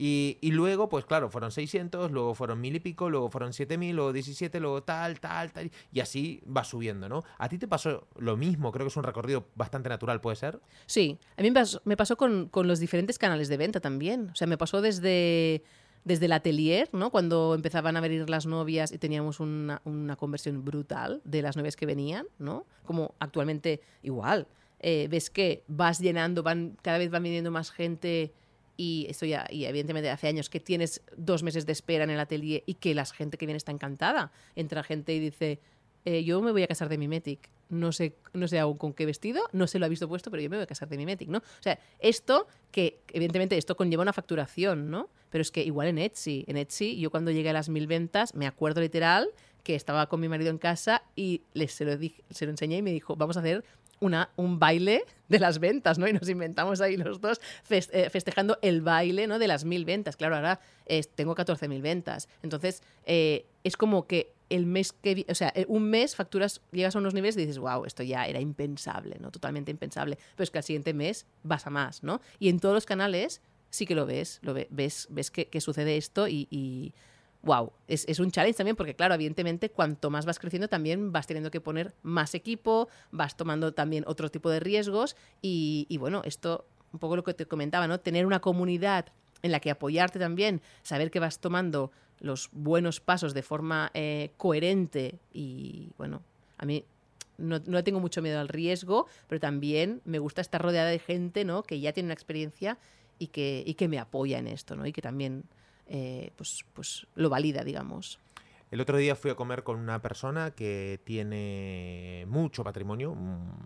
Y, 0.03 0.39
luego, 0.51 0.89
pues 0.89 1.05
claro, 1.05 1.29
fueron 1.29 1.51
600, 1.51 2.09
luego 2.09 2.33
fueron 2.33 2.59
mil 2.59 2.75
y 2.75 2.79
pico, 2.79 3.09
luego 3.09 3.29
fueron 3.29 3.53
7000, 3.53 3.95
luego 3.95 4.13
17, 4.13 4.59
luego 4.59 4.81
tal, 4.81 5.19
tal, 5.19 5.51
tal. 5.51 5.69
Y 5.91 5.99
así 5.99 6.41
va 6.45 6.63
subiendo, 6.63 7.07
¿no? 7.07 7.23
¿A 7.37 7.47
ti 7.49 7.59
te 7.59 7.67
pasó 7.67 8.07
lo 8.15 8.35
mismo? 8.35 8.71
Creo 8.71 8.85
que 8.85 8.89
es 8.89 8.97
un 8.97 9.03
recorrido 9.03 9.45
bastante 9.53 9.89
natural, 9.89 10.19
¿puede 10.19 10.37
ser? 10.37 10.59
Sí, 10.87 11.19
a 11.37 11.43
mí 11.43 11.51
me 11.51 11.59
pasó, 11.59 11.81
me 11.85 11.95
pasó 11.95 12.17
con, 12.17 12.47
con 12.49 12.67
los 12.67 12.79
diferentes 12.79 13.19
canales 13.19 13.47
de 13.47 13.57
venta 13.57 13.79
también. 13.79 14.31
O 14.31 14.35
sea, 14.35 14.47
me 14.47 14.57
pasó 14.57 14.81
desde 14.81 15.63
desde 16.03 16.25
el 16.25 16.31
atelier, 16.31 16.89
¿no? 16.93 17.11
Cuando 17.11 17.53
empezaban 17.53 17.95
a 17.97 18.01
venir 18.01 18.29
las 18.29 18.45
novias 18.45 18.91
y 18.91 18.97
teníamos 18.97 19.39
una, 19.39 19.81
una 19.85 20.15
conversión 20.15 20.63
brutal 20.65 21.21
de 21.23 21.41
las 21.41 21.57
novias 21.57 21.75
que 21.75 21.85
venían, 21.85 22.25
¿no? 22.39 22.65
Como 22.85 23.13
actualmente 23.19 23.81
igual. 24.01 24.47
Eh, 24.79 25.07
ves 25.11 25.29
que 25.29 25.63
vas 25.67 25.99
llenando, 25.99 26.41
van, 26.41 26.77
cada 26.81 26.97
vez 26.97 27.11
van 27.11 27.21
viniendo 27.21 27.51
más 27.51 27.69
gente 27.71 28.33
y 28.77 29.05
esto 29.09 29.27
ya, 29.27 29.45
y 29.51 29.65
evidentemente 29.65 30.09
hace 30.09 30.27
años 30.27 30.49
que 30.49 30.59
tienes 30.59 31.03
dos 31.15 31.43
meses 31.43 31.67
de 31.67 31.71
espera 31.71 32.03
en 32.03 32.09
el 32.09 32.19
atelier 32.19 32.63
y 32.65 32.73
que 32.75 32.95
la 32.95 33.05
gente 33.05 33.37
que 33.37 33.45
viene 33.45 33.57
está 33.57 33.71
encantada. 33.71 34.31
Entra 34.55 34.81
gente 34.81 35.13
y 35.13 35.19
dice, 35.19 35.59
eh, 36.05 36.23
yo 36.23 36.41
me 36.41 36.51
voy 36.51 36.63
a 36.63 36.67
casar 36.67 36.89
de 36.89 36.97
Mimetic. 36.97 37.49
No 37.69 37.91
sé, 37.91 38.15
no 38.33 38.47
sé 38.47 38.59
aún 38.59 38.77
con 38.77 38.93
qué 38.93 39.05
vestido, 39.05 39.43
no 39.53 39.65
se 39.65 39.79
lo 39.79 39.85
ha 39.85 39.89
visto 39.89 40.07
puesto, 40.09 40.29
pero 40.29 40.43
yo 40.43 40.49
me 40.49 40.57
voy 40.57 40.63
a 40.63 40.67
casar 40.67 40.89
de 40.89 40.97
Mimetic, 40.97 41.29
¿no? 41.29 41.37
O 41.37 41.61
sea, 41.61 41.79
esto 41.99 42.47
que, 42.71 42.99
evidentemente, 43.13 43.57
esto 43.57 43.77
conlleva 43.77 44.01
una 44.01 44.11
facturación, 44.11 44.91
¿no? 44.91 45.09
Pero 45.29 45.41
es 45.41 45.51
que 45.51 45.63
igual 45.63 45.87
en 45.87 45.97
Etsy, 45.97 46.43
en 46.47 46.57
Etsy, 46.57 46.99
yo 46.99 47.11
cuando 47.11 47.31
llegué 47.31 47.49
a 47.49 47.53
las 47.53 47.69
mil 47.69 47.87
ventas, 47.87 48.35
me 48.35 48.45
acuerdo 48.45 48.81
literal 48.81 49.29
que 49.63 49.75
estaba 49.75 50.07
con 50.09 50.19
mi 50.19 50.27
marido 50.27 50.49
en 50.49 50.57
casa 50.57 51.03
y 51.15 51.43
les, 51.53 51.71
se, 51.71 51.85
lo 51.85 51.95
dije, 51.95 52.23
se 52.29 52.45
lo 52.45 52.51
enseñé 52.51 52.77
y 52.77 52.81
me 52.81 52.91
dijo, 52.91 53.15
vamos 53.15 53.37
a 53.37 53.39
hacer 53.39 53.63
una, 54.01 54.31
un 54.35 54.59
baile 54.59 55.05
de 55.29 55.39
las 55.39 55.59
ventas, 55.59 55.97
¿no? 55.97 56.07
Y 56.07 56.13
nos 56.13 56.27
inventamos 56.27 56.81
ahí 56.81 56.97
los 56.97 57.21
dos 57.21 57.39
eh, 57.69 58.09
festejando 58.09 58.57
el 58.61 58.81
baile, 58.81 59.27
¿no? 59.27 59.39
De 59.39 59.47
las 59.47 59.63
mil 59.63 59.85
ventas. 59.85 60.17
Claro, 60.17 60.35
ahora 60.35 60.59
tengo 61.15 61.35
14.000 61.35 61.81
ventas. 61.81 62.27
Entonces, 62.43 62.83
eh, 63.05 63.45
es 63.63 63.77
como 63.77 64.07
que 64.07 64.33
el 64.51 64.65
mes 64.65 64.91
que, 64.93 65.25
o 65.29 65.35
sea, 65.35 65.51
eh, 65.55 65.65
un 65.67 65.89
mes 65.89 66.15
facturas, 66.15 66.61
llegas 66.71 66.95
a 66.95 66.99
unos 66.99 67.13
niveles 67.13 67.37
y 67.37 67.41
dices, 67.41 67.57
wow, 67.57 67.85
esto 67.85 68.03
ya 68.03 68.25
era 68.25 68.39
impensable, 68.39 69.17
¿no? 69.19 69.31
Totalmente 69.31 69.71
impensable. 69.71 70.17
Pero 70.35 70.43
es 70.43 70.51
que 70.51 70.57
al 70.57 70.63
siguiente 70.63 70.93
mes 70.93 71.25
vas 71.43 71.65
a 71.67 71.69
más, 71.69 72.03
¿no? 72.03 72.21
Y 72.39 72.49
en 72.49 72.59
todos 72.59 72.75
los 72.75 72.85
canales 72.85 73.41
sí 73.69 73.85
que 73.85 73.95
lo 73.95 74.05
ves, 74.05 74.39
lo 74.43 74.53
ves, 74.53 75.07
ves 75.09 75.31
que, 75.31 75.61
sucede 75.61 75.95
esto 75.95 76.27
y, 76.27 76.93
wow, 77.41 77.71
es, 77.87 78.19
un 78.19 78.29
challenge 78.31 78.57
también 78.57 78.75
porque 78.75 78.95
claro, 78.95 79.15
evidentemente 79.15 79.71
cuanto 79.71 80.09
más 80.09 80.25
vas 80.25 80.37
creciendo 80.37 80.67
también 80.67 81.11
vas 81.11 81.25
teniendo 81.25 81.49
que 81.49 81.61
poner 81.61 81.95
más 82.03 82.35
equipo, 82.35 82.89
vas 83.11 83.37
tomando 83.37 83.73
también 83.73 84.03
otro 84.05 84.29
tipo 84.29 84.49
de 84.49 84.59
riesgos 84.59 85.15
y, 85.41 85.87
y 85.89 85.97
bueno, 85.97 86.21
esto 86.25 86.67
un 86.91 86.99
poco 86.99 87.15
lo 87.15 87.23
que 87.23 87.33
te 87.33 87.45
comentaba, 87.45 87.87
¿no? 87.87 87.99
Tener 88.01 88.25
una 88.25 88.41
comunidad 88.41 89.05
en 89.41 89.51
la 89.51 89.59
que 89.61 89.71
apoyarte 89.71 90.19
también, 90.19 90.61
saber 90.83 91.09
que 91.09 91.19
vas 91.19 91.39
tomando 91.39 91.91
los 92.21 92.49
buenos 92.53 92.99
pasos 92.99 93.33
de 93.33 93.41
forma 93.41 93.91
eh, 93.93 94.31
coherente 94.37 95.19
y 95.33 95.89
bueno, 95.97 96.21
a 96.57 96.65
mí 96.65 96.85
no, 97.37 97.59
no, 97.65 97.83
tengo 97.83 97.99
mucho 97.99 98.21
miedo 98.21 98.39
al 98.39 98.47
riesgo, 98.47 99.07
pero 99.27 99.39
también 99.39 100.01
me 100.05 100.19
gusta 100.19 100.41
estar 100.41 100.61
rodeada 100.61 100.89
de 100.89 100.99
gente 100.99 101.43
¿no? 101.43 101.63
que 101.63 101.79
ya 101.79 101.91
tiene 101.91 102.07
una 102.07 102.13
experiencia 102.13 102.77
y 103.17 103.27
que, 103.27 103.63
y 103.65 103.73
que 103.73 103.87
me 103.87 103.99
apoya 103.99 104.37
en 104.37 104.47
esto 104.47 104.75
¿no? 104.75 104.85
y 104.85 104.93
que 104.93 105.01
también 105.01 105.43
eh, 105.87 106.31
pues, 106.35 106.63
pues 106.73 107.07
lo 107.15 107.29
valida, 107.29 107.63
digamos. 107.63 108.19
El 108.69 108.79
otro 108.79 108.97
día 108.97 109.15
fui 109.15 109.31
a 109.31 109.35
comer 109.35 109.63
con 109.63 109.77
una 109.77 110.01
persona 110.01 110.51
que 110.51 111.01
tiene 111.03 112.25
mucho 112.29 112.63
patrimonio, 112.63 113.13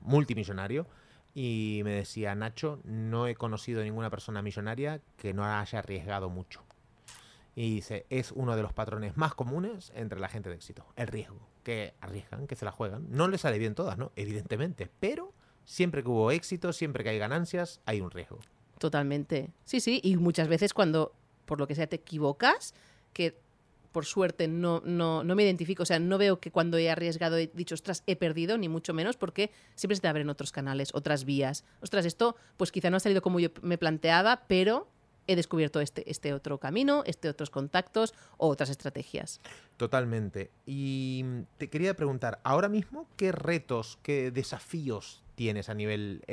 multimillonario, 0.01 0.87
y 1.35 1.81
me 1.83 1.91
decía, 1.91 2.33
Nacho, 2.33 2.79
no 2.85 3.27
he 3.27 3.35
conocido 3.35 3.83
ninguna 3.83 4.09
persona 4.09 4.41
millonaria 4.41 5.01
que 5.17 5.33
no 5.33 5.45
haya 5.45 5.77
arriesgado 5.77 6.29
mucho. 6.29 6.63
Y 7.55 7.75
dice, 7.75 8.05
es 8.09 8.31
uno 8.33 8.55
de 8.55 8.61
los 8.61 8.73
patrones 8.73 9.15
más 9.15 9.33
comunes 9.33 9.91
entre 9.95 10.19
la 10.19 10.27
gente 10.27 10.49
de 10.49 10.55
éxito, 10.55 10.85
el 10.97 11.07
riesgo, 11.07 11.39
que 11.63 11.93
arriesgan, 12.01 12.47
que 12.47 12.55
se 12.55 12.65
la 12.65 12.71
juegan. 12.71 13.07
No 13.09 13.27
les 13.27 13.41
sale 13.41 13.57
bien 13.57 13.75
todas, 13.75 13.97
¿no? 13.97 14.11
Evidentemente, 14.15 14.89
pero 14.99 15.33
siempre 15.63 16.03
que 16.03 16.09
hubo 16.09 16.31
éxito, 16.31 16.73
siempre 16.73 17.03
que 17.03 17.11
hay 17.11 17.17
ganancias, 17.17 17.79
hay 17.85 18.01
un 18.01 18.11
riesgo. 18.11 18.39
Totalmente. 18.77 19.51
Sí, 19.63 19.79
sí, 19.79 20.01
y 20.03 20.17
muchas 20.17 20.47
veces 20.49 20.73
cuando, 20.73 21.13
por 21.45 21.59
lo 21.59 21.67
que 21.67 21.75
sea, 21.75 21.87
te 21.87 21.95
equivocas, 21.95 22.73
que 23.13 23.39
por 23.95 24.05
suerte 24.05 24.49
no, 24.49 24.81
no, 24.83 25.23
no 25.23 25.35
me 25.35 25.43
identifico, 25.43 25.83
o 25.83 25.85
sea, 25.85 25.99
no 25.99 26.17
veo 26.17 26.41
que 26.41 26.51
cuando 26.51 26.77
he 26.77 26.91
arriesgado 26.91 27.37
he 27.37 27.47
dicho, 27.53 27.75
ostras, 27.75 28.03
he 28.05 28.17
perdido, 28.17 28.57
ni 28.57 28.67
mucho 28.67 28.93
menos, 28.93 29.15
porque 29.15 29.51
siempre 29.75 29.95
se 29.95 30.01
te 30.01 30.09
abren 30.09 30.29
otros 30.29 30.51
canales, 30.51 30.89
otras 30.93 31.23
vías. 31.23 31.63
Ostras, 31.79 32.05
esto 32.05 32.35
pues 32.57 32.73
quizá 32.73 32.89
no 32.89 32.97
ha 32.97 32.99
salido 32.99 33.21
como 33.21 33.39
yo 33.39 33.51
me 33.61 33.77
planteaba, 33.77 34.43
pero 34.49 34.89
he 35.27 35.35
descubierto 35.35 35.79
este, 35.81 36.09
este 36.09 36.33
otro 36.33 36.59
camino, 36.59 37.03
este 37.05 37.29
otros 37.29 37.49
contactos 37.49 38.13
o 38.37 38.47
otras 38.47 38.69
estrategias. 38.69 39.41
Totalmente. 39.77 40.51
Y 40.65 41.25
te 41.57 41.69
quería 41.69 41.95
preguntar, 41.95 42.39
ahora 42.43 42.69
mismo, 42.69 43.07
¿qué 43.17 43.31
retos, 43.31 43.97
qué 44.01 44.31
desafíos 44.31 45.23
tienes 45.35 45.69
a 45.69 45.73
nivel 45.73 46.23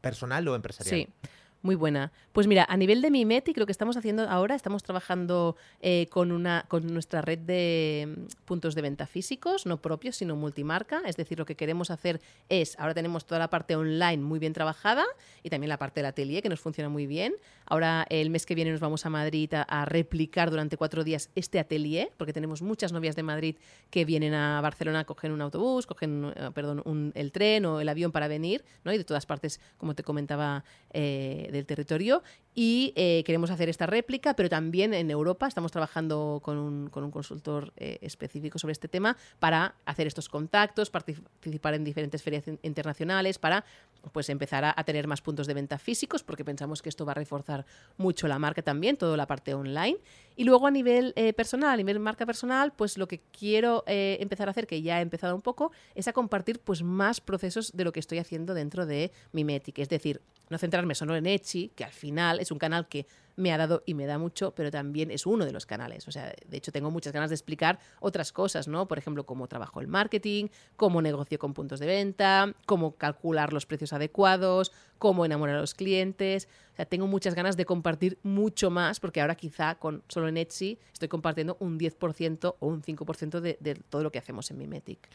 personal 0.00 0.46
o 0.48 0.54
empresarial? 0.54 0.94
Sí. 0.94 1.28
Muy 1.62 1.76
buena. 1.76 2.10
Pues 2.32 2.48
mira, 2.48 2.66
a 2.68 2.76
nivel 2.76 3.02
de 3.02 3.10
Mimetic, 3.12 3.56
lo 3.56 3.66
que 3.66 3.72
estamos 3.72 3.96
haciendo 3.96 4.28
ahora, 4.28 4.56
estamos 4.56 4.82
trabajando 4.82 5.56
eh, 5.80 6.08
con, 6.10 6.32
una, 6.32 6.64
con 6.66 6.92
nuestra 6.92 7.22
red 7.22 7.38
de 7.38 8.08
mm, 8.08 8.44
puntos 8.46 8.74
de 8.74 8.82
venta 8.82 9.06
físicos, 9.06 9.64
no 9.64 9.80
propios, 9.80 10.16
sino 10.16 10.34
multimarca. 10.34 11.02
Es 11.06 11.16
decir, 11.16 11.38
lo 11.38 11.46
que 11.46 11.54
queremos 11.54 11.92
hacer 11.92 12.20
es, 12.48 12.76
ahora 12.80 12.94
tenemos 12.94 13.26
toda 13.26 13.38
la 13.38 13.48
parte 13.48 13.76
online 13.76 14.16
muy 14.16 14.40
bien 14.40 14.52
trabajada 14.52 15.04
y 15.44 15.50
también 15.50 15.68
la 15.68 15.78
parte 15.78 16.00
del 16.00 16.06
atelier, 16.06 16.42
que 16.42 16.48
nos 16.48 16.58
funciona 16.58 16.88
muy 16.88 17.06
bien. 17.06 17.32
Ahora, 17.64 18.06
el 18.10 18.30
mes 18.30 18.44
que 18.44 18.56
viene 18.56 18.72
nos 18.72 18.80
vamos 18.80 19.06
a 19.06 19.10
Madrid 19.10 19.54
a, 19.54 19.84
replicar 19.84 20.50
durante 20.50 20.76
cuatro 20.76 21.04
días 21.04 21.30
este 21.36 21.60
atelier, 21.60 22.10
porque 22.16 22.32
tenemos 22.32 22.60
muchas 22.60 22.92
novias 22.92 23.14
de 23.14 23.22
Madrid 23.22 23.56
que 23.90 24.04
vienen 24.04 24.34
a 24.34 24.60
Barcelona, 24.60 25.04
cogen 25.04 25.30
un 25.30 25.40
autobús, 25.42 25.86
cogen, 25.86 26.32
eh, 26.34 26.50
perdón, 26.52 27.12
el 27.14 27.30
tren 27.30 27.66
o 27.66 27.80
el 27.80 27.88
avión 27.88 28.10
para 28.10 28.26
venir, 28.26 28.64
¿no? 28.82 28.92
Y 28.92 28.98
de 28.98 29.04
todas 29.04 29.26
partes, 29.26 29.60
como 29.76 29.94
te 29.94 30.02
comentaba, 30.02 30.64
eh, 30.90 31.50
del 31.52 31.66
territorio 31.66 32.22
y 32.54 32.92
eh, 32.96 33.22
queremos 33.24 33.50
hacer 33.50 33.68
esta 33.68 33.86
réplica, 33.86 34.34
pero 34.34 34.48
también 34.48 34.92
en 34.92 35.10
Europa 35.10 35.46
estamos 35.46 35.72
trabajando 35.72 36.40
con 36.42 36.58
un, 36.58 36.88
con 36.90 37.04
un 37.04 37.10
consultor 37.10 37.72
eh, 37.76 37.98
específico 38.02 38.58
sobre 38.58 38.72
este 38.72 38.88
tema 38.88 39.16
para 39.38 39.74
hacer 39.86 40.06
estos 40.06 40.28
contactos, 40.28 40.90
participar 40.90 41.74
en 41.74 41.84
diferentes 41.84 42.22
ferias 42.22 42.44
internacionales, 42.62 43.38
para 43.38 43.64
pues 44.12 44.28
empezar 44.28 44.64
a, 44.64 44.74
tener 44.84 45.06
más 45.06 45.22
puntos 45.22 45.46
de 45.46 45.54
venta 45.54 45.78
físicos, 45.78 46.22
porque 46.22 46.44
pensamos 46.44 46.82
que 46.82 46.88
esto 46.88 47.06
va 47.06 47.12
a 47.12 47.14
reforzar 47.14 47.64
mucho 47.96 48.26
la 48.26 48.38
marca 48.38 48.62
también, 48.62 48.96
toda 48.96 49.16
la 49.16 49.26
parte 49.26 49.54
online. 49.54 49.98
Y 50.36 50.44
luego 50.44 50.66
a 50.66 50.70
nivel 50.70 51.12
eh, 51.16 51.32
personal, 51.32 51.70
a 51.70 51.76
nivel 51.76 51.98
marca 51.98 52.26
personal, 52.26 52.72
pues 52.72 52.98
lo 52.98 53.08
que 53.08 53.20
quiero 53.36 53.84
empezar 53.86 54.48
a 54.48 54.52
hacer, 54.52 54.66
que 54.66 54.82
ya 54.82 54.98
he 54.98 55.02
empezado 55.02 55.34
un 55.34 55.42
poco, 55.42 55.72
es 55.94 56.08
a 56.08 56.12
compartir 56.12 56.60
pues 56.60 56.82
más 56.82 57.20
procesos 57.20 57.72
de 57.76 57.84
lo 57.84 57.92
que 57.92 58.00
estoy 58.00 58.18
haciendo 58.18 58.54
dentro 58.54 58.86
de 58.86 59.12
Mimetic. 59.32 59.78
Es 59.78 59.88
decir, 59.88 60.20
no 60.48 60.58
centrarme 60.58 60.94
solo 60.94 61.16
en 61.16 61.26
Etsy, 61.26 61.72
que 61.74 61.84
al 61.84 61.92
final 61.92 62.40
es 62.40 62.50
un 62.50 62.58
canal 62.58 62.88
que 62.88 63.06
me 63.36 63.52
ha 63.52 63.58
dado 63.58 63.82
y 63.86 63.94
me 63.94 64.06
da 64.06 64.18
mucho, 64.18 64.54
pero 64.54 64.70
también 64.70 65.10
es 65.10 65.26
uno 65.26 65.44
de 65.44 65.52
los 65.52 65.66
canales. 65.66 66.06
O 66.08 66.12
sea, 66.12 66.32
de 66.46 66.56
hecho 66.56 66.72
tengo 66.72 66.90
muchas 66.90 67.12
ganas 67.12 67.30
de 67.30 67.34
explicar 67.34 67.78
otras 68.00 68.32
cosas, 68.32 68.68
¿no? 68.68 68.88
Por 68.88 68.98
ejemplo, 68.98 69.24
cómo 69.24 69.48
trabajo 69.48 69.80
el 69.80 69.88
marketing, 69.88 70.46
cómo 70.76 71.02
negocio 71.02 71.38
con 71.38 71.54
puntos 71.54 71.80
de 71.80 71.86
venta, 71.86 72.54
cómo 72.66 72.96
calcular 72.96 73.52
los 73.52 73.66
precios 73.66 73.92
adecuados, 73.92 74.72
cómo 74.98 75.24
enamorar 75.24 75.56
a 75.56 75.60
los 75.60 75.74
clientes. 75.74 76.48
O 76.72 76.76
sea, 76.76 76.86
tengo 76.86 77.06
muchas 77.06 77.34
ganas 77.34 77.56
de 77.56 77.64
compartir 77.64 78.18
mucho 78.22 78.70
más, 78.70 79.00
porque 79.00 79.20
ahora 79.20 79.34
quizá 79.34 79.74
con 79.76 80.02
solo 80.08 80.28
en 80.28 80.36
Etsy 80.36 80.78
estoy 80.92 81.08
compartiendo 81.08 81.56
un 81.60 81.78
10% 81.78 82.56
o 82.58 82.66
un 82.66 82.82
5% 82.82 83.40
de, 83.40 83.58
de 83.60 83.74
todo 83.74 84.02
lo 84.02 84.12
que 84.12 84.18
hacemos 84.18 84.50
en 84.50 84.58
Mimetic. 84.58 85.08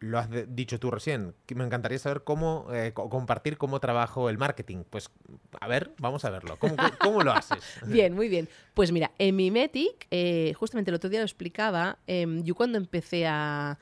Lo 0.00 0.18
has 0.18 0.28
dicho 0.48 0.78
tú 0.78 0.90
recién, 0.90 1.34
me 1.54 1.64
encantaría 1.64 1.98
saber 1.98 2.22
cómo 2.22 2.66
eh, 2.72 2.92
compartir 2.92 3.56
cómo 3.56 3.80
trabajo 3.80 4.28
el 4.28 4.38
marketing. 4.38 4.84
Pues 4.88 5.10
a 5.60 5.68
ver, 5.68 5.92
vamos 5.98 6.24
a 6.24 6.30
verlo. 6.30 6.58
¿Cómo, 7.00 7.22
lo 7.22 7.32
haces? 7.32 7.58
bien, 7.86 8.14
muy 8.14 8.28
bien. 8.28 8.48
Pues 8.74 8.92
mira, 8.92 9.12
en 9.18 9.36
Mimetic, 9.36 10.06
eh, 10.10 10.52
justamente 10.56 10.90
el 10.90 10.96
otro 10.96 11.10
día 11.10 11.20
lo 11.20 11.24
explicaba, 11.24 11.98
em, 12.06 12.42
yo 12.42 12.54
cuando 12.54 12.78
empecé 12.78 13.26
a 13.26 13.78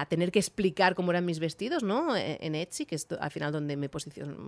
a 0.00 0.06
tener 0.06 0.30
que 0.30 0.38
explicar 0.38 0.94
cómo 0.94 1.10
eran 1.10 1.24
mis 1.24 1.40
vestidos, 1.40 1.82
¿no? 1.82 2.14
E, 2.14 2.38
en 2.40 2.54
Etsy, 2.54 2.86
que 2.86 2.94
es 2.94 3.06
al 3.18 3.30
final 3.30 3.52
donde 3.52 3.76
me, 3.76 3.88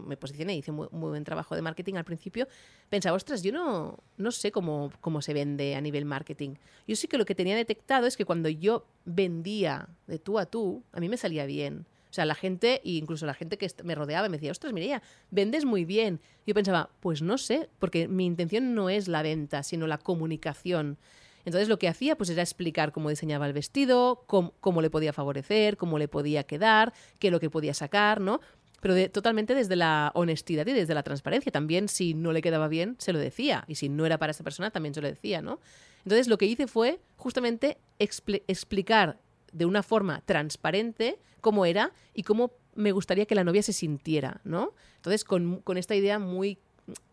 me 0.07 0.17
posicioné, 0.17 0.57
hice 0.57 0.71
muy, 0.71 0.87
muy, 0.93 1.11
buen 1.11 1.25
trabajo 1.25 1.57
de 1.57 1.63
marketing 1.63 1.95
al 1.95 2.05
principio, 2.05 2.47
pensaba, 2.89 3.17
ostras, 3.17 3.43
yo 3.43 3.53
no, 3.53 3.99
no 4.17 4.31
sé 4.31 4.53
cómo, 4.53 4.93
cómo 5.01 5.23
se 5.23 5.35
vende 5.35 5.75
a 5.75 5.81
nivel 5.81 6.05
marketing. 6.05 6.55
Yo 6.87 6.95
sí 6.95 7.09
que 7.09 7.19
lo 7.19 7.25
que 7.25 7.35
tenía 7.35 7.57
detectado 7.57 8.07
es 8.07 8.17
que 8.17 8.25
cuando 8.25 8.49
yo 8.49 8.87
vendía 9.05 9.89
de 10.07 10.19
tú 10.19 10.39
a 10.39 10.47
tú, 10.47 10.85
a 10.93 11.01
mí 11.01 11.09
me 11.09 11.17
salía 11.17 11.47
bien. 11.47 11.87
O 12.11 12.13
sea, 12.13 12.25
la 12.25 12.35
gente, 12.35 12.81
e 12.85 12.93
incluso 12.93 13.25
la 13.25 13.35
gente 13.35 13.57
que 13.57 13.69
me 13.85 13.95
rodeaba, 13.95 14.29
me 14.29 14.37
decía, 14.37 14.51
ostras, 14.51 14.73
Mireia, 14.73 15.03
vendes 15.31 15.65
muy 15.65 15.85
bien. 15.85 16.21
Yo 16.47 16.55
pensaba, 16.55 16.91
pues 17.01 17.23
no 17.23 17.39
sé, 17.39 17.69
porque 17.79 18.09
mi 18.09 18.27
intención 18.27 18.75
no 18.75 18.91
es 18.91 19.07
la 19.07 19.23
venta, 19.23 19.63
sino 19.63 19.87
la 19.87 19.99
comunicación. 19.99 20.99
Entonces 21.45 21.69
lo 21.69 21.79
que 21.79 21.89
hacía 21.89 22.17
pues 22.17 22.31
era 22.31 22.43
explicar 22.43 22.93
cómo 22.93 23.11
diseñaba 23.11 23.47
el 23.47 23.53
vestido, 23.53 24.25
cómo, 24.27 24.83
le 24.83 24.91
podía 24.91 25.13
favorecer, 25.13 25.77
cómo 25.77 25.99
le 25.99 26.09
podía 26.09 26.45
quedar, 26.45 26.93
qué 27.19 27.29
es 27.29 27.33
lo 27.33 27.41
que 27.41 27.51
podía 27.51 27.75
sacar, 27.75 28.21
¿no? 28.21 28.41
Pero 28.81 29.11
totalmente 29.11 29.55
desde 29.55 29.77
la 29.77 30.11
honestidad 30.15 30.67
y 30.67 30.73
desde 30.73 30.95
la 30.95 31.03
transparencia. 31.03 31.53
También 31.53 31.89
si 31.89 32.15
no 32.15 32.33
le 32.33 32.41
quedaba 32.41 32.69
bien, 32.69 32.97
se 32.99 33.13
lo 33.13 33.19
decía. 33.19 33.65
Y 33.69 33.75
si 33.75 33.89
no 33.89 34.07
era 34.07 34.19
para 34.19 34.31
esa 34.31 34.45
persona, 34.45 34.71
también 34.71 34.95
se 34.95 35.03
lo 35.03 35.09
decía, 35.09 35.43
¿no? 35.43 35.61
Entonces 36.05 36.29
lo 36.29 36.39
que 36.39 36.47
hice 36.47 36.67
fue 36.67 37.01
justamente 37.17 37.77
explicar 37.99 39.19
de 39.53 39.67
una 39.67 39.83
forma 39.83 40.23
transparente 40.25 41.19
cómo 41.41 41.67
era 41.67 41.93
y 42.15 42.23
cómo 42.23 42.53
me 42.75 42.93
gustaría 42.93 43.27
que 43.27 43.35
la 43.35 43.45
novia 43.45 43.63
se 43.63 43.73
sintiera, 43.73 44.41
¿no? 44.45 44.75
Entonces, 44.97 45.25
con, 45.25 45.61
con 45.61 45.77
esta 45.77 45.95
idea 45.95 46.19
muy 46.19 46.59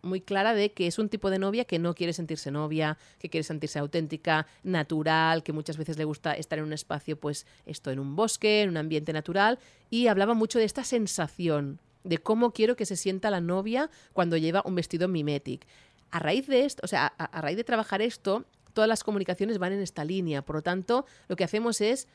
muy 0.01 0.21
clara 0.21 0.53
de 0.53 0.71
que 0.71 0.87
es 0.87 0.99
un 0.99 1.09
tipo 1.09 1.29
de 1.29 1.39
novia 1.39 1.65
que 1.65 1.79
no 1.79 1.93
quiere 1.93 2.13
sentirse 2.13 2.51
novia, 2.51 2.97
que 3.19 3.29
quiere 3.29 3.43
sentirse 3.43 3.79
auténtica, 3.79 4.47
natural, 4.63 5.43
que 5.43 5.53
muchas 5.53 5.77
veces 5.77 5.97
le 5.97 6.05
gusta 6.05 6.33
estar 6.33 6.59
en 6.59 6.65
un 6.65 6.73
espacio, 6.73 7.19
pues 7.19 7.45
esto, 7.65 7.91
en 7.91 7.99
un 7.99 8.15
bosque, 8.15 8.61
en 8.61 8.69
un 8.69 8.77
ambiente 8.77 9.13
natural, 9.13 9.59
y 9.89 10.07
hablaba 10.07 10.33
mucho 10.33 10.59
de 10.59 10.65
esta 10.65 10.83
sensación, 10.83 11.79
de 12.03 12.17
cómo 12.17 12.51
quiero 12.51 12.75
que 12.75 12.85
se 12.85 12.95
sienta 12.95 13.29
la 13.29 13.41
novia 13.41 13.89
cuando 14.13 14.37
lleva 14.37 14.63
un 14.65 14.75
vestido 14.75 15.07
mimetic. 15.07 15.65
A 16.11 16.19
raíz 16.19 16.47
de 16.47 16.65
esto, 16.65 16.81
o 16.83 16.87
sea, 16.87 17.07
a, 17.07 17.41
raíz 17.41 17.57
de 17.57 17.63
trabajar 17.63 18.01
esto, 18.01 18.45
todas 18.73 18.87
las 18.87 19.03
comunicaciones 19.03 19.57
van 19.57 19.73
en 19.73 19.81
esta 19.81 20.05
línea. 20.05 20.41
Por 20.41 20.57
lo 20.57 20.61
tanto, 20.61 21.05
lo 21.27 21.35
que 21.35 21.43
hacemos 21.43 21.81
es 21.81 22.07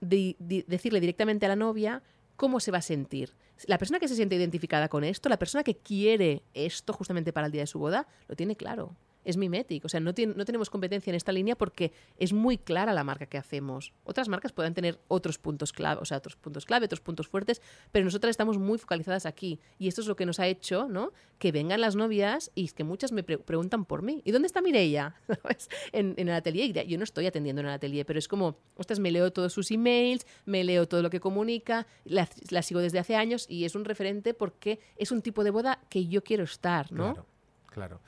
decirle 0.00 1.00
directamente 1.00 1.46
a 1.46 1.50
la 1.50 1.56
novia 1.56 2.02
cómo 2.36 2.58
se 2.58 2.70
va 2.70 2.78
a 2.78 2.82
sentir. 2.82 3.34
La 3.66 3.78
persona 3.78 3.98
que 3.98 4.08
se 4.08 4.16
siente 4.16 4.36
identificada 4.36 4.88
con 4.88 5.04
esto, 5.04 5.28
la 5.28 5.38
persona 5.38 5.62
que 5.64 5.76
quiere 5.76 6.42
esto 6.54 6.92
justamente 6.92 7.32
para 7.32 7.46
el 7.46 7.52
día 7.52 7.62
de 7.62 7.66
su 7.66 7.78
boda, 7.78 8.06
lo 8.28 8.36
tiene 8.36 8.56
claro 8.56 8.94
es 9.24 9.36
mimético. 9.36 9.86
O 9.86 9.88
sea, 9.88 10.00
no, 10.00 10.12
no 10.12 10.44
tenemos 10.44 10.70
competencia 10.70 11.10
en 11.10 11.14
esta 11.14 11.32
línea 11.32 11.56
porque 11.56 11.92
es 12.16 12.32
muy 12.32 12.58
clara 12.58 12.92
la 12.92 13.04
marca 13.04 13.26
que 13.26 13.38
hacemos. 13.38 13.92
Otras 14.04 14.28
marcas 14.28 14.52
pueden 14.52 14.74
tener 14.74 14.98
otros 15.08 15.38
puntos 15.38 15.72
clave, 15.72 16.00
o 16.00 16.04
sea, 16.04 16.18
otros 16.18 16.36
puntos 16.36 16.64
clave, 16.64 16.86
otros 16.86 17.00
puntos 17.00 17.28
fuertes, 17.28 17.60
pero 17.92 18.04
nosotras 18.04 18.30
estamos 18.30 18.58
muy 18.58 18.78
focalizadas 18.78 19.26
aquí. 19.26 19.60
Y 19.78 19.88
esto 19.88 20.00
es 20.00 20.06
lo 20.06 20.16
que 20.16 20.26
nos 20.26 20.40
ha 20.40 20.46
hecho, 20.46 20.88
¿no? 20.88 21.12
Que 21.38 21.52
vengan 21.52 21.80
las 21.80 21.96
novias 21.96 22.50
y 22.54 22.68
que 22.68 22.84
muchas 22.84 23.12
me 23.12 23.22
preguntan 23.22 23.84
por 23.84 24.02
mí. 24.02 24.22
¿Y 24.24 24.30
dónde 24.30 24.46
está 24.46 24.62
Mireia? 24.62 25.14
en, 25.92 26.14
en, 26.16 26.28
el 26.28 26.34
atelier. 26.34 26.86
Yo 26.86 26.98
no 26.98 27.04
estoy 27.04 27.26
atendiendo 27.26 27.60
en 27.60 27.66
el 27.66 27.72
atelier, 27.72 28.06
pero 28.06 28.18
es 28.18 28.28
como, 28.28 28.58
ostras, 28.76 28.98
me 28.98 29.10
leo 29.10 29.32
todos 29.32 29.52
sus 29.52 29.70
emails, 29.70 30.26
me 30.44 30.64
leo 30.64 30.86
todo 30.86 31.02
lo 31.02 31.10
que 31.10 31.20
comunica, 31.20 31.86
la, 32.04 32.28
la 32.50 32.62
sigo 32.62 32.80
desde 32.80 32.98
hace 32.98 33.16
años 33.16 33.46
y 33.48 33.64
es 33.64 33.74
un 33.74 33.84
referente 33.84 34.34
porque 34.34 34.80
es 34.96 35.10
un 35.12 35.22
tipo 35.22 35.44
de 35.44 35.50
boda 35.50 35.80
que 35.88 36.06
yo 36.06 36.22
quiero 36.22 36.44
estar, 36.44 36.90
¿no? 36.92 37.14
Claro, 37.14 37.26
claro. 37.66 38.00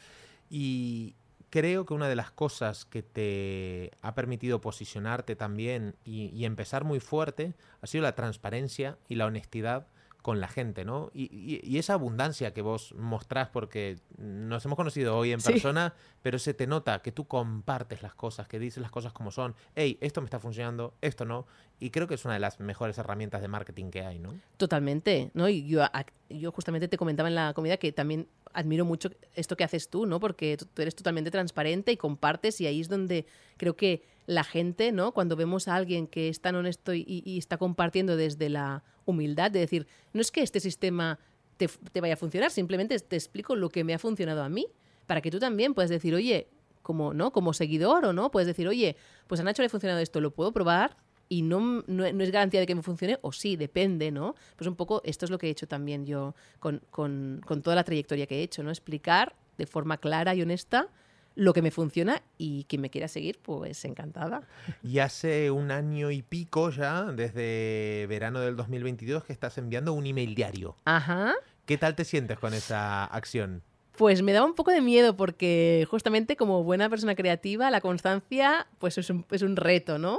Y 0.55 1.17
creo 1.49 1.87
que 1.87 1.95
una 1.95 2.11
de 2.11 2.15
las 2.15 2.31
cosas 2.31 2.85
que 2.85 3.03
te 3.03 3.91
ha 4.03 4.15
permitido 4.15 4.61
posicionarte 4.61 5.35
también 5.35 5.97
y, 6.05 6.45
empezar 6.45 6.85
muy 6.85 7.01
fuerte 7.01 7.55
ha 7.81 7.87
sido 7.87 8.03
la 8.03 8.15
transparencia 8.15 8.99
y 9.09 9.15
la 9.15 9.25
honestidad 9.25 9.87
con 10.23 10.41
la 10.41 10.49
gente, 10.49 10.85
¿no? 10.85 11.11
Y, 11.13 11.77
esa 11.77 11.95
abundancia 11.95 12.55
que 12.55 12.63
vos 12.63 12.95
mostrás, 12.97 13.49
porque 13.49 13.99
nos 14.17 14.65
hemos 14.65 14.77
conocido 14.77 15.17
hoy 15.17 15.33
en 15.33 15.41
persona, 15.41 15.95
pero 16.23 16.39
se 16.39 16.55
te 16.55 16.69
nota 16.69 17.01
que 17.01 17.11
tú 17.11 17.27
compartes 17.27 18.03
las 18.03 18.15
cosas, 18.15 18.47
que 18.47 18.61
dices 18.61 18.81
las 18.81 18.93
cosas 18.93 19.13
como 19.13 19.33
son. 19.33 19.55
Hey, 19.75 19.99
esto 20.01 20.21
me 20.21 20.27
está 20.27 20.39
funcionando, 20.39 20.95
esto 21.01 21.25
no. 21.25 21.47
Y 21.81 21.91
creo 21.91 22.07
que 22.07 22.15
es 22.15 22.25
una 22.25 22.35
de 22.35 22.41
las 22.41 22.61
mejores 22.61 22.97
herramientas 22.99 23.43
de 23.43 23.49
marketing 23.49 23.91
que 23.91 24.03
hay, 24.03 24.21
¿no? 24.21 24.33
Totalmente, 24.57 25.33
¿no? 25.35 25.49
Y 25.49 25.67
yo, 25.67 25.83
yo 26.31 26.53
justamente 26.53 26.87
te 26.87 26.97
comentaba 26.97 27.29
en 27.29 27.35
la 27.35 27.53
comida 27.53 27.77
que 27.77 27.91
también 27.91 28.29
admiro 28.53 28.85
mucho 28.85 29.11
esto 29.35 29.57
que 29.57 29.65
haces 29.65 29.91
tú, 29.91 30.07
¿no? 30.07 30.21
Porque 30.21 30.57
tú 30.57 30.83
eres 30.83 30.95
totalmente 30.95 31.33
transparente 31.33 31.91
y 31.91 31.97
compartes 31.97 32.61
y 32.61 32.67
ahí 32.67 32.81
es 32.81 32.89
donde 32.89 33.27
creo 33.57 33.75
que 33.75 34.03
la 34.27 34.45
gente, 34.45 34.93
¿no? 34.93 35.13
Cuando 35.13 35.37
vemos 35.37 35.69
a 35.69 35.75
alguien 35.75 36.07
que 36.07 36.29
es 36.29 36.41
tan 36.41 36.55
honesto 36.55 36.95
y, 36.95 37.39
está 37.39 37.59
compartiendo 37.59 38.17
desde 38.17 38.49
la 38.49 38.85
humildad 39.05 39.51
de 39.51 39.61
decir, 39.61 39.87
no 40.13 40.21
es 40.21 40.31
que 40.31 40.43
este 40.43 40.61
sistema 40.61 41.19
te, 41.57 41.69
vaya 42.01 42.15
a 42.15 42.17
funcionar, 42.17 42.51
simplemente 42.51 42.99
te 42.99 43.17
explico 43.17 43.57
lo 43.57 43.69
que 43.69 43.85
me 43.85 43.95
ha 43.95 43.99
funcionado 43.99 44.43
a 44.43 44.49
mí, 44.49 44.67
para 45.07 45.21
que 45.21 45.31
tú 45.31 45.39
también 45.39 45.75
puedas 45.75 45.91
decir, 45.91 46.15
oye, 46.15 46.49
como, 46.83 47.15
¿no? 47.15 47.33
Como 47.33 47.53
seguidor 47.53 48.05
o 48.05 48.13
no, 48.13 48.31
puedes 48.31 48.47
decir, 48.47 48.67
oye, 48.69 48.97
pues 49.27 49.41
a 49.41 49.45
Nacho 49.45 49.63
le 49.63 49.67
ha 49.67 49.71
funcionado 49.71 50.01
esto, 50.01 50.21
lo 50.21 50.33
puedo 50.33 50.53
probar 50.53 50.97
y 51.29 51.43
no, 51.43 51.83
no, 51.87 52.05
es 52.05 52.31
garantía 52.31 52.61
de 52.61 52.67
que 52.67 52.75
me 52.75 52.83
funcione, 52.83 53.19
o 53.23 53.33
sí, 53.33 53.57
depende, 53.57 54.11
¿no? 54.11 54.35
Pues 54.57 54.69
un 54.69 54.77
poco 54.77 55.01
esto 55.05 55.25
es 55.25 55.31
lo 55.31 55.39
que 55.39 55.47
he 55.47 55.51
hecho 55.51 55.67
también 55.67 56.05
yo 56.05 56.35
con, 56.59 56.83
con, 56.91 57.41
con 57.45 57.63
toda 57.63 57.77
la 57.77 57.85
trayectoria 57.85 58.27
que 58.27 58.41
he 58.41 58.43
hecho, 58.43 58.63
¿no? 58.63 58.71
Explicar 58.71 59.35
de 59.59 59.67
forma 59.67 59.99
clara 59.99 60.35
y 60.35 60.43
honesta 60.43 60.89
lo 61.35 61.53
que 61.53 61.63
me 61.63 61.71
funciona 61.71 62.23
y 62.39 62.65
quien 62.65 62.83
me 62.83 62.91
quiera 62.91 63.09
seguir, 63.09 63.39
pues 63.41 63.85
encantada. 63.85 64.43
Y 64.83 64.99
hace 64.99 65.51
un 65.51 65.71
año 65.71 66.11
y 66.11 66.23
pico 66.23 66.71
ya, 66.71 67.05
desde 67.05 68.07
verano 68.09 68.41
del 68.41 68.57
2022, 68.57 69.25
que 69.25 69.33
estás 69.33 69.59
enviando 69.59 69.93
un 69.93 70.07
email 70.07 70.35
diario. 70.35 70.77
Ajá. 70.85 71.35
¿Qué 71.67 71.79
tal 71.79 71.95
te 71.95 72.05
sientes 72.05 72.39
con 72.39 72.55
esa 72.55 73.05
acción? 73.05 73.63
Pues 73.97 74.23
me 74.23 74.33
daba 74.33 74.47
un 74.47 74.55
poco 74.55 74.71
de 74.71 74.81
miedo 74.81 75.17
porque 75.17 75.87
justamente 75.91 76.37
como 76.37 76.65
buena 76.65 76.89
persona 76.89 77.15
creativa, 77.15 77.71
la 77.71 77.81
constancia 77.81 78.67
pues 78.79 78.99
es 78.99 79.11
un, 79.11 79.25
es 79.31 79.43
un 79.43 79.57
reto, 79.57 79.99
¿no? 79.99 80.19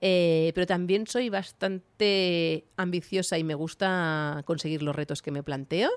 Eh, 0.00 0.52
pero 0.54 0.66
también 0.66 1.06
soy 1.06 1.30
bastante 1.30 2.64
ambiciosa 2.76 3.38
y 3.38 3.44
me 3.44 3.54
gusta 3.54 4.42
conseguir 4.44 4.82
los 4.82 4.94
retos 4.94 5.22
que 5.22 5.30
me 5.30 5.42
planteo. 5.42 5.90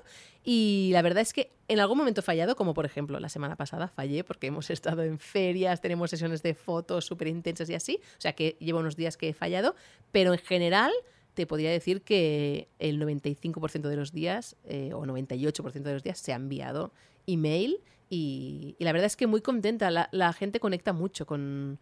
Y 0.44 0.90
la 0.92 1.02
verdad 1.02 1.22
es 1.22 1.32
que 1.32 1.50
en 1.68 1.80
algún 1.80 1.98
momento 1.98 2.20
he 2.20 2.24
fallado, 2.24 2.56
como 2.56 2.72
por 2.74 2.86
ejemplo 2.86 3.20
la 3.20 3.28
semana 3.28 3.56
pasada 3.56 3.88
fallé 3.88 4.24
porque 4.24 4.46
hemos 4.46 4.70
estado 4.70 5.02
en 5.02 5.18
ferias, 5.18 5.80
tenemos 5.80 6.10
sesiones 6.10 6.42
de 6.42 6.54
fotos 6.54 7.04
súper 7.04 7.28
intensas 7.28 7.68
y 7.70 7.74
así. 7.74 8.00
O 8.16 8.20
sea 8.20 8.32
que 8.32 8.56
llevo 8.60 8.78
unos 8.78 8.96
días 8.96 9.16
que 9.16 9.28
he 9.28 9.34
fallado, 9.34 9.74
pero 10.12 10.32
en 10.32 10.38
general 10.38 10.92
te 11.34 11.46
podría 11.46 11.70
decir 11.70 12.02
que 12.02 12.68
el 12.78 13.00
95% 13.00 13.88
de 13.88 13.96
los 13.96 14.12
días 14.12 14.56
eh, 14.64 14.92
o 14.92 15.04
98% 15.04 15.82
de 15.82 15.92
los 15.92 16.02
días 16.02 16.18
se 16.18 16.32
ha 16.32 16.36
enviado 16.36 16.92
email 17.26 17.78
y, 18.10 18.76
la 18.78 18.92
verdad 18.92 19.06
es 19.06 19.16
que 19.16 19.26
muy 19.26 19.42
contenta. 19.42 19.90
La, 19.90 20.32
gente 20.32 20.60
conecta 20.60 20.92
mucho 20.92 21.26
con, 21.26 21.78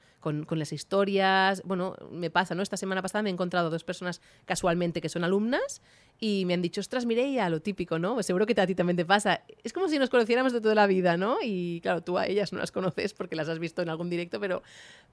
las 0.51 0.72
historias. 0.72 1.62
Bueno, 1.64 1.97
me 2.11 2.31
pasa, 2.31 2.55
¿no? 2.55 2.62
Esta 2.62 2.77
semana 2.77 3.03
pasada 3.03 3.22
me 3.22 3.31
he 3.31 3.33
encontrado 3.33 3.70
dos 3.70 3.85
personas 3.85 4.20
casualmente 4.45 5.01
que 5.01 5.09
son 5.09 5.24
alumnas 5.24 5.83
y 6.19 6.45
me 6.47 6.55
han 6.55 6.62
dicho, 6.62 6.81
ostras, 6.81 7.05
Mireia, 7.05 7.49
lo 7.51 7.61
típico, 7.61 7.99
¿no? 7.99 8.14
Pues 8.14 8.27
seguro 8.27 8.47
que 8.47 8.59
a 8.59 8.67
ti 8.67 8.75
también 8.75 8.97
te 8.97 9.05
pasa. 9.05 9.43
Es 9.62 9.73
como 9.73 9.89
si 9.89 9.99
nos 9.99 10.09
conociéramos 10.09 10.53
de 10.53 10.61
toda 10.61 10.75
la 10.75 10.87
vida, 10.87 11.17
¿no? 11.17 11.37
Y 11.43 11.81
claro, 11.83 12.03
tú 12.03 12.17
a 12.17 12.27
ellas 12.27 12.53
no 12.53 12.59
las 12.59 12.73
conoces 12.73 13.12
porque 13.12 13.37
las 13.37 13.49
has 13.49 13.59
visto 13.59 13.83
en 13.83 13.91
algún 13.91 14.09
directo, 14.09 14.41
pero, 14.41 14.62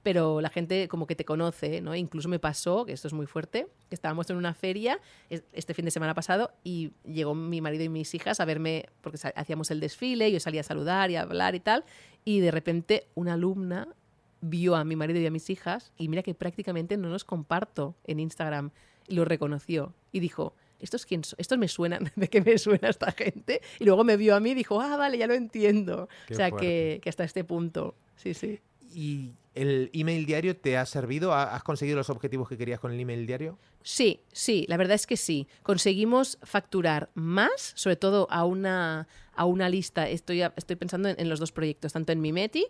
pero 0.02 0.40
la 0.40 0.48
gente 0.48 0.88
como 0.88 1.06
que 1.06 1.14
te 1.14 1.24
conoce, 1.24 1.80
¿no? 1.82 1.94
Incluso 1.94 2.28
me 2.28 2.38
pasó, 2.38 2.86
que 2.86 2.92
esto 2.92 3.08
es 3.08 3.14
muy 3.14 3.26
fuerte, 3.26 3.66
que 3.88 3.94
estábamos 3.94 4.30
en 4.30 4.36
una 4.36 4.54
feria 4.54 4.98
este 5.28 5.74
fin 5.74 5.84
de 5.84 5.90
semana 5.90 6.14
pasado 6.14 6.52
y 6.64 6.92
llegó 7.04 7.34
mi 7.34 7.60
marido 7.60 7.84
y 7.84 7.88
mis 7.90 8.14
hijas 8.14 8.40
a 8.40 8.44
verme, 8.46 8.86
porque 9.02 9.18
hacíamos 9.34 9.70
el 9.70 9.80
desfile, 9.80 10.32
yo 10.32 10.40
salía 10.40 10.62
a 10.62 10.64
saludar 10.64 11.10
y 11.10 11.16
a 11.16 11.22
hablar 11.22 11.54
y 11.54 11.60
tal, 11.60 11.84
y 12.24 12.40
de 12.40 12.50
repente 12.50 13.08
una 13.14 13.34
alumna 13.34 13.88
vio 14.40 14.76
a 14.76 14.84
mi 14.84 14.96
marido 14.96 15.20
y 15.20 15.26
a 15.26 15.30
mis 15.30 15.48
hijas 15.50 15.92
y 15.96 16.08
mira 16.08 16.22
que 16.22 16.34
prácticamente 16.34 16.96
no 16.96 17.08
los 17.08 17.24
comparto 17.24 17.94
en 18.04 18.20
Instagram, 18.20 18.70
y 19.06 19.14
lo 19.14 19.24
reconoció 19.24 19.94
y 20.12 20.20
dijo, 20.20 20.54
¿estos 20.84 21.06
quién 21.06 21.22
Estos 21.36 21.58
me 21.58 21.68
suenan, 21.68 22.10
¿de 22.16 22.28
qué 22.28 22.40
me 22.40 22.56
suena 22.58 22.88
esta 22.88 23.12
gente? 23.12 23.60
Y 23.80 23.84
luego 23.84 24.04
me 24.04 24.16
vio 24.16 24.36
a 24.36 24.40
mí 24.40 24.50
y 24.50 24.54
dijo, 24.54 24.80
ah, 24.80 24.96
vale, 24.96 25.18
ya 25.18 25.26
lo 25.26 25.34
entiendo. 25.34 26.08
o 26.30 26.34
sea, 26.34 26.50
que, 26.50 27.00
que, 27.02 27.08
hasta 27.08 27.24
este 27.24 27.44
punto, 27.44 27.96
sí, 28.16 28.34
sí. 28.34 28.60
Y 28.94 29.32
¿El 29.54 29.90
email 29.92 30.26
diario 30.26 30.56
te 30.56 30.76
ha 30.76 30.84
servido? 30.86 31.32
¿Ha- 31.32 31.54
¿Has 31.54 31.62
conseguido 31.62 31.96
los 31.96 32.10
objetivos 32.10 32.48
que 32.48 32.58
querías 32.58 32.80
con 32.80 32.92
el 32.92 32.98
email 33.00 33.26
diario? 33.26 33.58
Sí, 33.82 34.20
sí, 34.32 34.64
la 34.68 34.76
verdad 34.78 34.94
es 34.94 35.06
que 35.06 35.16
sí. 35.16 35.46
Conseguimos 35.62 36.38
facturar 36.42 37.10
más, 37.14 37.72
sobre 37.76 37.96
todo 37.96 38.26
a 38.30 38.46
una, 38.46 39.06
a 39.34 39.44
una 39.44 39.68
lista. 39.68 40.08
Estoy, 40.08 40.40
estoy 40.56 40.76
pensando 40.76 41.10
en, 41.10 41.20
en 41.20 41.28
los 41.28 41.38
dos 41.38 41.52
proyectos, 41.52 41.92
tanto 41.92 42.10
en 42.12 42.22
Mimetic 42.22 42.66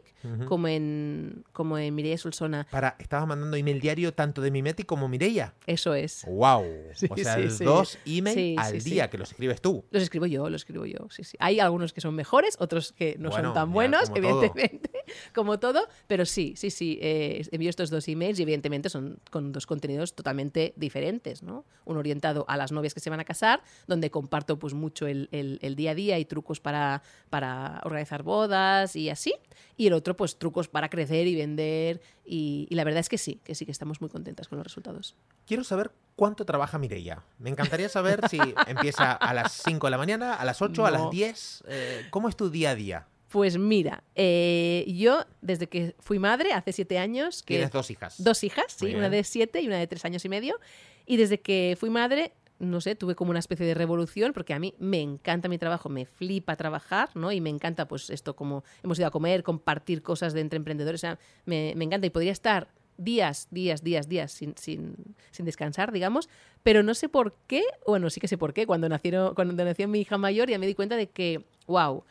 como 0.48 0.66
en, 0.66 1.44
como 1.52 1.78
en 1.78 1.94
Mireia 1.94 2.18
Solsona. 2.18 2.66
Para, 2.68 2.96
estabas 2.98 3.28
mandando 3.28 3.56
email 3.56 3.80
diario 3.80 4.12
tanto 4.12 4.42
de 4.42 4.50
Mimetic 4.50 4.86
como 4.86 5.06
Mireia. 5.08 5.54
Eso 5.66 5.94
es. 5.94 6.24
¡Wow! 6.26 6.64
Sí, 6.94 7.06
o 7.10 7.16
sea, 7.16 7.34
sí, 7.36 7.42
el 7.42 7.50
sí. 7.50 7.64
dos 7.64 7.98
email 8.06 8.34
Sí, 8.34 8.56
al 8.58 8.82
día, 8.82 9.08
que 9.10 9.18
los 9.18 9.30
escribes 9.30 9.60
tú. 9.60 9.84
Los 9.90 10.02
escribo 10.02 10.26
yo, 10.26 10.48
los 10.50 10.62
escribo 10.62 10.84
yo, 10.86 10.98
sí, 11.10 11.22
sí. 11.24 11.36
Hay 11.40 11.60
algunos 11.60 11.92
que 11.92 12.00
son 12.00 12.14
mejores, 12.14 12.56
otros 12.60 12.92
que 12.92 13.16
no 13.18 13.30
Bueno, 13.30 13.48
son 13.48 13.54
tan 13.54 13.72
buenos, 13.72 14.10
como 14.10 14.20
todo. 14.20 14.42
evidentemente, 14.44 14.90
como 15.34 15.58
todo, 15.60 15.86
pero 16.08 16.24
sí, 16.26 16.54
sí, 16.56 16.70
sí. 16.74 16.98
eh, 17.00 17.46
envío 17.52 17.70
estos 17.70 17.88
dos 17.88 18.06
emails 18.08 18.38
y 18.38 18.42
evidentemente 18.42 18.88
son 18.90 19.18
con 19.30 19.52
dos 19.52 19.66
contenidos 19.66 20.14
totalmente 20.14 20.74
diferentes, 20.76 21.42
¿no? 21.42 21.64
Uno 21.86 22.00
orientado 22.00 22.44
a 22.48 22.56
las 22.58 22.70
novias 22.72 22.92
que 22.92 23.00
se 23.00 23.08
van 23.08 23.20
a 23.20 23.24
casar, 23.24 23.62
donde 23.86 24.10
comparto 24.10 24.58
pues 24.58 24.74
mucho 24.74 25.06
el, 25.06 25.28
el- 25.32 25.58
el 25.62 25.76
día 25.76 25.92
a 25.92 25.94
día 25.94 26.18
y 26.18 26.24
trucos 26.26 26.60
para, 26.60 27.02
para 27.30 27.80
organizar 27.84 28.22
bodas 28.22 28.96
y 28.96 29.08
así. 29.08 29.34
Y 29.76 29.86
el 29.86 29.92
otro, 29.94 30.16
pues 30.16 30.36
trucos 30.38 30.68
para 30.68 30.88
crecer 30.90 31.26
y 31.26 31.34
vender. 31.34 32.00
Y, 32.26 32.66
y 32.70 32.74
la 32.74 32.84
verdad 32.84 33.00
es 33.00 33.08
que 33.08 33.18
sí, 33.18 33.40
que 33.44 33.54
sí 33.54 33.64
que 33.66 33.72
estamos 33.72 34.00
muy 34.00 34.10
contentas 34.10 34.48
con 34.48 34.58
los 34.58 34.66
resultados. 34.66 35.14
Quiero 35.46 35.64
saber 35.64 35.90
cuánto 36.16 36.44
trabaja 36.44 36.78
Mireia. 36.78 37.22
Me 37.38 37.50
encantaría 37.50 37.88
saber 37.88 38.28
si 38.28 38.38
empieza 38.66 39.12
a 39.12 39.34
las 39.34 39.52
5 39.64 39.86
de 39.86 39.90
la 39.90 39.98
mañana, 39.98 40.34
a 40.34 40.44
las 40.44 40.60
8, 40.62 40.86
a 40.86 40.90
las 40.90 41.02
No. 41.02 41.10
10. 41.10 41.64
eh, 41.68 42.06
¿Cómo 42.10 42.28
es 42.28 42.36
tu 42.36 42.50
día 42.50 42.70
a 42.70 42.74
día? 42.74 43.06
Pues 43.34 43.58
mira, 43.58 44.04
eh, 44.14 44.84
yo 44.86 45.24
desde 45.40 45.68
que 45.68 45.96
fui 45.98 46.20
madre, 46.20 46.52
hace 46.52 46.70
siete 46.72 46.98
años, 46.98 47.42
que 47.42 47.54
Tienes 47.54 47.72
dos 47.72 47.90
hijas. 47.90 48.22
dos 48.22 48.44
hijas, 48.44 48.66
sí, 48.68 48.84
Muy 48.84 48.94
una 48.94 49.08
bien. 49.08 49.22
de 49.22 49.24
siete 49.24 49.60
y 49.60 49.66
una 49.66 49.76
de 49.76 49.88
tres 49.88 50.04
años 50.04 50.24
y 50.24 50.28
medio, 50.28 50.60
y 51.04 51.16
desde 51.16 51.40
que 51.40 51.76
fui 51.76 51.90
madre, 51.90 52.30
no 52.60 52.80
sé, 52.80 52.94
tuve 52.94 53.16
como 53.16 53.30
una 53.30 53.40
especie 53.40 53.66
de 53.66 53.74
revolución, 53.74 54.32
porque 54.34 54.54
a 54.54 54.60
mí 54.60 54.76
me 54.78 55.00
encanta 55.00 55.48
mi 55.48 55.58
trabajo, 55.58 55.88
me 55.88 56.06
flipa 56.06 56.54
trabajar, 56.54 57.08
¿no? 57.16 57.32
Y 57.32 57.40
me 57.40 57.50
encanta, 57.50 57.88
pues, 57.88 58.08
esto 58.08 58.36
como 58.36 58.62
hemos 58.84 59.00
ido 59.00 59.08
a 59.08 59.10
comer, 59.10 59.42
compartir 59.42 60.00
cosas 60.02 60.32
de 60.32 60.40
entre 60.40 60.58
emprendedores, 60.58 61.00
o 61.00 61.02
sea, 61.02 61.18
me, 61.44 61.72
me 61.74 61.86
encanta 61.86 62.06
y 62.06 62.10
podría 62.10 62.30
estar 62.30 62.68
días, 62.98 63.48
días, 63.50 63.82
días, 63.82 64.08
días 64.08 64.30
sin, 64.30 64.56
sin, 64.56 64.94
sin 65.32 65.44
descansar, 65.44 65.90
digamos, 65.90 66.28
pero 66.62 66.84
no 66.84 66.94
sé 66.94 67.08
por 67.08 67.34
qué, 67.48 67.64
bueno, 67.84 68.10
sí 68.10 68.20
que 68.20 68.28
sé 68.28 68.38
por 68.38 68.54
qué, 68.54 68.64
cuando, 68.64 68.88
nacieron, 68.88 69.34
cuando 69.34 69.64
nació 69.64 69.88
mi 69.88 70.02
hija 70.02 70.18
mayor 70.18 70.48
ya 70.48 70.58
me 70.60 70.68
di 70.68 70.76
cuenta 70.76 70.94
de 70.94 71.08
que, 71.08 71.44
wow, 71.66 72.04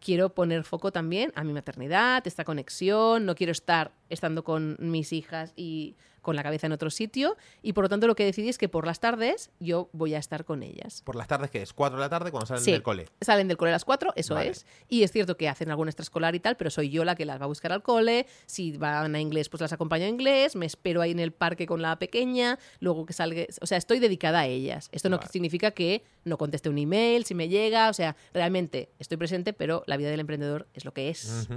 quiero 0.00 0.34
poner 0.34 0.64
foco 0.64 0.92
también 0.92 1.32
a 1.34 1.44
mi 1.44 1.52
maternidad, 1.52 2.26
esta 2.26 2.44
conexión, 2.44 3.26
no 3.26 3.34
quiero 3.34 3.52
estar 3.52 3.92
estando 4.08 4.44
con 4.44 4.76
mis 4.78 5.12
hijas 5.12 5.52
y 5.56 5.96
con 6.26 6.34
la 6.36 6.42
cabeza 6.42 6.66
en 6.66 6.72
otro 6.72 6.90
sitio 6.90 7.36
y 7.62 7.72
por 7.72 7.84
lo 7.84 7.88
tanto 7.88 8.06
lo 8.08 8.16
que 8.16 8.24
decidí 8.24 8.48
es 8.48 8.58
que 8.58 8.68
por 8.68 8.84
las 8.84 8.98
tardes 8.98 9.50
yo 9.60 9.88
voy 9.92 10.14
a 10.14 10.18
estar 10.18 10.44
con 10.44 10.64
ellas. 10.64 11.02
Por 11.04 11.14
las 11.14 11.28
tardes, 11.28 11.50
que 11.52 11.62
es 11.62 11.72
4 11.72 11.96
de 11.96 12.00
la 12.04 12.08
tarde 12.08 12.32
cuando 12.32 12.46
salen 12.46 12.64
Sí. 12.64 12.72
del 12.72 12.82
cole. 12.82 13.06
Salen 13.20 13.46
del 13.46 13.56
cole 13.56 13.70
a 13.70 13.74
las 13.74 13.84
4, 13.84 14.12
eso 14.16 14.34
Vale. 14.34 14.50
es. 14.50 14.66
Y 14.88 15.04
es 15.04 15.12
cierto 15.12 15.36
que 15.36 15.48
hacen 15.48 15.70
algún 15.70 15.86
extraescolar 15.88 16.34
y 16.34 16.40
tal, 16.40 16.56
pero 16.56 16.68
soy 16.70 16.90
yo 16.90 17.04
la 17.04 17.14
que 17.14 17.24
las 17.24 17.40
va 17.40 17.44
a 17.44 17.46
buscar 17.46 17.70
al 17.72 17.82
cole. 17.84 18.26
Si 18.46 18.76
van 18.76 19.14
a 19.14 19.20
inglés, 19.20 19.48
pues 19.48 19.60
las 19.60 19.72
acompaño 19.72 20.04
a 20.04 20.08
inglés. 20.08 20.56
Me 20.56 20.66
espero 20.66 21.00
ahí 21.00 21.12
en 21.12 21.20
el 21.20 21.32
parque 21.32 21.64
con 21.66 21.80
la 21.80 21.96
pequeña. 22.00 22.58
Luego 22.80 23.06
que 23.06 23.12
salga. 23.12 23.44
O 23.60 23.66
sea, 23.66 23.78
estoy 23.78 24.00
dedicada 24.00 24.40
a 24.40 24.46
ellas. 24.46 24.88
Esto 24.90 25.08
no 25.08 25.18
Vale. 25.18 25.30
significa 25.30 25.70
que 25.70 26.02
no 26.24 26.36
conteste 26.38 26.68
un 26.68 26.78
email 26.78 27.24
si 27.24 27.34
me 27.36 27.48
llega. 27.48 27.88
O 27.88 27.92
sea, 27.94 28.16
realmente 28.34 28.90
estoy 28.98 29.16
presente, 29.16 29.52
pero 29.52 29.84
la 29.86 29.96
vida 29.96 30.10
del 30.10 30.18
emprendedor 30.20 30.66
es 30.74 30.84
lo 30.84 30.92
que 30.92 31.08
es. 31.08 31.48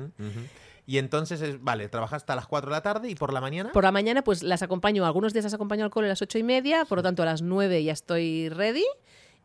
Y 0.89 0.97
entonces, 0.97 1.39
es, 1.43 1.63
vale, 1.63 1.87
trabajas 1.87 2.23
hasta 2.23 2.35
las 2.35 2.47
4 2.47 2.71
de 2.71 2.75
la 2.75 2.81
tarde 2.81 3.11
y 3.11 3.13
por 3.13 3.31
la 3.31 3.39
mañana. 3.39 3.71
Por 3.71 3.83
la 3.83 3.91
mañana, 3.91 4.23
pues 4.23 4.41
las 4.41 4.63
acompaño, 4.63 5.05
algunos 5.05 5.33
días 5.33 5.45
las 5.45 5.53
acompaño 5.53 5.85
al 5.85 5.91
cole 5.91 6.07
a 6.07 6.09
las 6.09 6.21
ocho 6.23 6.39
y 6.39 6.43
media, 6.43 6.83
por 6.85 6.97
lo 6.97 7.03
tanto 7.03 7.21
a 7.21 7.27
las 7.27 7.43
nueve 7.43 7.83
ya 7.83 7.93
estoy 7.93 8.49
ready. 8.49 8.87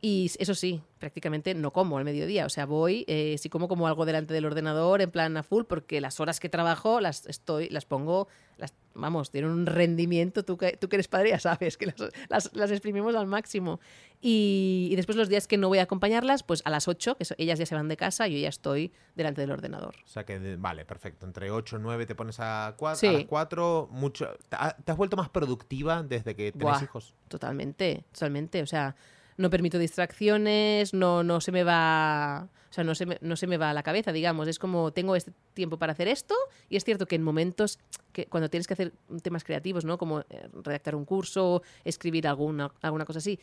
Y 0.06 0.30
eso 0.38 0.54
sí, 0.54 0.82
prácticamente 0.98 1.54
no 1.54 1.72
como 1.72 1.96
al 1.96 2.04
mediodía. 2.04 2.44
O 2.44 2.50
sea, 2.50 2.66
voy, 2.66 3.06
eh, 3.08 3.36
si 3.38 3.48
como 3.48 3.68
como 3.68 3.86
algo 3.88 4.04
delante 4.04 4.34
del 4.34 4.44
ordenador, 4.44 5.00
en 5.00 5.10
plan 5.10 5.34
a 5.38 5.42
full, 5.42 5.64
porque 5.64 5.98
las 6.02 6.20
horas 6.20 6.40
que 6.40 6.50
trabajo 6.50 7.00
las 7.00 7.24
estoy, 7.24 7.70
las 7.70 7.86
pongo, 7.86 8.28
las, 8.58 8.74
vamos, 8.92 9.30
tienen 9.30 9.50
un 9.50 9.64
rendimiento. 9.64 10.44
Tú 10.44 10.58
que, 10.58 10.76
tú 10.76 10.90
que 10.90 10.96
eres 10.96 11.08
padre 11.08 11.30
ya 11.30 11.38
sabes 11.38 11.78
que 11.78 11.86
las, 11.86 11.94
las- 12.28 12.50
las 12.54 12.70
exprimimos 12.70 13.14
al 13.14 13.26
máximo. 13.26 13.80
Y, 14.20 14.88
y 14.92 14.96
después 14.96 15.16
los 15.16 15.30
días 15.30 15.46
que 15.46 15.56
no 15.56 15.68
voy 15.68 15.78
a 15.78 15.84
acompañarlas, 15.84 16.42
pues 16.42 16.60
a 16.66 16.70
las 16.70 16.86
8, 16.86 17.16
que 17.16 17.24
so- 17.24 17.34
ellas 17.38 17.58
ya 17.58 17.64
se 17.64 17.74
van 17.74 17.88
de 17.88 17.96
casa, 17.96 18.26
yo 18.28 18.36
ya 18.36 18.50
estoy 18.50 18.92
delante 19.14 19.40
del 19.40 19.52
ordenador. 19.52 19.94
O 20.04 20.08
sea 20.08 20.26
que, 20.26 20.38
de- 20.38 20.56
vale, 20.56 20.84
perfecto. 20.84 21.24
Entre 21.24 21.50
8 21.50 21.76
y 21.78 21.80
9 21.80 22.04
te 22.04 22.14
pones 22.14 22.40
a, 22.40 22.76
cua- 22.76 22.92
a 22.92 22.94
Sí. 22.96 23.10
las 23.10 23.24
4. 23.24 23.88
Mucho, 23.90 24.28
¿te, 24.50 24.56
ha- 24.60 24.76
te 24.76 24.92
has 24.92 24.98
vuelto 24.98 25.16
más 25.16 25.30
productiva 25.30 26.02
desde 26.02 26.36
que 26.36 26.52
tenés 26.52 26.62
Buah. 26.62 26.82
hijos? 26.84 27.14
Totalmente, 27.28 28.04
totalmente. 28.12 28.60
O 28.60 28.66
sea, 28.66 28.94
no 29.36 29.50
permito 29.50 29.78
distracciones, 29.78 30.94
no, 30.94 31.22
no 31.22 31.40
se 31.40 31.52
me 31.52 31.64
va. 31.64 32.48
O 32.70 32.74
sea, 32.74 32.82
no 32.82 32.94
se, 32.94 33.06
me, 33.06 33.18
no 33.20 33.36
se 33.36 33.46
me 33.46 33.56
va 33.56 33.70
a 33.70 33.74
la 33.74 33.84
cabeza, 33.84 34.12
digamos. 34.12 34.48
Es 34.48 34.58
como 34.58 34.92
tengo 34.92 35.14
este 35.14 35.32
tiempo 35.54 35.78
para 35.78 35.92
hacer 35.92 36.08
esto, 36.08 36.34
y 36.68 36.76
es 36.76 36.84
cierto 36.84 37.06
que 37.06 37.14
en 37.14 37.22
momentos 37.22 37.78
que 38.12 38.26
cuando 38.26 38.50
tienes 38.50 38.66
que 38.66 38.74
hacer 38.74 38.92
temas 39.22 39.44
creativos, 39.44 39.84
¿no? 39.84 39.96
Como 39.96 40.20
eh, 40.20 40.48
redactar 40.52 40.96
un 40.96 41.04
curso, 41.04 41.62
escribir 41.84 42.26
alguna, 42.26 42.72
alguna 42.82 43.04
cosa 43.04 43.18
así. 43.18 43.38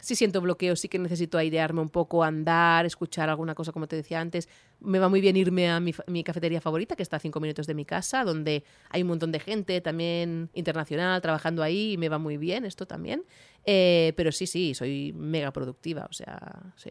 Sí 0.00 0.16
siento 0.16 0.40
bloqueo, 0.40 0.76
sí 0.76 0.88
que 0.88 0.98
necesito 0.98 1.38
airearme 1.38 1.80
un 1.80 1.90
poco, 1.90 2.24
andar, 2.24 2.86
escuchar 2.86 3.28
alguna 3.28 3.54
cosa, 3.54 3.72
como 3.72 3.86
te 3.86 3.96
decía 3.96 4.20
antes. 4.20 4.48
Me 4.80 4.98
va 4.98 5.08
muy 5.08 5.20
bien 5.20 5.36
irme 5.36 5.70
a 5.70 5.78
mi 5.80 6.24
cafetería 6.24 6.60
favorita, 6.60 6.96
que 6.96 7.02
está 7.02 7.16
a 7.16 7.20
cinco 7.20 7.38
minutos 7.40 7.66
de 7.66 7.74
mi 7.74 7.84
casa, 7.84 8.24
donde 8.24 8.64
hay 8.88 9.02
un 9.02 9.08
montón 9.08 9.30
de 9.30 9.40
gente 9.40 9.80
también 9.80 10.50
internacional 10.54 11.20
trabajando 11.20 11.62
ahí 11.62 11.92
y 11.92 11.96
me 11.98 12.08
va 12.08 12.18
muy 12.18 12.36
bien 12.36 12.64
esto 12.64 12.86
también. 12.86 13.24
Eh, 13.64 14.14
pero 14.16 14.32
sí, 14.32 14.46
sí, 14.46 14.74
soy 14.74 15.12
mega 15.12 15.52
productiva, 15.52 16.06
o 16.08 16.12
sea, 16.12 16.72
sí. 16.76 16.90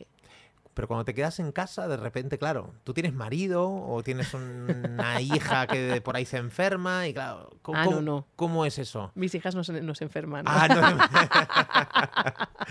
Pero 0.76 0.88
cuando 0.88 1.04
te 1.04 1.14
quedas 1.14 1.40
en 1.40 1.52
casa, 1.52 1.88
de 1.90 1.98
repente, 1.98 2.38
claro, 2.38 2.72
tú 2.86 2.94
tienes 2.94 3.14
marido 3.14 3.70
o 3.70 4.02
tienes 4.04 4.34
una 4.34 5.20
hija 5.22 5.68
que 5.68 6.00
por 6.02 6.16
ahí 6.16 6.26
se 6.26 6.38
enferma 6.38 7.06
y 7.08 7.14
claro, 7.14 7.50
¿cómo, 7.62 7.78
Ah, 7.78 7.84
no, 7.86 7.90
cómo- 7.92 8.02
no. 8.02 8.28
cómo 8.38 8.66
es 8.66 8.80
eso? 8.80 9.12
Mis 9.16 9.36
hijas 9.36 9.56
no 9.56 9.64
se, 9.66 9.82
no 9.82 9.94
se 9.96 10.06
enferman. 10.06 10.46
Ah, 10.48 10.68
no. 10.70 10.98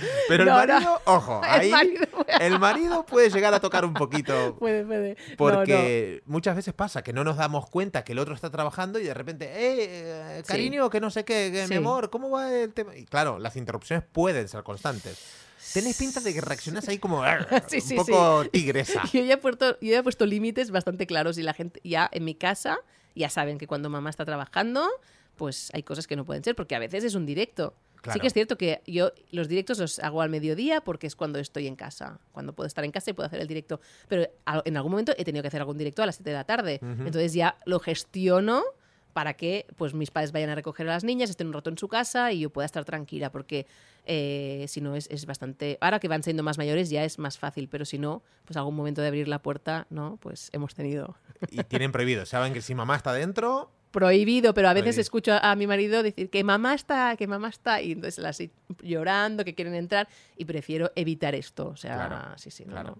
Pero 0.28 0.44
el 0.44 0.48
marido, 0.50 1.00
ojo, 1.04 1.40
El 1.44 1.50
ahí 1.50 1.70
marido- 1.70 2.06
el 2.40 2.58
marido 2.58 3.04
puede 3.06 3.30
llegar 3.30 3.52
a 3.52 3.60
tocar 3.60 3.84
un 3.84 3.94
poquito. 3.94 4.56
puede, 4.58 4.84
puede. 4.84 5.16
Porque 5.36 6.22
muchas 6.26 6.56
veces 6.56 6.72
pasa 6.74 7.02
que 7.02 7.12
no 7.12 7.24
nos 7.24 7.36
damos 7.36 7.68
cuenta 7.68 8.04
que 8.04 8.12
el 8.12 8.18
otro 8.20 8.34
está 8.34 8.50
trabajando 8.50 8.98
y 8.98 9.04
de 9.04 9.14
repente, 9.14 9.44
eh, 9.46 10.38
eh, 10.38 10.42
Sí. 10.44 10.48
cariño, 10.48 10.88
que 10.88 11.00
no 11.00 11.10
sé 11.10 11.24
qué, 11.24 11.50
que 11.52 11.66
mi 11.68 11.76
amor, 11.76 12.08
¿cómo 12.10 12.30
va 12.30 12.52
el 12.54 12.72
tema? 12.72 12.96
Y 12.96 13.04
claro, 13.04 13.38
las 13.38 13.56
interrupciones 13.56 14.04
pueden 14.10 14.48
ser 14.48 14.62
constantes. 14.62 15.46
Tenéis 15.74 15.96
pinta 15.98 16.20
de 16.20 16.32
que 16.34 16.40
reaccionás 16.40 16.88
ahí 16.88 16.98
como 16.98 17.22
Sí, 17.68 17.80
sí, 17.80 17.96
un 17.98 18.06
poco 18.06 18.44
tigresa. 18.50 19.02
Yo 19.12 19.22
ya 19.24 19.34
he 19.34 19.36
puesto, 19.38 19.78
yo 19.80 19.90
ya 19.92 19.98
he 19.98 20.02
puesto 20.02 20.26
límites 20.26 20.70
bastante 20.70 21.06
claros 21.06 21.38
y 21.38 21.42
la 21.42 21.54
gente 21.54 21.80
ya 21.84 22.08
en 22.12 22.24
mi 22.24 22.34
casa 22.34 22.78
ya 23.14 23.28
saben 23.30 23.58
que 23.58 23.66
cuando 23.66 23.90
mamá 23.90 24.10
está 24.10 24.24
trabajando, 24.24 24.88
pues 25.36 25.70
hay 25.72 25.82
cosas 25.82 26.06
que 26.06 26.16
no 26.16 26.24
pueden 26.24 26.44
ser, 26.44 26.54
porque 26.54 26.74
a 26.74 26.78
veces 26.78 27.04
es 27.04 27.14
un 27.14 27.26
directo. 27.26 27.74
Sí 27.96 28.02
Claro. 28.02 28.20
que 28.20 28.26
es 28.28 28.32
cierto 28.32 28.56
que 28.56 28.80
yo 28.86 29.10
los 29.32 29.48
directos 29.48 29.78
los 29.80 29.98
hago 29.98 30.22
al 30.22 30.30
mediodía 30.30 30.80
porque 30.80 31.08
es 31.08 31.16
cuando 31.16 31.40
estoy 31.40 31.66
en 31.66 31.74
casa, 31.74 32.20
cuando 32.30 32.52
puedo 32.54 32.68
estar 32.68 32.84
en 32.84 32.92
casa 32.92 33.10
y 33.10 33.12
puedo 33.12 33.26
hacer 33.26 33.40
el 33.40 33.48
directo. 33.48 33.80
Pero 34.06 34.30
en 34.64 34.76
algún 34.76 34.92
momento 34.92 35.12
he 35.18 35.24
tenido 35.24 35.42
que 35.42 35.48
hacer 35.48 35.60
algún 35.60 35.76
directo 35.78 36.04
a 36.04 36.06
las 36.06 36.14
7 36.14 36.30
de 36.30 36.36
la 36.36 36.44
tarde. 36.44 36.78
Ujú. 36.80 36.92
Entonces 37.06 37.32
ya 37.32 37.58
lo 37.66 37.80
gestiono 37.80 38.62
para 39.12 39.34
que 39.34 39.66
pues 39.76 39.94
mis 39.94 40.10
padres 40.10 40.32
vayan 40.32 40.50
a 40.50 40.54
recoger 40.54 40.88
a 40.88 40.92
las 40.92 41.04
niñas, 41.04 41.30
estén 41.30 41.48
un 41.48 41.52
rato 41.52 41.70
en 41.70 41.78
su 41.78 41.88
casa 41.88 42.32
y 42.32 42.40
yo 42.40 42.50
pueda 42.50 42.66
estar 42.66 42.84
tranquila, 42.84 43.30
porque 43.32 43.66
eh, 44.06 44.64
si 44.68 44.80
no 44.80 44.94
es, 44.94 45.08
es 45.10 45.26
bastante... 45.26 45.76
Ahora 45.80 45.98
que 46.00 46.08
van 46.08 46.22
siendo 46.22 46.42
más 46.42 46.58
mayores 46.58 46.90
ya 46.90 47.04
es 47.04 47.18
más 47.18 47.38
fácil, 47.38 47.68
pero 47.68 47.84
si 47.84 47.98
no, 47.98 48.22
pues 48.44 48.56
algún 48.56 48.74
momento 48.76 49.02
de 49.02 49.08
abrir 49.08 49.28
la 49.28 49.40
puerta, 49.40 49.86
¿no? 49.90 50.18
Pues 50.20 50.50
hemos 50.52 50.74
tenido 50.74 51.16
Y 51.50 51.62
tienen 51.64 51.92
prohibido. 51.92 52.24
Saben 52.26 52.52
que 52.52 52.62
si 52.62 52.74
mamá 52.74 52.96
está 52.96 53.12
dentro, 53.12 53.70
prohibido, 53.90 54.52
pero 54.54 54.68
a 54.68 54.72
veces 54.74 54.96
Prohibido. 54.96 55.00
escucho 55.02 55.32
a, 55.32 55.50
a 55.50 55.56
mi 55.56 55.66
marido 55.66 56.02
decir 56.02 56.30
que 56.30 56.44
mamá 56.44 56.74
está, 56.74 57.16
que 57.16 57.26
mamá 57.26 57.48
está, 57.48 57.80
y 57.80 57.92
entonces 57.92 58.18
las 58.22 58.40
llorando, 58.82 59.44
que 59.44 59.54
quieren 59.54 59.74
entrar, 59.74 60.08
y 60.36 60.44
prefiero 60.44 60.92
evitar 60.94 61.34
esto. 61.34 61.68
O 61.68 61.76
sea, 61.76 61.94
Claro, 62.06 62.38
sí, 62.38 62.50
sí, 62.50 62.64
no, 62.66 62.72
claro. 62.72 62.88
no. 62.90 62.98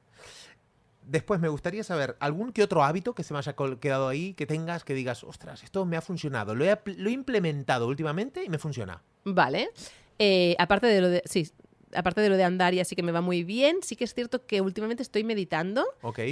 Después 1.09 1.41
me 1.41 1.49
gustaría 1.49 1.83
saber 1.85 2.17
algún 2.21 2.53
que 2.53 2.63
otro 2.63 2.85
hábito 2.85 3.15
que 3.15 3.23
se 3.23 3.33
me 3.33 3.39
haya 3.39 3.55
quedado 3.81 4.09
ahí, 4.09 4.35
que 4.35 4.47
tengas, 4.47 4.85
que 4.85 4.95
digas, 4.95 5.25
ostras, 5.25 5.63
esto 5.65 5.85
me 5.87 5.97
ha 5.97 6.01
funcionado. 6.03 6.55
Lo 6.55 6.65
he, 6.65 6.71
apl- 6.73 6.97
lo 6.97 7.09
he 7.09 7.13
implementado 7.13 7.87
últimamente 7.89 8.45
y 8.45 8.49
me 8.49 8.59
funciona. 8.59 9.03
Vale. 9.25 9.71
Eh, 10.19 10.55
aparte 10.59 10.87
de 10.87 11.01
lo 11.01 11.09
de. 11.09 11.23
Sí, 11.25 11.51
aparte 11.95 12.21
de 12.21 12.29
lo 12.29 12.37
de 12.37 12.45
andar 12.45 12.75
y 12.75 12.81
así 12.81 12.97
que 12.97 13.03
me 13.03 13.13
va 13.13 13.21
muy 13.21 13.45
bien, 13.45 13.79
sí 13.83 13.97
que 13.97 14.05
es 14.05 14.15
cierto 14.15 14.47
que 14.47 14.61
últimamente 14.61 15.03
estoy 15.03 15.25
meditando. 15.25 15.85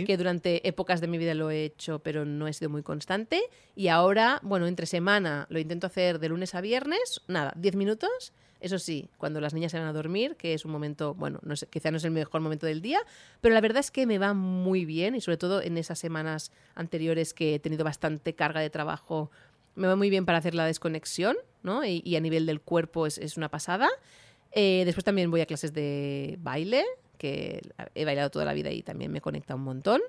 Que 0.07 0.16
durante 0.16 0.66
épocas 0.66 1.00
de 1.00 1.09
mi 1.09 1.18
vida 1.18 1.34
lo 1.34 1.50
he 1.50 1.64
hecho, 1.64 1.98
pero 2.00 2.24
no 2.24 2.48
he 2.48 2.52
sido 2.52 2.70
muy 2.70 2.82
constante. 2.82 3.42
Y 3.74 3.88
ahora, 3.88 4.40
bueno, 4.42 4.66
entre 4.66 4.86
semana 4.86 5.46
lo 5.50 5.59
intento 5.59 5.86
hacer 5.86 6.18
de 6.18 6.28
lunes 6.28 6.54
a 6.54 6.61
viernes, 6.61 7.22
nada, 7.28 7.52
10 7.57 7.76
minutos. 7.76 8.32
Eso 8.61 8.78
sí, 8.78 9.11
cuando 9.18 9.40
las 9.40 9.52
niñas 9.52 9.72
se 9.72 9.78
van 9.78 9.86
a 9.86 9.92
dormir, 9.92 10.36
que 10.36 10.54
es 10.54 10.64
un 10.64 10.72
momento, 10.72 11.14
bueno, 11.14 11.40
no 11.42 11.57
sé, 11.57 11.66
quizá 11.66 11.90
no 11.90 11.98
es 11.98 12.04
el 12.04 12.11
mejor 12.11 12.40
momento 12.40 12.66
del 12.66 12.80
día, 12.80 13.00
pero 13.42 13.54
la 13.54 13.61
verdad 13.61 13.80
es 13.80 13.90
que 13.90 14.07
me 14.07 14.18
va 14.18 14.32
muy 14.32 14.86
bien 14.86 15.14
y 15.14 15.20
sobre 15.20 15.36
todo 15.36 15.61
en 15.61 15.76
esas 15.76 15.98
semanas 15.98 16.52
anteriores 16.74 17.34
que 17.34 17.54
he 17.54 17.59
tenido 17.59 17.84
bastante 17.84 18.34
carga 18.34 18.61
de 18.61 18.70
trabajo 18.70 19.30
me 19.76 19.86
va 19.86 19.94
muy 19.94 20.11
bien 20.11 20.24
para 20.26 20.38
hacer 20.38 20.54
la 20.54 20.64
desconexión, 20.64 21.36
¿no? 21.62 21.84
Y, 21.84 22.02
y 22.04 22.16
a 22.16 22.20
nivel 22.20 22.46
del 22.46 22.61
cuerpo 22.61 23.07
es, 23.07 23.18
es 23.18 23.36
una 23.36 23.50
pasada. 23.50 23.88
Eh, 24.59 24.82
después 24.86 25.04
también 25.04 25.30
voy 25.30 25.42
a 25.42 25.46
clases 25.46 25.74
de 25.74 26.38
baile, 26.40 26.82
que 27.18 27.61
he 27.94 28.07
bailado 28.07 28.30
toda 28.30 28.46
la 28.46 28.54
vida 28.54 28.70
y 28.70 28.82
también 28.82 29.12
me 29.12 29.20
conecta 29.20 29.54
un 29.54 29.61
montón. 29.61 30.00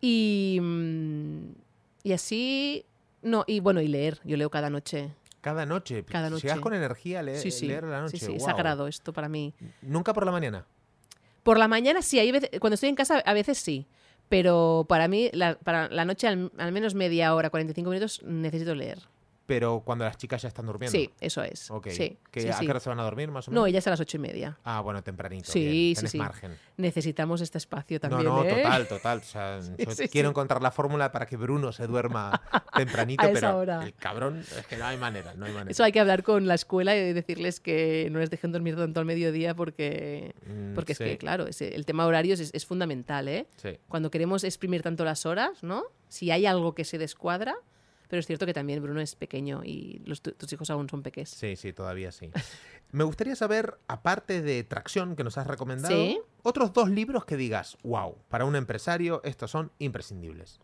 Y, 0.00 0.58
mm, 0.62 1.48
y 2.04 2.12
así, 2.12 2.84
no, 3.22 3.42
y 3.44 3.58
bueno, 3.58 3.80
y 3.80 3.88
leer, 3.88 4.20
yo 4.22 4.36
leo 4.36 4.50
cada 4.50 4.70
noche. 4.70 5.10
Cada 5.40 5.66
noche. 5.66 6.04
Cada 6.04 6.30
noche. 6.30 6.42
Llegas 6.46 6.60
con 6.60 6.74
energía 6.74 7.18
a 7.18 7.22
leer, 7.24 7.38
Sí, 7.38 7.50
sí. 7.50 7.66
leer 7.66 7.84
a 7.86 7.88
la 7.88 8.00
noche. 8.02 8.18
Sí, 8.18 8.26
sí, 8.26 8.32
es 8.36 8.44
sagrado 8.44 8.86
esto 8.86 9.12
para 9.12 9.28
mí. 9.28 9.52
Nunca 9.82 10.12
por 10.14 10.24
la 10.24 10.30
mañana. 10.30 10.64
Por 11.42 11.58
la 11.58 11.66
mañana 11.66 12.02
sí, 12.02 12.20
hay 12.20 12.30
veces, 12.30 12.50
cuando 12.60 12.74
estoy 12.74 12.88
en 12.88 12.94
casa 12.94 13.18
a 13.18 13.32
veces 13.32 13.58
sí, 13.58 13.86
pero 14.28 14.86
para 14.88 15.08
mí, 15.08 15.28
la, 15.32 15.56
para 15.58 15.88
la 15.88 16.04
noche 16.04 16.28
al, 16.28 16.52
al 16.56 16.70
menos 16.70 16.94
media 16.94 17.34
hora, 17.34 17.50
45 17.50 17.90
minutos, 17.90 18.22
necesito 18.22 18.76
leer. 18.76 18.98
Pero 19.46 19.80
cuando 19.84 20.04
las 20.04 20.16
chicas 20.16 20.42
ya 20.42 20.48
están 20.48 20.66
durmiendo. 20.66 20.90
Sí, 20.98 21.10
eso 21.20 21.42
es. 21.42 21.70
Ok. 21.70 21.88
Sí, 21.90 22.18
¿Que 22.32 22.40
sí, 22.40 22.48
¿A 22.48 22.58
qué 22.58 22.68
hora 22.68 22.80
se 22.80 22.88
van 22.88 22.98
a 22.98 23.04
dormir 23.04 23.30
más 23.30 23.46
o 23.46 23.50
menos? 23.52 23.62
No, 23.62 23.66
ellas 23.66 23.86
a 23.86 23.90
las 23.90 24.00
ocho 24.00 24.16
y 24.16 24.20
media. 24.20 24.58
Ah, 24.64 24.80
bueno, 24.80 25.02
tempranito. 25.02 25.50
Sí, 25.52 25.60
bien. 25.60 25.72
sí, 25.72 25.94
Tenés 25.94 26.10
sí. 26.10 26.18
margen. 26.18 26.56
Necesitamos 26.76 27.40
este 27.40 27.58
espacio 27.58 28.00
también. 28.00 28.24
no, 28.24 28.42
no, 28.42 28.44
¿eh? 28.44 28.54
total, 28.62 28.88
total. 28.88 29.18
O 29.18 29.22
sea, 29.22 29.60
yo 29.78 30.08
quiero 30.10 30.28
encontrar 30.30 30.62
la 30.62 30.70
fórmula 30.72 31.12
para 31.12 31.26
que 31.26 31.36
Bruno 31.36 31.72
se 31.72 31.86
duerma 31.86 32.42
tempranito, 32.76 33.22
A 33.22 33.30
esa 33.30 33.34
pero 33.40 33.58
hora. 33.58 33.84
el 33.84 33.94
cabrón 33.94 34.40
es 34.40 34.66
que 34.66 34.76
no 34.76 34.84
hay 34.84 34.96
manera, 34.96 35.34
no 35.34 35.46
hay 35.46 35.52
manera. 35.52 35.70
Eso 35.70 35.84
hay 35.84 35.92
que 35.92 36.00
hablar 36.00 36.22
con 36.24 36.46
la 36.48 36.54
escuela 36.54 36.96
y 36.96 37.12
decirles 37.12 37.60
que 37.60 38.08
no 38.10 38.18
les 38.18 38.30
dejen 38.30 38.50
dormir 38.52 38.76
tanto 38.76 39.00
al 39.00 39.06
mediodía 39.06 39.54
porque, 39.54 40.34
Mm, 40.46 40.74
porque 40.74 40.92
es 40.92 40.98
que, 40.98 41.18
claro, 41.18 41.46
el 41.60 41.86
tema 41.86 42.06
horarios 42.06 42.40
es, 42.40 42.50
es 42.52 42.66
fundamental, 42.66 43.28
¿eh? 43.28 43.46
Cuando 43.88 44.10
queremos 44.10 44.44
exprimir 44.44 44.82
tanto 44.82 45.04
las 45.04 45.24
horas, 45.26 45.62
¿no? 45.62 45.84
Si 46.08 46.30
hay 46.30 46.46
algo 46.46 46.74
que 46.74 46.84
se 46.84 46.98
descuadra, 46.98 47.56
pero 48.08 48.20
es 48.20 48.26
cierto 48.26 48.46
que 48.46 48.52
también 48.54 48.82
Bruno 48.82 49.00
es 49.00 49.14
pequeño 49.14 49.62
y 49.64 50.00
los, 50.04 50.20
tu- 50.22 50.32
tus 50.32 50.52
hijos 50.52 50.70
aún 50.70 50.88
son 50.88 51.02
pequeños. 51.02 51.30
Sí, 51.30 51.56
sí, 51.56 51.72
todavía 51.72 52.12
sí. 52.12 52.30
Me 52.92 53.04
gustaría 53.04 53.34
saber, 53.36 53.78
aparte 53.88 54.42
de 54.42 54.62
Tracción, 54.64 55.16
que 55.16 55.24
nos 55.24 55.38
has 55.38 55.46
recomendado, 55.46 55.94
Sí. 55.94 56.20
otros 56.42 56.72
dos 56.72 56.88
libros 56.90 57.24
que 57.24 57.36
digas, 57.36 57.76
wow, 57.82 58.16
para 58.28 58.44
un 58.44 58.56
empresario 58.56 59.20
estos 59.24 59.50
son 59.50 59.70
imprescindibles. 59.78 60.60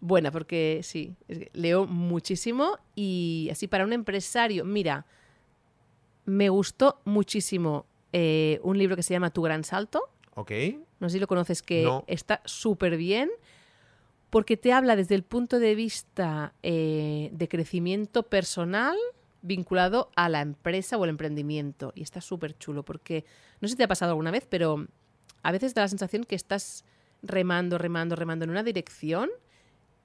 Buena, 0.00 0.30
porque 0.30 0.80
sí, 0.82 1.14
leo 1.54 1.86
muchísimo 1.86 2.78
y 2.94 3.48
así 3.50 3.66
para 3.68 3.84
un 3.84 3.92
empresario, 3.92 4.64
mira, 4.64 5.06
me 6.26 6.48
gustó 6.50 7.00
muchísimo 7.04 7.86
eh, 8.12 8.60
un 8.62 8.76
libro 8.78 8.96
que 8.96 9.02
se 9.02 9.14
llama 9.14 9.30
Tu 9.30 9.42
Gran 9.42 9.64
Salto. 9.64 10.10
¿Ok? 10.34 10.50
No 11.00 11.08
sé 11.08 11.14
si 11.14 11.20
lo 11.20 11.26
conoces, 11.26 11.62
que 11.62 11.82
No. 11.84 12.04
está 12.06 12.40
súper 12.44 12.96
bien 12.96 13.30
porque 14.34 14.56
te 14.56 14.72
habla 14.72 14.96
desde 14.96 15.14
el 15.14 15.22
punto 15.22 15.60
de 15.60 15.76
vista 15.76 16.54
eh, 16.64 17.30
de 17.32 17.48
crecimiento 17.48 18.24
personal 18.24 18.96
vinculado 19.42 20.10
a 20.16 20.28
la 20.28 20.40
empresa 20.40 20.98
o 20.98 21.04
el 21.04 21.10
emprendimiento. 21.10 21.92
Y 21.94 22.02
está 22.02 22.20
súper 22.20 22.58
chulo 22.58 22.82
porque, 22.82 23.24
no 23.60 23.68
sé 23.68 23.74
si 23.74 23.76
te 23.76 23.84
ha 23.84 23.88
pasado 23.88 24.10
alguna 24.10 24.32
vez, 24.32 24.44
pero 24.50 24.88
a 25.44 25.52
veces 25.52 25.72
da 25.72 25.82
la 25.82 25.88
sensación 25.88 26.24
que 26.24 26.34
estás 26.34 26.84
remando, 27.22 27.78
remando, 27.78 28.16
remando 28.16 28.44
en 28.44 28.50
una 28.50 28.64
dirección 28.64 29.30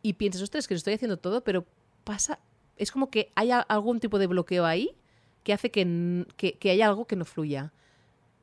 y 0.04 0.14
piensas, 0.14 0.44
ostras, 0.44 0.68
que 0.68 0.76
lo 0.76 0.78
estoy 0.78 0.94
haciendo 0.94 1.18
todo, 1.18 1.44
pero 1.44 1.66
pasa, 2.04 2.38
es 2.78 2.92
como 2.92 3.10
que 3.10 3.32
hay 3.34 3.50
algún 3.50 4.00
tipo 4.00 4.20
de 4.20 4.28
bloqueo 4.28 4.64
ahí 4.64 4.96
que 5.44 5.54
hace 5.54 5.72
que, 5.72 6.28
que, 6.38 6.54
que 6.54 6.70
haya 6.70 6.86
algo 6.86 7.08
que 7.08 7.16
no 7.16 7.26
fluya. 7.26 7.74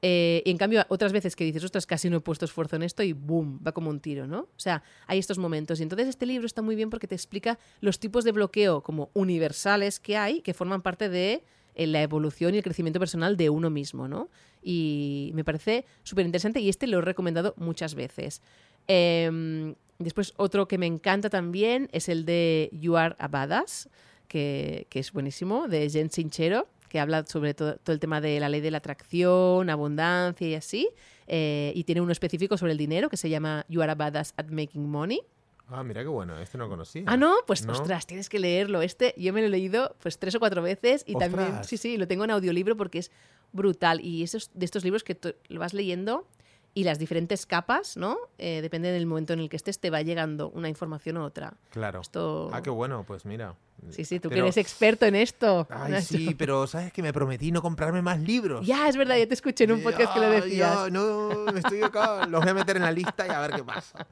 Eh, 0.02 0.42
y 0.44 0.50
en 0.50 0.58
cambio, 0.58 0.84
otras 0.88 1.12
veces 1.12 1.36
que 1.36 1.44
dices, 1.44 1.64
ostras, 1.64 1.86
casi 1.86 2.10
no 2.10 2.18
he 2.18 2.20
puesto 2.20 2.44
esfuerzo 2.44 2.76
en 2.76 2.82
esto 2.82 3.02
y 3.02 3.12
boom, 3.12 3.60
va 3.66 3.72
como 3.72 3.90
un 3.90 4.00
tiro, 4.00 4.26
¿no? 4.26 4.40
O 4.40 4.58
sea, 4.58 4.82
hay 5.06 5.18
estos 5.18 5.38
momentos. 5.38 5.80
Y 5.80 5.82
entonces 5.82 6.08
este 6.08 6.26
libro 6.26 6.46
está 6.46 6.62
muy 6.62 6.76
bien 6.76 6.90
porque 6.90 7.06
te 7.06 7.14
explica 7.14 7.58
los 7.80 7.98
tipos 7.98 8.24
de 8.24 8.32
bloqueo 8.32 8.82
como 8.82 9.10
universales 9.14 9.98
que 9.98 10.16
hay, 10.16 10.42
que 10.42 10.54
forman 10.54 10.82
parte 10.82 11.08
de 11.08 11.42
eh, 11.74 11.86
la 11.86 12.02
evolución 12.02 12.54
y 12.54 12.58
el 12.58 12.62
crecimiento 12.62 13.00
personal 13.00 13.36
de 13.36 13.50
uno 13.50 13.70
mismo, 13.70 14.06
¿no? 14.06 14.28
Y 14.62 15.30
me 15.34 15.44
parece 15.44 15.86
súper 16.02 16.26
interesante 16.26 16.60
y 16.60 16.68
este 16.68 16.86
lo 16.86 16.98
he 16.98 17.02
recomendado 17.02 17.54
muchas 17.56 17.94
veces. 17.94 18.42
Em, 18.88 19.74
después, 19.98 20.34
otro 20.36 20.68
que 20.68 20.78
me 20.78 20.86
encanta 20.86 21.30
también 21.30 21.88
es 21.92 22.08
el 22.08 22.24
de 22.24 22.68
You 22.72 22.96
Are 22.96 23.16
a 23.18 23.28
Badass, 23.28 23.88
que, 24.28 24.86
que 24.90 24.98
es 24.98 25.12
buenísimo, 25.12 25.68
de 25.68 25.88
Jen 25.88 26.10
Sinchero, 26.10 26.68
que 26.88 27.00
habla 27.00 27.24
sobre 27.26 27.54
todo, 27.54 27.76
todo 27.76 27.92
el 27.94 28.00
tema 28.00 28.20
de 28.20 28.38
la 28.40 28.48
ley 28.48 28.60
de 28.60 28.70
la 28.70 28.78
atracción, 28.78 29.68
abundancia 29.70 30.48
y 30.48 30.54
así. 30.54 30.88
eh, 31.28 31.72
y 31.74 31.84
tiene 31.84 32.00
uno 32.00 32.12
específico 32.12 32.56
sobre 32.56 32.72
el 32.72 32.78
dinero 32.78 33.08
que 33.08 33.16
se 33.16 33.28
llama 33.28 33.64
You 33.68 33.82
Are 33.82 33.92
a 33.92 33.94
Badass 33.96 34.32
at 34.36 34.46
Making 34.50 34.88
Money. 34.88 35.20
Ah, 35.68 35.82
mira 35.82 36.02
qué 36.02 36.08
bueno, 36.08 36.38
este 36.38 36.56
no 36.58 36.68
conocía. 36.68 37.02
Ah, 37.06 37.16
no, 37.16 37.34
pues 37.44 37.66
No. 37.66 37.72
ostras, 37.72 38.06
tienes 38.06 38.28
que 38.28 38.38
leerlo. 38.38 38.82
Este 38.82 39.12
yo 39.16 39.32
me 39.32 39.40
lo 39.40 39.48
he 39.48 39.50
leído 39.50 39.96
pues 40.00 40.18
tres 40.20 40.36
o 40.36 40.38
cuatro 40.38 40.62
veces 40.62 41.02
y 41.06 41.16
también, 41.16 41.64
sí, 41.64 41.76
sí, 41.76 41.96
lo 41.96 42.06
tengo 42.06 42.22
en 42.22 42.30
audiolibro 42.30 42.76
porque 42.76 42.98
es 43.00 43.10
brutal. 43.52 44.00
Y 44.00 44.22
esos 44.22 44.50
de 44.54 44.64
estos 44.64 44.84
libros 44.84 45.02
que 45.02 45.16
tú 45.16 45.34
lo 45.48 45.58
vas 45.58 45.74
leyendo 45.74 46.28
y 46.72 46.84
las 46.84 47.00
diferentes 47.00 47.46
capas, 47.46 47.96
¿no? 47.96 48.16
Eh, 48.38 48.60
depende 48.62 48.92
del 48.92 49.06
momento 49.06 49.32
en 49.32 49.40
el 49.40 49.48
que 49.48 49.56
estés, 49.56 49.80
te 49.80 49.90
va 49.90 50.02
llegando 50.02 50.50
una 50.50 50.68
información 50.68 51.16
u 51.16 51.22
otra. 51.24 51.54
Claro. 51.70 52.00
Esto... 52.02 52.50
Ah, 52.52 52.62
qué 52.62 52.70
bueno, 52.70 53.02
pues 53.04 53.24
mira. 53.24 53.56
Sí, 53.90 54.04
sí, 54.04 54.18
tú 54.18 54.28
que 54.28 54.34
Pero- 54.36 54.46
eres 54.46 54.56
experto 54.56 55.06
en 55.06 55.14
esto. 55.14 55.66
Ay, 55.70 56.02
sí, 56.02 56.34
pero 56.36 56.66
sabes 56.66 56.92
que 56.92 57.02
me 57.02 57.12
prometí 57.12 57.52
no 57.52 57.62
comprarme 57.62 58.02
más 58.02 58.18
libros. 58.20 58.66
Ya, 58.66 58.88
es 58.88 58.96
verdad, 58.96 59.16
ya 59.16 59.26
te 59.28 59.34
escuché 59.34 59.64
en 59.64 59.72
un 59.72 59.82
podcast 59.82 60.12
que 60.12 60.20
lo 60.20 60.30
decías. 60.30 60.74
ya, 60.84 60.90
no, 60.90 61.46
estoy 61.48 61.82
acá. 61.82 62.26
Los 62.26 62.40
voy 62.40 62.50
a 62.50 62.54
meter 62.54 62.76
en 62.76 62.82
la 62.82 62.90
lista 62.90 63.26
y 63.26 63.30
a 63.30 63.40
ver 63.40 63.52
qué 63.52 63.62
pasa. 63.64 64.06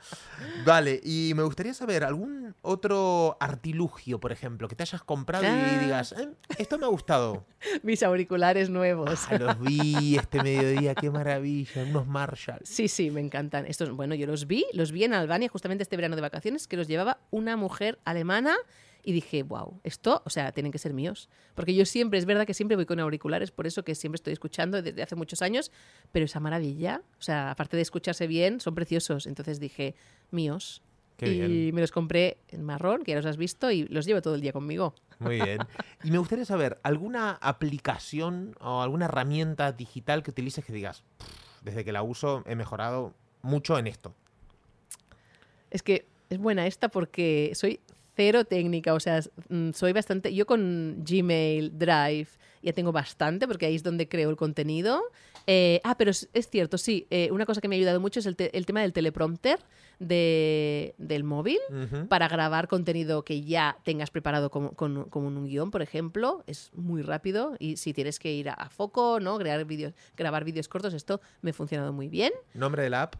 Vale, 0.64 1.00
y 1.02 1.32
me 1.34 1.42
gustaría 1.42 1.74
saber 1.74 2.04
algún 2.04 2.54
otro 2.62 3.36
artilugio, 3.40 4.20
por 4.20 4.30
ejemplo, 4.32 4.68
que 4.68 4.76
te 4.76 4.82
hayas 4.84 5.02
comprado 5.02 5.44
Ah. 5.48 5.72
y 5.80 5.84
digas, 5.84 6.12
"Eh, 6.12 6.28
esto 6.58 6.78
me 6.78 6.84
ha 6.86 6.88
gustado. 6.88 7.44
Mis 7.82 8.02
auriculares 8.02 8.70
nuevos. 8.70 9.26
Ah, 9.28 9.38
los 9.38 9.60
vi 9.60 10.16
este 10.16 10.42
mediodía, 10.42 10.94
qué 10.94 11.10
maravilla, 11.10 11.82
unos 11.82 12.06
Marshalls. 12.06 12.68
Sí, 12.68 12.86
sí, 12.88 13.10
me 13.10 13.20
encantan. 13.20 13.66
Estos, 13.66 13.90
bueno, 13.90 14.14
yo 14.14 14.26
los 14.26 14.46
vi, 14.46 14.64
los 14.72 14.92
vi 14.92 15.04
en 15.04 15.14
Albania 15.14 15.48
justamente 15.48 15.82
este 15.82 15.96
verano 15.96 16.14
de 16.16 16.22
vacaciones, 16.22 16.68
que 16.68 16.76
los 16.76 16.86
llevaba 16.86 17.18
una 17.30 17.56
mujer 17.56 17.98
alemana 18.04 18.54
y 19.04 19.12
dije, 19.12 19.42
wow, 19.42 19.80
esto, 19.84 20.22
o 20.24 20.30
sea, 20.30 20.50
tienen 20.52 20.72
que 20.72 20.78
ser 20.78 20.94
míos. 20.94 21.28
Porque 21.54 21.74
yo 21.74 21.84
siempre, 21.84 22.18
es 22.18 22.24
verdad 22.24 22.46
que 22.46 22.54
siempre 22.54 22.74
voy 22.76 22.86
con 22.86 22.98
auriculares, 22.98 23.50
por 23.50 23.66
eso 23.66 23.84
que 23.84 23.94
siempre 23.94 24.16
estoy 24.16 24.32
escuchando 24.32 24.80
desde 24.80 25.02
hace 25.02 25.14
muchos 25.14 25.42
años, 25.42 25.70
pero 26.10 26.24
esa 26.24 26.40
maravilla, 26.40 27.02
o 27.18 27.22
sea, 27.22 27.50
aparte 27.50 27.76
de 27.76 27.82
escucharse 27.82 28.26
bien, 28.26 28.60
son 28.60 28.74
preciosos. 28.74 29.26
Entonces 29.26 29.60
dije, 29.60 29.94
míos. 30.30 30.82
Qué 31.16 31.28
y 31.28 31.40
bien. 31.40 31.74
me 31.76 31.80
los 31.80 31.92
compré 31.92 32.38
en 32.48 32.64
marrón, 32.64 33.04
que 33.04 33.12
ya 33.12 33.16
los 33.18 33.26
has 33.26 33.36
visto, 33.36 33.70
y 33.70 33.84
los 33.84 34.04
llevo 34.06 34.20
todo 34.20 34.34
el 34.34 34.40
día 34.40 34.52
conmigo. 34.52 34.94
Muy 35.20 35.40
bien. 35.40 35.58
Y 36.02 36.10
me 36.10 36.18
gustaría 36.18 36.44
saber, 36.44 36.80
¿alguna 36.82 37.32
aplicación 37.32 38.56
o 38.60 38.82
alguna 38.82 39.04
herramienta 39.04 39.70
digital 39.70 40.24
que 40.24 40.32
utilices 40.32 40.64
que 40.64 40.72
digas, 40.72 41.04
"Pff, 41.18 41.62
desde 41.62 41.84
que 41.84 41.92
la 41.92 42.02
uso 42.02 42.42
he 42.46 42.56
mejorado 42.56 43.14
mucho 43.42 43.78
en 43.78 43.86
esto? 43.86 44.12
Es 45.70 45.82
que 45.82 46.06
es 46.30 46.38
buena 46.38 46.66
esta 46.66 46.88
porque 46.88 47.52
soy 47.54 47.80
cero 48.16 48.44
técnica, 48.44 48.94
o 48.94 49.00
sea, 49.00 49.20
mm, 49.48 49.70
soy 49.72 49.92
bastante... 49.92 50.34
Yo 50.34 50.46
con 50.46 51.02
Gmail, 51.04 51.78
Drive, 51.78 52.28
ya 52.62 52.72
tengo 52.72 52.92
bastante 52.92 53.46
porque 53.46 53.66
ahí 53.66 53.74
es 53.74 53.82
donde 53.82 54.08
creo 54.08 54.30
el 54.30 54.36
contenido. 54.36 55.02
Eh, 55.46 55.80
ah, 55.84 55.96
pero 55.98 56.10
es, 56.10 56.28
es 56.32 56.48
cierto, 56.48 56.78
sí, 56.78 57.06
eh, 57.10 57.28
una 57.30 57.44
cosa 57.44 57.60
que 57.60 57.68
me 57.68 57.74
ha 57.74 57.78
ayudado 57.78 58.00
mucho 58.00 58.20
es 58.20 58.26
el, 58.26 58.34
te- 58.36 58.56
el 58.56 58.64
tema 58.64 58.80
del 58.80 58.94
teleprompter 58.94 59.58
de, 59.98 60.94
del 60.98 61.24
móvil 61.24 61.58
para 62.08 62.28
grabar 62.28 62.66
contenido 62.68 63.24
que 63.24 63.42
ya 63.42 63.76
tengas 63.84 64.10
preparado 64.10 64.50
como, 64.50 64.72
con, 64.72 65.04
como 65.10 65.28
un 65.28 65.44
guion, 65.46 65.70
por 65.70 65.82
ejemplo, 65.82 66.42
es 66.46 66.70
muy 66.74 67.02
rápido 67.02 67.56
y 67.58 67.76
si 67.76 67.92
tienes 67.92 68.18
que 68.18 68.32
ir 68.32 68.48
a, 68.48 68.54
a 68.54 68.70
foco, 68.70 69.20
¿no? 69.20 69.36
Grabar 69.38 69.64
vídeos, 69.66 69.92
grabar 70.16 70.44
vídeos 70.44 70.68
cortos, 70.68 70.94
esto 70.94 71.20
me 71.42 71.50
ha 71.50 71.54
funcionado 71.54 71.92
muy 71.92 72.08
bien. 72.08 72.32
Nombre 72.54 72.82
de 72.82 72.90
la 72.90 73.02
app. 73.02 73.16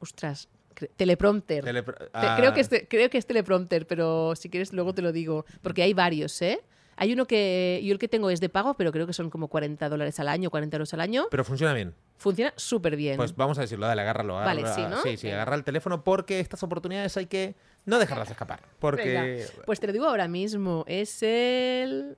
Ostras, 0.00 0.48
teleprompter. 0.96 1.64
Telepro- 1.64 1.96
Te- 1.96 2.08
Ah, 2.12 2.36
creo, 2.38 2.52
que 2.54 2.60
es 2.60 2.70
creo 2.88 3.10
que 3.10 3.18
es 3.18 3.26
teleprompter, 3.26 3.86
pero 3.86 4.34
si 4.36 4.48
quieres 4.50 4.72
luego 4.72 4.94
te 4.94 5.02
lo 5.02 5.12
digo, 5.12 5.44
porque 5.62 5.82
hay 5.82 5.94
varios, 5.94 6.40
¿eh? 6.42 6.60
Hay 6.98 7.12
uno 7.12 7.26
que 7.26 7.78
yo 7.84 7.92
el 7.92 7.98
que 7.98 8.08
tengo 8.08 8.30
es 8.30 8.40
de 8.40 8.48
pago, 8.48 8.72
pero 8.74 8.90
creo 8.90 9.06
que 9.06 9.12
son 9.12 9.28
como 9.28 9.48
40 9.48 9.88
dólares 9.90 10.18
al 10.18 10.28
año, 10.28 10.48
40 10.48 10.76
euros 10.78 10.94
al 10.94 11.00
año. 11.02 11.26
Pero 11.30 11.44
funciona 11.44 11.74
bien. 11.74 11.94
Funciona 12.16 12.54
súper 12.56 12.96
bien. 12.96 13.18
Pues 13.18 13.36
vamos 13.36 13.58
a 13.58 13.60
decirlo, 13.62 13.86
dale, 13.86 14.00
agárralo. 14.00 14.34
Vale, 14.36 14.62
agárralo, 14.62 14.74
sí, 14.74 14.90
¿no? 14.90 15.02
Sí, 15.02 15.18
sí, 15.18 15.30
agarra 15.30 15.56
el 15.56 15.64
teléfono 15.64 16.02
porque 16.02 16.40
estas 16.40 16.62
oportunidades 16.62 17.14
hay 17.18 17.26
que 17.26 17.54
no 17.84 17.98
dejarlas 17.98 18.30
escapar. 18.30 18.62
Porque. 18.78 19.46
Pues 19.66 19.78
te 19.78 19.86
lo 19.86 19.92
digo 19.92 20.06
ahora 20.06 20.26
mismo, 20.26 20.84
es 20.88 21.22
el... 21.22 22.16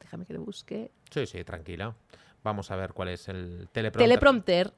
Déjame 0.00 0.26
que 0.26 0.34
lo 0.34 0.42
busque. 0.42 0.90
Sí, 1.10 1.26
sí, 1.26 1.42
tranquila. 1.44 1.94
Vamos 2.42 2.70
a 2.70 2.76
ver 2.76 2.92
cuál 2.92 3.08
es 3.08 3.28
el 3.28 3.68
teleprompter. 3.72 4.06
Teleprompter. 4.08 4.72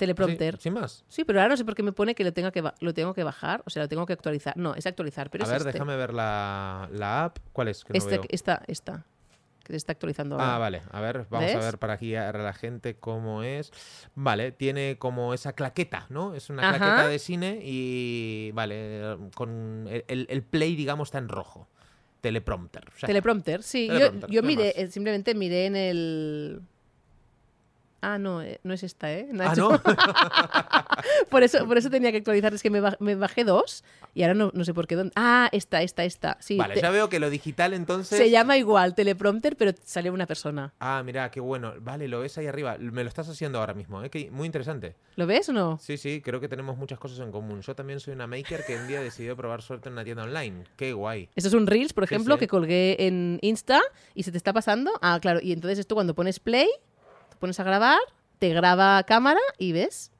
Teleprompter. 0.00 0.56
Sí, 0.56 0.62
sin 0.64 0.72
más. 0.74 1.04
Sí, 1.08 1.24
pero 1.24 1.40
ahora 1.40 1.50
no 1.50 1.56
sé 1.56 1.64
por 1.64 1.74
qué 1.76 1.82
me 1.84 1.92
pone 1.92 2.14
que 2.14 2.24
lo, 2.24 2.32
tenga 2.32 2.50
que 2.50 2.62
lo 2.80 2.94
tengo 2.94 3.14
que 3.14 3.22
bajar, 3.22 3.62
o 3.66 3.70
sea, 3.70 3.82
lo 3.84 3.88
tengo 3.88 4.04
que 4.06 4.12
actualizar. 4.14 4.56
No, 4.56 4.74
es 4.74 4.86
actualizar, 4.86 5.30
pero 5.30 5.44
a 5.44 5.46
es 5.46 5.50
ver, 5.52 5.60
este. 5.60 5.72
déjame 5.72 5.96
ver 5.96 6.12
la, 6.12 6.88
la 6.92 7.24
app. 7.26 7.38
¿Cuál 7.52 7.68
es? 7.68 7.84
Que 7.84 7.96
no 7.96 8.04
veo. 8.04 8.22
esta, 8.28 8.62
esta, 8.66 9.04
que 9.62 9.72
se 9.72 9.76
está 9.76 9.92
actualizando 9.92 10.34
ahora. 10.34 10.56
Ah, 10.56 10.58
vale. 10.58 10.82
A 10.90 11.00
ver, 11.00 11.26
vamos 11.30 11.54
a 11.54 11.58
ver 11.58 11.78
para 11.78 11.92
aquí 11.92 12.14
a 12.16 12.32
la 12.32 12.52
gente 12.54 12.96
cómo 12.96 13.42
es. 13.44 13.72
Vale, 14.14 14.50
tiene 14.52 14.96
como 14.98 15.32
esa 15.34 15.52
claqueta, 15.52 16.06
¿no? 16.08 16.34
Es 16.34 16.50
una 16.50 16.68
Ajá. 16.68 16.78
claqueta 16.78 17.06
de 17.08 17.18
cine 17.20 17.60
y. 17.62 18.50
Vale, 18.52 19.16
con 19.34 19.86
el, 20.08 20.42
play, 20.42 20.74
digamos, 20.76 21.08
está 21.08 21.18
en 21.18 21.28
rojo. 21.28 21.68
teleprompter. 22.20 22.84
Teleprompter, 23.06 23.62
sí. 23.62 23.86
Yo- 23.86 23.94
Teleprompter, 23.94 24.30
yo 24.30 24.42
miré, 24.42 24.64
más. 24.66 24.76
eh, 24.76 24.86
simplemente 24.90 25.34
miré 25.34 25.66
en 25.66 25.76
el... 25.76 26.60
Ah, 28.02 28.18
no, 28.18 28.42
eh, 28.42 28.60
no 28.64 28.72
es 28.74 28.82
esta, 28.82 29.12
¿eh? 29.12 29.28
Ah. 29.40 29.54
¿no? 29.56 29.80
por, 31.30 31.42
eso, 31.42 31.66
por 31.66 31.78
eso 31.78 31.90
tenía 31.90 32.10
que 32.10 32.18
actualizar, 32.18 32.52
es 32.54 32.62
que 32.62 32.70
me, 32.70 32.80
me 32.98 33.14
bajé 33.14 33.44
dos 33.44 33.84
y 34.14 34.22
ahora 34.22 34.34
no, 34.34 34.50
no 34.54 34.64
sé 34.64 34.74
por 34.74 34.86
qué. 34.86 34.96
Dónde. 34.96 35.12
Ah, 35.16 35.48
esta, 35.52 35.82
esta, 35.82 36.04
esta. 36.04 36.36
Sí, 36.40 36.56
vale, 36.56 36.74
te- 36.74 36.80
ya 36.80 36.90
veo 36.90 37.08
que 37.08 37.20
lo 37.20 37.30
digital 37.30 37.74
entonces... 37.74 38.18
se 38.18 38.30
llama 38.30 38.56
igual, 38.56 38.94
teleprompter, 38.94 39.56
pero 39.56 39.72
sale 39.84 40.10
una 40.10 40.26
persona. 40.26 40.72
Ah, 40.80 41.02
mira, 41.04 41.30
qué 41.30 41.40
bueno. 41.40 41.74
Vale, 41.80 42.08
lo 42.08 42.20
ves 42.20 42.36
ahí 42.38 42.46
arriba. 42.46 42.76
Me 42.78 43.02
lo 43.02 43.08
estás 43.08 43.28
haciendo 43.28 43.58
ahora 43.60 43.74
mismo, 43.74 44.02
¿eh? 44.02 44.10
Que- 44.10 44.30
muy 44.30 44.46
interesante. 44.46 44.96
¿Lo 45.16 45.26
ves 45.26 45.48
o 45.48 45.52
no? 45.52 45.78
Sí, 45.80 45.96
sí, 45.96 46.20
creo 46.22 46.40
que 46.40 46.48
tenemos 46.48 46.76
muchas 46.76 46.98
cosas 46.98 47.20
en 47.20 47.30
común. 47.30 47.60
Yo 47.62 47.74
también 47.74 48.00
soy 48.00 48.14
una 48.14 48.26
maker 48.26 48.64
que 48.64 48.76
un 48.76 48.88
día 48.88 49.00
decidió 49.00 49.36
probar 49.36 49.62
suerte 49.62 49.88
en 49.88 49.92
una 49.94 50.04
tienda 50.04 50.24
online. 50.24 50.64
Qué 50.76 50.92
guay. 50.92 51.28
Esto 51.36 51.48
es 51.48 51.54
un 51.54 51.66
Reels, 51.66 51.92
por 51.92 52.04
ejemplo, 52.04 52.34
sí. 52.34 52.40
que 52.40 52.48
colgué 52.48 52.96
en 53.06 53.38
Insta 53.42 53.80
y 54.14 54.22
se 54.22 54.32
te 54.32 54.36
está 54.38 54.52
pasando. 54.52 54.92
Ah, 55.02 55.18
claro. 55.20 55.40
Y 55.42 55.52
entonces 55.52 55.78
esto 55.78 55.94
cuando 55.94 56.14
pones 56.14 56.40
play, 56.40 56.68
pones 57.40 57.58
a 57.58 57.64
grabar, 57.64 57.98
te 58.38 58.50
graba 58.50 58.98
a 58.98 59.02
cámara 59.02 59.40
y 59.58 59.72
ves. 59.72 60.12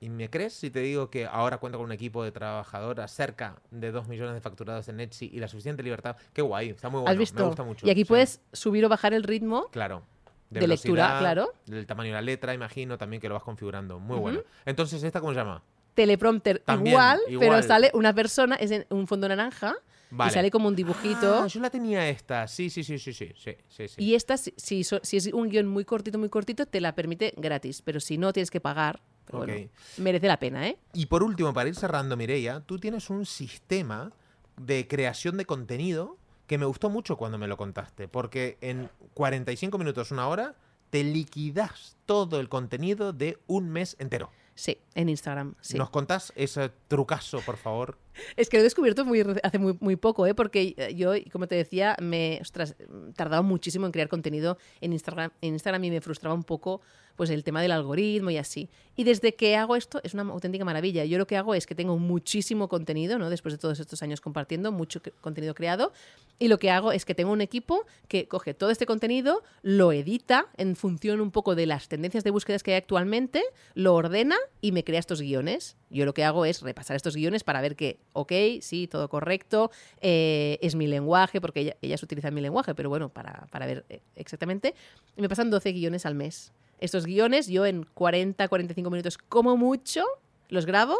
¿Y 0.00 0.08
me 0.08 0.28
crees 0.28 0.54
si 0.54 0.70
te 0.70 0.80
digo 0.80 1.10
que 1.10 1.26
ahora 1.26 1.58
cuento 1.58 1.78
con 1.78 1.84
un 1.84 1.92
equipo 1.92 2.24
de 2.24 2.32
trabajadoras 2.32 3.12
cerca 3.12 3.60
de 3.70 3.92
2 3.92 4.08
millones 4.08 4.34
de 4.34 4.40
facturados 4.40 4.88
en 4.88 4.98
Etsy 4.98 5.30
y 5.32 5.38
la 5.38 5.46
suficiente 5.46 5.84
libertad? 5.84 6.16
Qué 6.32 6.42
guay, 6.42 6.70
está 6.70 6.88
muy 6.88 7.02
bueno. 7.02 7.12
¿Has 7.12 7.18
visto? 7.18 7.40
Me 7.40 7.46
gusta 7.46 7.62
mucho. 7.62 7.86
y 7.86 7.90
aquí 7.90 8.00
sí. 8.00 8.06
puedes 8.06 8.40
subir 8.52 8.84
o 8.84 8.88
bajar 8.88 9.14
el 9.14 9.22
ritmo. 9.22 9.68
Claro. 9.70 10.02
de 10.50 10.66
lectura, 10.66 11.18
claro. 11.20 11.52
Del 11.66 11.86
tamaño 11.86 12.08
de 12.08 12.14
la 12.14 12.22
letra, 12.22 12.52
imagino, 12.52 12.98
también 12.98 13.20
que 13.22 13.28
lo 13.28 13.34
vas 13.34 13.44
configurando. 13.44 14.00
Muy 14.00 14.18
bueno. 14.18 14.40
Entonces, 14.66 15.00
¿esta 15.04 15.20
cómo 15.20 15.32
se 15.32 15.38
llama? 15.38 15.62
Teleprompter 15.94 16.60
También, 16.60 16.94
igual, 16.94 17.20
pero 17.26 17.42
igual. 17.44 17.64
sale 17.64 17.90
una 17.94 18.14
persona, 18.14 18.56
es 18.56 18.70
en 18.70 18.86
un 18.88 19.06
fondo 19.06 19.28
naranja 19.28 19.76
Vale. 20.14 20.30
y 20.30 20.34
sale 20.34 20.50
como 20.50 20.68
un 20.68 20.76
dibujito. 20.76 21.40
Ah, 21.42 21.46
yo 21.46 21.58
la 21.60 21.70
tenía 21.70 22.06
esta. 22.08 22.46
Sí, 22.46 22.68
sí, 22.68 22.84
sí, 22.84 22.98
sí, 22.98 23.12
sí, 23.14 23.28
sí. 23.34 23.86
Y 23.96 24.14
esta, 24.14 24.36
si, 24.36 24.52
si 24.56 25.16
es 25.16 25.26
un 25.32 25.48
guion 25.48 25.66
muy 25.66 25.84
cortito, 25.86 26.18
muy 26.18 26.28
cortito, 26.28 26.66
te 26.66 26.80
la 26.82 26.94
permite 26.94 27.32
gratis. 27.36 27.80
Pero 27.80 27.98
si 27.98 28.18
no, 28.18 28.32
tienes 28.32 28.50
que 28.50 28.60
pagar. 28.60 29.00
Pero 29.24 29.38
Ok. 29.38 29.46
bueno, 29.46 29.68
merece 29.98 30.26
la 30.26 30.38
pena, 30.38 30.68
¿eh? 30.68 30.76
Y 30.92 31.06
por 31.06 31.22
último, 31.22 31.54
para 31.54 31.68
ir 31.68 31.74
cerrando, 31.76 32.16
Mireia, 32.16 32.60
tú 32.60 32.78
tienes 32.78 33.08
un 33.08 33.24
sistema 33.24 34.12
de 34.56 34.86
creación 34.86 35.36
de 35.38 35.46
contenido 35.46 36.18
que 36.46 36.58
me 36.58 36.66
gustó 36.66 36.90
mucho 36.90 37.16
cuando 37.16 37.38
me 37.38 37.46
lo 37.48 37.56
contaste, 37.56 38.08
porque 38.08 38.58
en 38.60 38.90
45 39.14 39.78
minutos, 39.78 40.10
una 40.10 40.28
hora, 40.28 40.54
te 40.90 41.02
liquidas 41.04 41.96
todo 42.04 42.38
el 42.38 42.50
contenido 42.50 43.14
de 43.14 43.38
un 43.46 43.70
mes 43.70 43.96
entero. 43.98 44.30
Sí, 44.54 44.76
en 44.94 45.08
Instagram. 45.08 45.54
Sí. 45.62 45.78
¿Nos 45.78 45.88
contás 45.88 46.32
ese 46.36 46.70
trucazo, 46.88 47.40
por 47.40 47.56
favor? 47.56 47.96
Es 48.36 48.48
que 48.48 48.56
lo 48.56 48.60
he 48.60 48.64
descubierto 48.64 49.04
muy, 49.04 49.24
hace 49.42 49.58
muy, 49.58 49.76
muy 49.80 49.96
poco, 49.96 50.26
¿eh? 50.26 50.34
porque 50.34 50.74
eh, 50.76 50.94
yo, 50.94 51.12
como 51.32 51.46
te 51.46 51.54
decía, 51.54 51.96
me 52.00 52.38
ostras, 52.40 52.76
tardaba 53.16 53.42
muchísimo 53.42 53.86
en 53.86 53.92
crear 53.92 54.08
contenido 54.08 54.58
en 54.80 54.92
Instagram, 54.92 55.30
en 55.40 55.54
Instagram 55.54 55.84
y 55.84 55.90
me 55.90 56.00
frustraba 56.00 56.34
un 56.34 56.44
poco 56.44 56.80
pues 57.16 57.30
el 57.30 57.44
tema 57.44 57.60
del 57.62 57.72
algoritmo 57.72 58.30
y 58.30 58.36
así. 58.38 58.68
Y 58.96 59.04
desde 59.04 59.34
que 59.34 59.56
hago 59.56 59.74
esto 59.76 60.00
es 60.04 60.12
una 60.14 60.22
auténtica 60.24 60.64
maravilla. 60.64 61.04
Yo 61.04 61.16
lo 61.18 61.26
que 61.26 61.36
hago 61.36 61.54
es 61.54 61.66
que 61.66 61.74
tengo 61.74 61.98
muchísimo 61.98 62.68
contenido, 62.68 63.18
¿no? 63.18 63.30
Después 63.30 63.54
de 63.54 63.58
todos 63.58 63.80
estos 63.80 64.02
años 64.02 64.20
compartiendo, 64.20 64.70
mucho 64.72 65.00
contenido 65.20 65.54
creado. 65.54 65.92
Y 66.38 66.48
lo 66.48 66.58
que 66.58 66.70
hago 66.70 66.92
es 66.92 67.04
que 67.04 67.14
tengo 67.14 67.32
un 67.32 67.40
equipo 67.40 67.86
que 68.08 68.26
coge 68.28 68.52
todo 68.52 68.70
este 68.70 68.84
contenido, 68.84 69.42
lo 69.62 69.92
edita 69.92 70.46
en 70.56 70.76
función 70.76 71.20
un 71.20 71.30
poco 71.30 71.54
de 71.54 71.66
las 71.66 71.88
tendencias 71.88 72.24
de 72.24 72.30
búsquedas 72.30 72.62
que 72.62 72.72
hay 72.72 72.78
actualmente, 72.78 73.42
lo 73.74 73.94
ordena 73.94 74.36
y 74.60 74.72
me 74.72 74.82
crea 74.84 74.98
estos 75.00 75.20
guiones. 75.22 75.76
Yo 75.88 76.04
lo 76.04 76.14
que 76.14 76.24
hago 76.24 76.44
es 76.44 76.60
repasar 76.62 76.96
estos 76.96 77.14
guiones 77.16 77.44
para 77.44 77.60
ver 77.60 77.76
que, 77.76 77.98
ok, 78.12 78.32
sí, 78.60 78.88
todo 78.88 79.08
correcto, 79.08 79.70
eh, 80.00 80.58
es 80.62 80.74
mi 80.74 80.86
lenguaje, 80.86 81.40
porque 81.40 81.60
ella- 81.60 81.76
ellas 81.82 82.02
utilizan 82.02 82.34
mi 82.34 82.40
lenguaje, 82.40 82.74
pero 82.74 82.88
bueno, 82.88 83.08
para, 83.08 83.46
para 83.50 83.66
ver 83.66 83.84
eh, 83.88 84.00
exactamente. 84.16 84.74
Y 85.16 85.22
me 85.22 85.28
pasan 85.28 85.50
12 85.50 85.72
guiones 85.72 86.04
al 86.06 86.14
mes. 86.14 86.52
Estos 86.82 87.06
guiones 87.06 87.46
yo 87.46 87.64
en 87.64 87.84
40, 87.84 88.48
45 88.48 88.90
minutos 88.90 89.16
como 89.16 89.56
mucho 89.56 90.04
los 90.48 90.66
grabo 90.66 90.96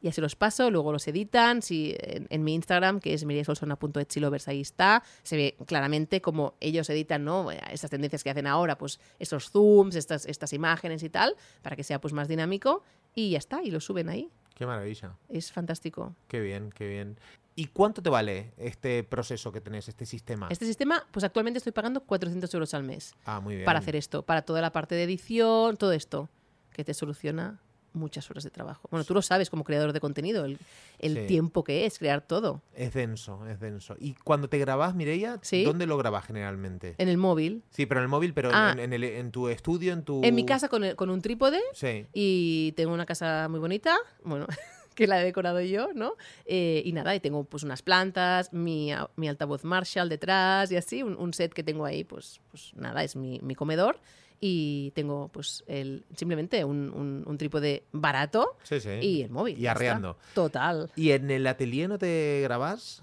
y 0.00 0.08
así 0.08 0.20
los 0.20 0.36
paso, 0.36 0.70
luego 0.70 0.90
los 0.90 1.06
editan. 1.06 1.60
Si, 1.60 1.94
en, 1.98 2.26
en 2.30 2.44
mi 2.44 2.54
Instagram, 2.54 3.00
que 3.00 3.12
es 3.12 3.24
miriasolsona.etchilovers, 3.24 4.48
ahí 4.48 4.62
está, 4.62 5.02
se 5.22 5.36
ve 5.36 5.56
claramente 5.66 6.22
cómo 6.22 6.54
ellos 6.60 6.88
editan 6.88 7.24
¿no? 7.24 7.50
estas 7.50 7.90
tendencias 7.90 8.24
que 8.24 8.30
hacen 8.30 8.46
ahora, 8.46 8.78
pues 8.78 9.00
estos 9.18 9.50
zooms, 9.50 9.96
estas, 9.96 10.24
estas 10.24 10.52
imágenes 10.54 11.02
y 11.02 11.10
tal, 11.10 11.36
para 11.62 11.76
que 11.76 11.84
sea 11.84 12.00
pues 12.00 12.14
más 12.14 12.28
dinámico. 12.28 12.82
Y 13.14 13.30
ya 13.30 13.38
está, 13.38 13.62
y 13.62 13.70
lo 13.70 13.80
suben 13.80 14.08
ahí. 14.08 14.30
Qué 14.54 14.64
maravilla. 14.64 15.12
Es 15.28 15.52
fantástico. 15.52 16.14
Qué 16.26 16.40
bien, 16.40 16.70
qué 16.70 16.88
bien. 16.88 17.18
¿Y 17.58 17.66
cuánto 17.66 18.00
te 18.00 18.08
vale 18.08 18.52
este 18.56 19.02
proceso 19.02 19.50
que 19.50 19.60
tenés, 19.60 19.88
este 19.88 20.06
sistema? 20.06 20.46
Este 20.48 20.64
sistema, 20.64 21.04
pues 21.10 21.24
actualmente 21.24 21.58
estoy 21.58 21.72
pagando 21.72 22.00
400 22.02 22.54
euros 22.54 22.72
al 22.72 22.84
mes 22.84 23.16
Ah, 23.24 23.40
muy 23.40 23.56
bien. 23.56 23.64
para 23.64 23.80
hacer 23.80 23.96
esto, 23.96 24.22
para 24.22 24.42
toda 24.42 24.60
la 24.60 24.70
parte 24.70 24.94
de 24.94 25.02
edición, 25.02 25.76
todo 25.76 25.90
esto, 25.90 26.28
que 26.72 26.84
te 26.84 26.94
soluciona 26.94 27.58
muchas 27.94 28.30
horas 28.30 28.44
de 28.44 28.50
trabajo. 28.50 28.86
Bueno, 28.92 29.02
tú 29.02 29.12
lo 29.12 29.22
sabes 29.22 29.50
como 29.50 29.64
creador 29.64 29.92
de 29.92 29.98
contenido, 29.98 30.44
el, 30.44 30.56
el 31.00 31.14
Sí. 31.16 31.26
tiempo 31.26 31.64
que 31.64 31.84
es 31.84 31.98
crear 31.98 32.20
todo 32.20 32.62
Es 32.74 32.92
denso, 32.94 33.44
es 33.48 33.58
denso. 33.58 33.96
¿Y 33.98 34.14
cuando 34.14 34.48
te 34.48 34.58
grabás, 34.58 34.94
Mireia, 34.94 35.40
Sí. 35.42 35.64
dónde 35.64 35.86
lo 35.86 35.96
grabás 35.98 36.26
generalmente? 36.26 36.94
en 36.98 37.08
el 37.08 37.18
móvil. 37.18 37.64
Sí, 37.70 37.86
pero 37.86 37.98
en 37.98 38.02
el 38.04 38.08
móvil, 38.08 38.34
pero 38.34 38.50
en- 38.50 38.54
Ah. 38.54 38.70
en, 38.72 38.78
en 38.78 38.92
el- 38.92 39.02
en 39.02 39.32
tu 39.32 39.48
estudio, 39.48 39.92
en 39.94 40.04
tu... 40.04 40.20
En 40.22 40.36
mi 40.36 40.46
casa 40.46 40.68
con, 40.68 40.84
el- 40.84 40.94
con 40.94 41.10
un 41.10 41.20
trípode 41.22 41.58
Sí. 41.72 42.06
y 42.12 42.70
tengo 42.76 42.94
una 42.94 43.04
casa 43.04 43.48
muy 43.50 43.58
bonita, 43.58 43.96
bueno, 44.22 44.46
que 44.98 45.06
la 45.06 45.20
he 45.22 45.24
decorado 45.24 45.60
yo, 45.60 45.90
¿no? 45.94 46.14
Eh, 46.44 46.82
y 46.84 46.92
nada, 46.92 47.14
y 47.14 47.20
tengo 47.20 47.44
pues 47.44 47.62
unas 47.62 47.82
plantas, 47.82 48.52
mi, 48.52 48.90
mi 49.14 49.28
altavoz 49.28 49.62
Marshall 49.62 50.08
detrás 50.08 50.72
y 50.72 50.76
así, 50.76 51.04
un, 51.04 51.16
un 51.16 51.32
set 51.32 51.52
que 51.52 51.62
tengo 51.62 51.84
ahí, 51.84 52.02
pues, 52.02 52.40
pues 52.50 52.72
nada, 52.74 53.04
es 53.04 53.14
mi, 53.14 53.38
mi 53.40 53.54
comedor 53.54 54.00
y 54.40 54.90
tengo 54.96 55.28
pues 55.28 55.62
el, 55.68 56.04
simplemente 56.16 56.64
un, 56.64 56.90
un, 56.90 57.22
un 57.26 57.38
trípode 57.38 57.84
barato 57.92 58.56
Sí, 58.64 58.80
sí. 58.80 58.90
y 59.00 59.22
el 59.22 59.30
móvil. 59.30 59.54
Y 59.56 59.60
está. 59.62 59.70
arreando. 59.70 60.16
Total. 60.34 60.90
¿Y 60.96 61.12
en 61.12 61.30
el 61.30 61.46
atelier 61.46 61.88
no 61.88 61.96
te 61.98 62.40
grabás? 62.42 63.02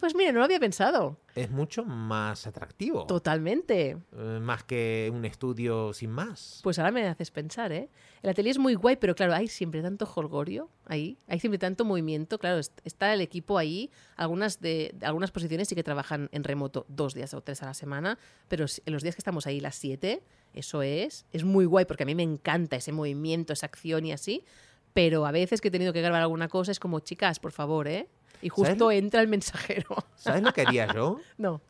Pues 0.00 0.14
mira, 0.16 0.32
no 0.32 0.40
lo 0.40 0.44
había 0.44 0.58
pensado. 0.58 1.18
Es 1.36 1.50
mucho 1.50 1.84
más 1.84 2.46
atractivo. 2.46 3.06
Totalmente. 3.06 3.96
Eh, 4.16 4.38
más 4.40 4.64
que 4.64 5.10
un 5.14 5.24
estudio 5.24 5.92
sin 5.92 6.10
más. 6.10 6.60
Pues 6.64 6.78
ahora 6.78 6.90
me 6.90 7.06
haces 7.06 7.30
pensar, 7.30 7.70
¿eh? 7.72 7.88
El 8.22 8.30
atelier 8.30 8.52
es 8.52 8.58
muy 8.58 8.74
guay, 8.74 8.96
pero 8.96 9.14
claro, 9.14 9.34
hay 9.34 9.46
siempre 9.48 9.82
tanto 9.82 10.04
holgorio 10.12 10.68
ahí, 10.86 11.16
hay 11.28 11.38
siempre 11.38 11.58
tanto 11.58 11.84
movimiento. 11.84 12.38
Claro, 12.38 12.58
est- 12.58 12.80
está 12.84 13.14
el 13.14 13.20
equipo 13.20 13.56
ahí. 13.56 13.90
Algunas 14.16 14.60
de, 14.60 14.94
algunas 15.02 15.30
posiciones 15.30 15.68
sí 15.68 15.74
que 15.74 15.84
trabajan 15.84 16.28
en 16.32 16.42
remoto 16.44 16.86
dos 16.88 17.14
días 17.14 17.32
o 17.34 17.40
tres 17.42 17.62
a 17.62 17.66
la 17.66 17.74
semana, 17.74 18.18
pero 18.48 18.66
en 18.84 18.92
los 18.92 19.02
días 19.02 19.14
que 19.14 19.20
estamos 19.20 19.46
ahí, 19.46 19.60
las 19.60 19.76
siete, 19.76 20.22
eso 20.54 20.82
es, 20.82 21.24
es 21.32 21.44
muy 21.44 21.66
guay 21.66 21.84
porque 21.84 22.02
a 22.02 22.06
mí 22.06 22.14
me 22.14 22.22
encanta 22.24 22.76
ese 22.76 22.92
movimiento, 22.92 23.52
esa 23.52 23.66
acción 23.66 24.04
y 24.06 24.12
así. 24.12 24.44
Pero 24.92 25.26
a 25.26 25.32
veces 25.32 25.60
que 25.60 25.68
he 25.68 25.70
tenido 25.72 25.92
que 25.92 26.00
grabar 26.00 26.22
alguna 26.22 26.48
cosa 26.48 26.70
es 26.72 26.78
como, 26.80 27.00
chicas, 27.00 27.38
por 27.40 27.50
favor, 27.52 27.88
¿eh? 27.88 28.08
Y 28.44 28.50
justo 28.50 28.90
entra 28.90 29.22
el 29.22 29.28
mensajero. 29.28 29.96
¿Sabes 30.16 30.42
lo 30.42 30.52
que 30.52 30.60
haría 30.60 30.92
yo? 30.92 31.18
no. 31.38 31.62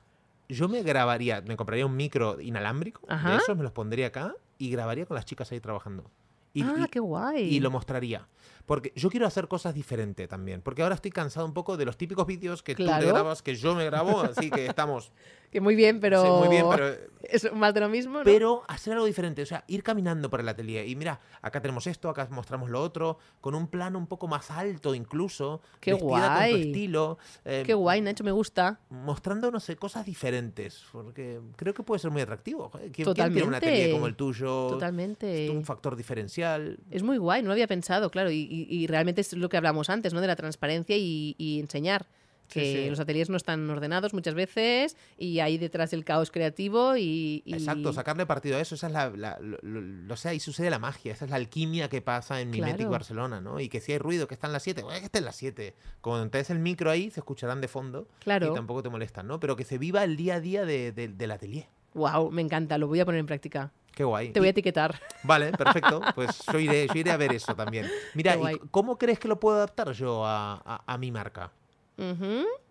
Yo 0.48 0.68
me 0.68 0.82
grabaría, 0.82 1.40
me 1.40 1.56
compraría 1.56 1.86
un 1.86 1.96
micro 1.96 2.40
inalámbrico 2.40 3.00
Ajá. 3.06 3.30
de 3.30 3.36
esos, 3.36 3.56
me 3.56 3.62
los 3.62 3.70
pondría 3.70 4.08
acá 4.08 4.34
y 4.58 4.70
grabaría 4.70 5.06
con 5.06 5.14
las 5.14 5.24
chicas 5.24 5.52
ahí 5.52 5.60
trabajando. 5.60 6.10
Y, 6.54 6.62
ah, 6.62 6.74
y- 6.84 6.88
qué 6.88 7.00
guay. 7.00 7.42
y 7.54 7.60
lo 7.60 7.70
mostraría. 7.70 8.26
Porque 8.66 8.92
yo 8.96 9.10
quiero 9.10 9.26
hacer 9.26 9.46
cosas 9.46 9.74
diferentes 9.74 10.26
también. 10.26 10.62
Porque 10.62 10.82
ahora 10.82 10.94
estoy 10.94 11.10
cansado 11.10 11.44
un 11.44 11.52
poco 11.52 11.76
de 11.76 11.84
los 11.84 11.98
típicos 11.98 12.26
vídeos 12.26 12.62
que 12.62 12.74
tú 12.74 12.84
Claro. 12.84 13.04
te 13.04 13.12
grabas, 13.12 13.42
que 13.42 13.54
yo 13.56 13.74
me 13.74 13.84
grabo, 13.84 14.22
así 14.22 14.50
que 14.50 14.64
estamos 14.66 15.12
Que 15.54 15.60
muy 15.60 15.76
bien, 15.76 16.00
pero... 16.00 16.22
sí, 16.22 16.28
muy 16.30 16.48
bien, 16.48 16.66
pero 16.74 16.88
Es 17.22 17.50
más 17.52 17.72
de 17.72 17.80
lo 17.80 17.88
mismo, 17.88 18.18
¿no? 18.18 18.24
pero 18.24 18.64
hacer 18.68 18.92
algo 18.94 19.06
diferente, 19.06 19.40
o 19.42 19.46
sea, 19.46 19.64
ir 19.68 19.82
caminando 19.82 20.28
por 20.28 20.40
el 20.40 20.48
atelier 20.48 20.86
y 20.88 20.94
mira, 20.96 21.20
acá 21.42 21.60
tenemos 21.62 21.86
esto, 21.86 22.08
acá 22.10 22.26
mostramos 22.30 22.68
lo 22.70 22.82
otro, 22.82 23.18
con 23.40 23.54
un 23.54 23.68
plano 23.68 23.98
un 23.98 24.06
poco 24.06 24.26
más 24.28 24.50
alto 24.50 24.94
incluso, 24.94 25.62
Qué 25.80 25.92
vestida 25.92 26.08
con 26.10 26.18
tu 26.20 26.24
guay. 26.36 26.60
estilo, 26.62 27.18
eh, 27.44 27.62
Qué 27.64 27.72
guay, 27.74 28.00
Nacho, 28.02 28.24
me 28.24 28.32
gusta. 28.32 28.80
mostrando, 28.90 29.50
no 29.50 29.60
sé, 29.60 29.76
cosas 29.76 30.04
diferentes, 30.04 30.82
porque 30.92 31.40
creo 31.56 31.72
que 31.72 31.82
puede 31.82 31.98
ser 32.00 32.10
muy 32.10 32.20
atractivo. 32.22 32.70
¿Quién, 32.70 32.90
quién 32.92 32.92
tiene 32.92 33.06
un 33.06 33.14
Totalmente. 33.14 33.56
atelier 33.56 33.92
como 33.92 34.06
el 34.06 34.16
tuyo? 34.16 34.68
Totalmente. 34.70 35.44
Es 35.46 35.50
un 35.50 35.64
factor 35.64 35.96
diferencial. 35.96 36.43
Es 36.90 37.02
muy 37.02 37.18
guay, 37.18 37.42
no 37.42 37.48
lo 37.48 37.52
había 37.52 37.66
pensado, 37.66 38.10
claro. 38.10 38.30
Y, 38.30 38.36
y- 38.50 38.66
y 38.68 38.86
realmente 38.86 39.20
es 39.20 39.32
lo 39.32 39.48
que 39.48 39.56
hablamos 39.56 39.90
antes, 39.90 40.12
¿no? 40.14 40.20
De 40.20 40.26
la 40.26 40.36
transparencia 40.36 40.96
y, 40.96 41.34
y 41.38 41.60
enseñar. 41.60 42.06
Que 42.46 42.82
sí. 42.84 42.90
los 42.90 43.00
ateliers 43.00 43.30
no 43.30 43.38
están 43.38 43.70
ordenados 43.70 44.12
muchas 44.12 44.34
veces 44.34 44.98
y 45.16 45.40
ahí 45.40 45.56
detrás 45.56 45.94
el 45.94 46.04
caos 46.04 46.30
creativo 46.30 46.94
y... 46.94 47.42
y- 47.46 47.54
Exacto, 47.54 47.90
sacarle 47.94 48.26
partido 48.26 48.58
a 48.58 48.60
eso, 48.60 48.74
esa 48.74 48.88
es 48.88 48.92
la, 48.92 49.08
la- 49.16 49.38
lo, 49.40 49.56
lo- 49.62 49.80
lo- 49.80 50.12
o 50.12 50.16
sea, 50.18 50.32
ahí 50.32 50.40
sucede 50.40 50.68
la 50.68 50.78
magia, 50.78 51.14
esa 51.14 51.24
es 51.24 51.30
la 51.30 51.36
alquimia 51.38 51.88
que 51.88 52.02
pasa 52.02 52.42
en 52.42 52.50
Mimetic 52.50 52.76
Claro. 52.76 52.90
Barcelona, 52.90 53.40
¿no? 53.40 53.60
Y 53.60 53.70
que 53.70 53.80
si 53.80 53.92
hay 53.92 53.98
ruido, 53.98 54.28
que 54.28 54.34
están 54.34 54.52
las 54.52 54.62
7, 54.62 54.82
bueno, 54.82 54.98
que 54.98 55.06
estén 55.06 55.24
las 55.24 55.36
7. 55.36 55.74
Cuando 56.02 56.28
tenés 56.28 56.50
el 56.50 56.58
micro 56.58 56.90
ahí, 56.90 57.10
se 57.10 57.20
escucharán 57.20 57.62
de 57.62 57.68
fondo 57.68 58.08
Claro. 58.18 58.52
y 58.52 58.54
tampoco 58.54 58.82
te 58.82 58.90
molestan, 58.90 59.26
¿no? 59.26 59.40
Pero 59.40 59.56
que 59.56 59.64
se 59.64 59.78
viva 59.78 60.04
el 60.04 60.16
día 60.18 60.34
a 60.34 60.40
día 60.40 60.66
de- 60.66 60.92
de- 60.92 61.08
del 61.08 61.30
atelier. 61.30 61.64
Wow, 61.94 62.30
me 62.30 62.42
encanta, 62.42 62.76
lo 62.76 62.88
voy 62.88 63.00
a 63.00 63.06
poner 63.06 63.20
en 63.20 63.26
práctica. 63.26 63.72
Qué 63.94 64.02
guay. 64.04 64.32
Te 64.32 64.40
voy 64.40 64.48
a 64.48 64.50
etiquetar. 64.50 65.00
Vale, 65.22 65.52
perfecto. 65.52 66.00
Pues 66.14 66.42
yo 66.52 66.58
iré, 66.58 66.86
yo 66.88 66.94
iré 67.00 67.10
a 67.12 67.16
ver 67.16 67.32
eso 67.32 67.54
también. 67.54 67.88
Mira, 68.14 68.36
¿y. 68.36 68.58
¿cómo 68.70 68.98
crees 68.98 69.18
que 69.18 69.28
lo 69.28 69.38
puedo 69.38 69.56
adaptar 69.56 69.92
yo 69.92 70.24
a, 70.24 70.54
a- 70.64 70.82
a 70.86 70.98
mi 70.98 71.10
marca? 71.12 71.52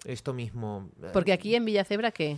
Esto 0.06 0.34
mismo. 0.34 0.90
eh, 1.02 1.10
Porque 1.14 1.32
aquí 1.34 1.56
en 1.56 1.64
Villacebra, 1.66 2.12
¿qué? 2.12 2.38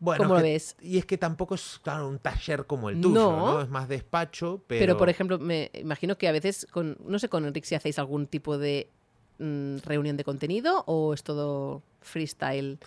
bueno, 0.00 0.24
¿cómo 0.24 0.34
lo 0.34 0.40
que- 0.42 0.50
ves? 0.50 0.76
Y 0.82 0.98
es 0.98 1.06
que 1.06 1.16
tampoco 1.16 1.54
es, 1.54 1.80
claro, 1.82 2.08
un 2.08 2.18
taller 2.18 2.66
como 2.66 2.90
el 2.90 3.00
tuyo, 3.00 3.14
No. 3.14 3.36
¿no? 3.54 3.62
Es 3.62 3.70
más 3.70 3.88
despacho, 3.88 4.62
pero... 4.66 4.80
Pero, 4.80 4.96
por 4.98 5.08
ejemplo, 5.08 5.38
me 5.38 5.70
imagino 5.72 6.18
que 6.18 6.28
a 6.28 6.32
veces, 6.32 6.66
con, 6.70 6.98
no 7.06 7.18
sé, 7.18 7.30
con 7.30 7.46
Enrique 7.46 7.66
si 7.66 7.74
hacéis 7.74 7.98
algún 7.98 8.26
tipo 8.26 8.58
de 8.58 8.90
mm, 9.38 9.78
reunión 9.84 10.18
de 10.18 10.24
contenido 10.24 10.84
o 10.86 11.14
es 11.14 11.22
todo 11.22 11.82
freestyle. 12.02 12.78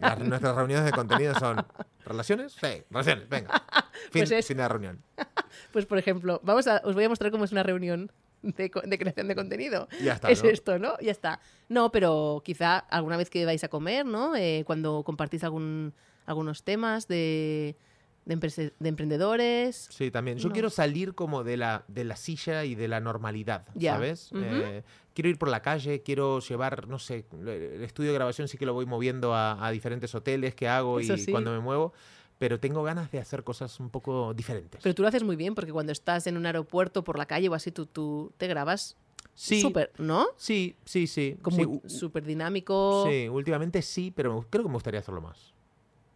Las- 0.00 0.18
nuestras 0.20 0.54
reuniones 0.56 0.84
de 0.84 0.92
contenido 0.92 1.34
son... 1.34 1.64
¿Relaciones? 2.04 2.52
Sí, 2.52 2.82
relaciones, 2.90 3.28
venga. 3.28 3.50
Fin, 4.10 4.22
Pues 4.22 4.30
es- 4.30 4.46
fin 4.46 4.56
de 4.56 4.62
la 4.62 4.68
reunión. 4.68 5.02
Pues, 5.72 5.86
por 5.86 5.98
ejemplo, 5.98 6.40
vamos 6.44 6.66
a, 6.66 6.80
os 6.84 6.94
voy 6.94 7.04
a 7.04 7.08
mostrar 7.08 7.30
cómo 7.30 7.44
es 7.44 7.52
una 7.52 7.62
reunión 7.62 8.10
de, 8.42 8.70
creación 8.70 9.26
de 9.28 9.34
contenido. 9.34 9.88
Ya 10.02 10.14
está, 10.14 10.30
es 10.30 10.42
¿no? 10.44 10.50
esto, 10.50 10.78
¿no? 10.78 10.98
Ya 11.00 11.10
está. 11.10 11.40
No, 11.68 11.90
pero 11.90 12.42
quizá 12.44 12.78
alguna 12.78 13.16
vez 13.16 13.30
que 13.30 13.44
vais 13.46 13.62
a 13.64 13.68
comer, 13.68 14.04
¿no? 14.06 14.36
Eh, 14.36 14.64
cuando 14.66 15.02
compartís 15.02 15.44
algún, 15.44 15.94
algunos 16.26 16.62
temas 16.62 17.08
de, 17.08 17.76
de, 18.26 18.72
de 18.78 18.88
emprendedores. 18.88 19.88
Sí, 19.90 20.10
también. 20.10 20.38
Yo 20.38 20.48
No. 20.48 20.52
quiero 20.52 20.68
salir 20.68 21.14
como 21.14 21.44
de 21.44 21.56
la, 21.56 21.84
de 21.88 22.04
la 22.04 22.16
silla 22.16 22.64
y 22.64 22.74
de 22.74 22.88
la 22.88 23.00
normalidad, 23.00 23.66
Ya. 23.74 23.92
¿sabes? 23.94 24.32
Ujú. 24.32 24.42
Eh, 24.42 24.82
quiero 25.14 25.30
ir 25.30 25.38
por 25.38 25.48
la 25.48 25.62
calle, 25.62 26.02
quiero 26.02 26.40
llevar, 26.40 26.88
no 26.88 26.98
sé, 26.98 27.24
el 27.32 27.82
estudio 27.82 28.10
de 28.10 28.14
grabación 28.16 28.48
sí 28.48 28.58
que 28.58 28.66
lo 28.66 28.74
voy 28.74 28.84
moviendo 28.84 29.32
a, 29.34 29.64
a 29.64 29.70
diferentes 29.70 30.14
hoteles 30.14 30.54
que 30.54 30.68
hago 30.68 30.98
Eso 31.00 31.14
y 31.14 31.18
sí. 31.18 31.30
cuando 31.30 31.52
me 31.52 31.60
muevo, 31.60 31.92
pero 32.38 32.58
tengo 32.60 32.82
ganas 32.82 33.10
de 33.12 33.18
hacer 33.20 33.44
cosas 33.44 33.78
un 33.80 33.90
poco 33.90 34.34
diferentes. 34.34 34.82
Pero 34.82 34.94
tú 34.94 35.02
lo 35.02 35.08
haces 35.08 35.22
muy 35.22 35.36
bien 35.36 35.54
porque 35.54 35.72
cuando 35.72 35.92
estás 35.92 36.26
en 36.26 36.36
un 36.36 36.44
aeropuerto, 36.46 37.04
por 37.04 37.16
la 37.18 37.26
calle 37.26 37.48
o 37.48 37.54
así, 37.54 37.70
tú, 37.70 37.86
tú 37.86 38.32
te 38.36 38.46
grabas 38.48 38.96
sí, 39.34 39.62
súper, 39.62 39.92
¿no? 39.98 40.26
sí, 40.36 40.76
sí, 40.84 41.06
sí. 41.06 41.38
Como 41.42 41.56
sí, 41.56 41.88
súper 41.88 42.24
dinámico. 42.24 43.04
sí, 43.08 43.28
últimamente 43.28 43.80
sí, 43.82 44.12
pero 44.14 44.44
creo 44.50 44.64
que 44.64 44.68
me 44.68 44.74
gustaría 44.74 44.98
hacerlo 45.00 45.20
más. 45.20 45.54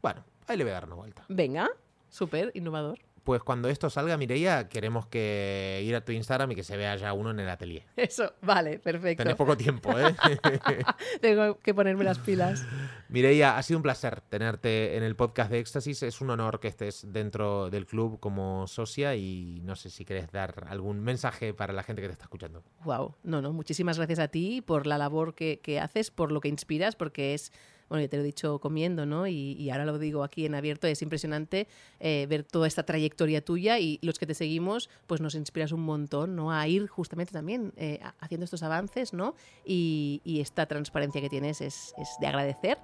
Bueno, 0.02 0.24
ahí 0.46 0.56
le 0.56 0.64
voy 0.64 0.72
a 0.72 0.74
dar 0.74 0.86
una 0.86 0.96
vuelta. 0.96 1.24
Venga, 1.28 1.70
súper 2.10 2.50
innovador. 2.54 2.98
Pues 3.24 3.42
cuando 3.42 3.68
esto 3.68 3.90
salga, 3.90 4.16
Mireia, 4.16 4.68
queremos 4.68 5.06
que 5.06 5.82
ir 5.84 5.94
a 5.94 6.04
tu 6.04 6.12
Instagram 6.12 6.52
y 6.52 6.54
que 6.54 6.64
se 6.64 6.76
vea 6.76 6.96
ya 6.96 7.12
uno 7.12 7.30
en 7.30 7.40
el 7.40 7.48
atelier. 7.48 7.84
Eso, 7.96 8.32
vale, 8.40 8.78
perfecto. 8.78 9.22
Tenés 9.22 9.36
poco 9.36 9.56
tiempo, 9.56 9.96
¿eh? 9.98 10.16
Tengo 11.20 11.58
que 11.58 11.74
ponerme 11.74 12.04
las 12.04 12.18
pilas. 12.18 12.66
Mireia, 13.08 13.58
ha 13.58 13.62
sido 13.62 13.78
un 13.78 13.82
placer 13.82 14.20
tenerte 14.22 14.96
en 14.96 15.02
el 15.02 15.16
podcast 15.16 15.50
de 15.50 15.58
Éxtasis. 15.58 16.02
Es 16.02 16.20
un 16.20 16.30
honor 16.30 16.60
que 16.60 16.68
estés 16.68 17.06
dentro 17.12 17.68
del 17.68 17.86
club 17.86 18.20
como 18.20 18.66
socia 18.66 19.14
y 19.16 19.60
no 19.64 19.76
sé 19.76 19.90
si 19.90 20.04
querés 20.04 20.30
dar 20.32 20.66
algún 20.68 21.00
mensaje 21.00 21.52
para 21.52 21.72
la 21.72 21.82
gente 21.82 22.00
que 22.00 22.08
te 22.08 22.12
está 22.12 22.24
escuchando. 22.24 22.62
Wow, 22.84 23.16
no, 23.22 23.42
no, 23.42 23.52
muchísimas 23.52 23.98
gracias 23.98 24.18
a 24.18 24.28
ti 24.28 24.62
por 24.62 24.86
la 24.86 24.96
labor 24.96 25.34
que, 25.34 25.60
que 25.60 25.78
haces, 25.78 26.10
por 26.10 26.32
lo 26.32 26.40
que 26.40 26.48
inspiras, 26.48 26.96
porque 26.96 27.34
es, 27.34 27.52
bueno, 27.90 28.02
ya 28.02 28.08
te 28.08 28.16
lo 28.16 28.22
he 28.22 28.26
dicho 28.26 28.58
comiendo, 28.60 29.04
¿no? 29.04 29.26
Y, 29.26 29.52
y 29.52 29.68
ahora 29.68 29.84
lo 29.84 29.98
digo 29.98 30.24
aquí 30.24 30.46
en 30.46 30.54
abierto, 30.54 30.86
es 30.86 31.02
impresionante 31.02 31.68
eh, 31.98 32.26
ver 32.30 32.44
toda 32.44 32.66
esta 32.66 32.84
trayectoria 32.84 33.44
tuya 33.44 33.78
y 33.78 33.98
los 34.00 34.18
que 34.18 34.24
te 34.24 34.34
seguimos, 34.34 34.88
pues 35.06 35.20
nos 35.20 35.34
inspiras 35.34 35.72
un 35.72 35.82
montón, 35.82 36.36
¿no? 36.36 36.52
A 36.52 36.66
ir 36.66 36.86
justamente 36.86 37.32
también 37.32 37.72
eh, 37.76 38.00
haciendo 38.20 38.44
estos 38.44 38.62
avances, 38.62 39.12
¿no? 39.12 39.34
Y, 39.64 40.22
y 40.24 40.40
esta 40.40 40.64
transparencia 40.66 41.20
que 41.20 41.28
tienes 41.28 41.60
es, 41.60 41.92
es 41.98 42.08
de 42.20 42.26
agradecer. 42.26 42.78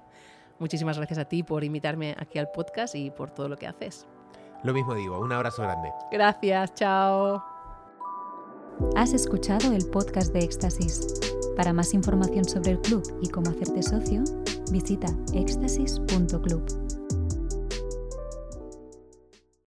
Muchísimas 0.59 0.97
gracias 0.97 1.19
a 1.19 1.25
ti 1.25 1.41
por 1.41 1.63
invitarme 1.63 2.15
aquí 2.17 2.37
al 2.37 2.51
podcast 2.51 2.93
y 2.95 3.09
por 3.09 3.31
todo 3.31 3.47
lo 3.47 3.57
que 3.57 3.67
haces. 3.67 4.05
Lo 4.63 4.73
mismo 4.73 4.93
digo, 4.95 5.19
un 5.19 5.31
abrazo 5.31 5.61
grande. 5.61 5.89
Gracias, 6.11 6.73
chao. 6.73 7.43
Has 8.95 9.13
escuchado 9.13 9.71
el 9.71 9.87
podcast 9.87 10.33
de 10.33 10.39
Éxtasis. 10.39 11.07
Para 11.55 11.73
más 11.73 11.93
información 11.93 12.45
sobre 12.45 12.71
el 12.71 12.81
club 12.81 13.03
y 13.21 13.29
cómo 13.29 13.49
hacerte 13.49 13.81
socio, 13.81 14.23
visita 14.71 15.07
éxtasis.club. 15.33 16.86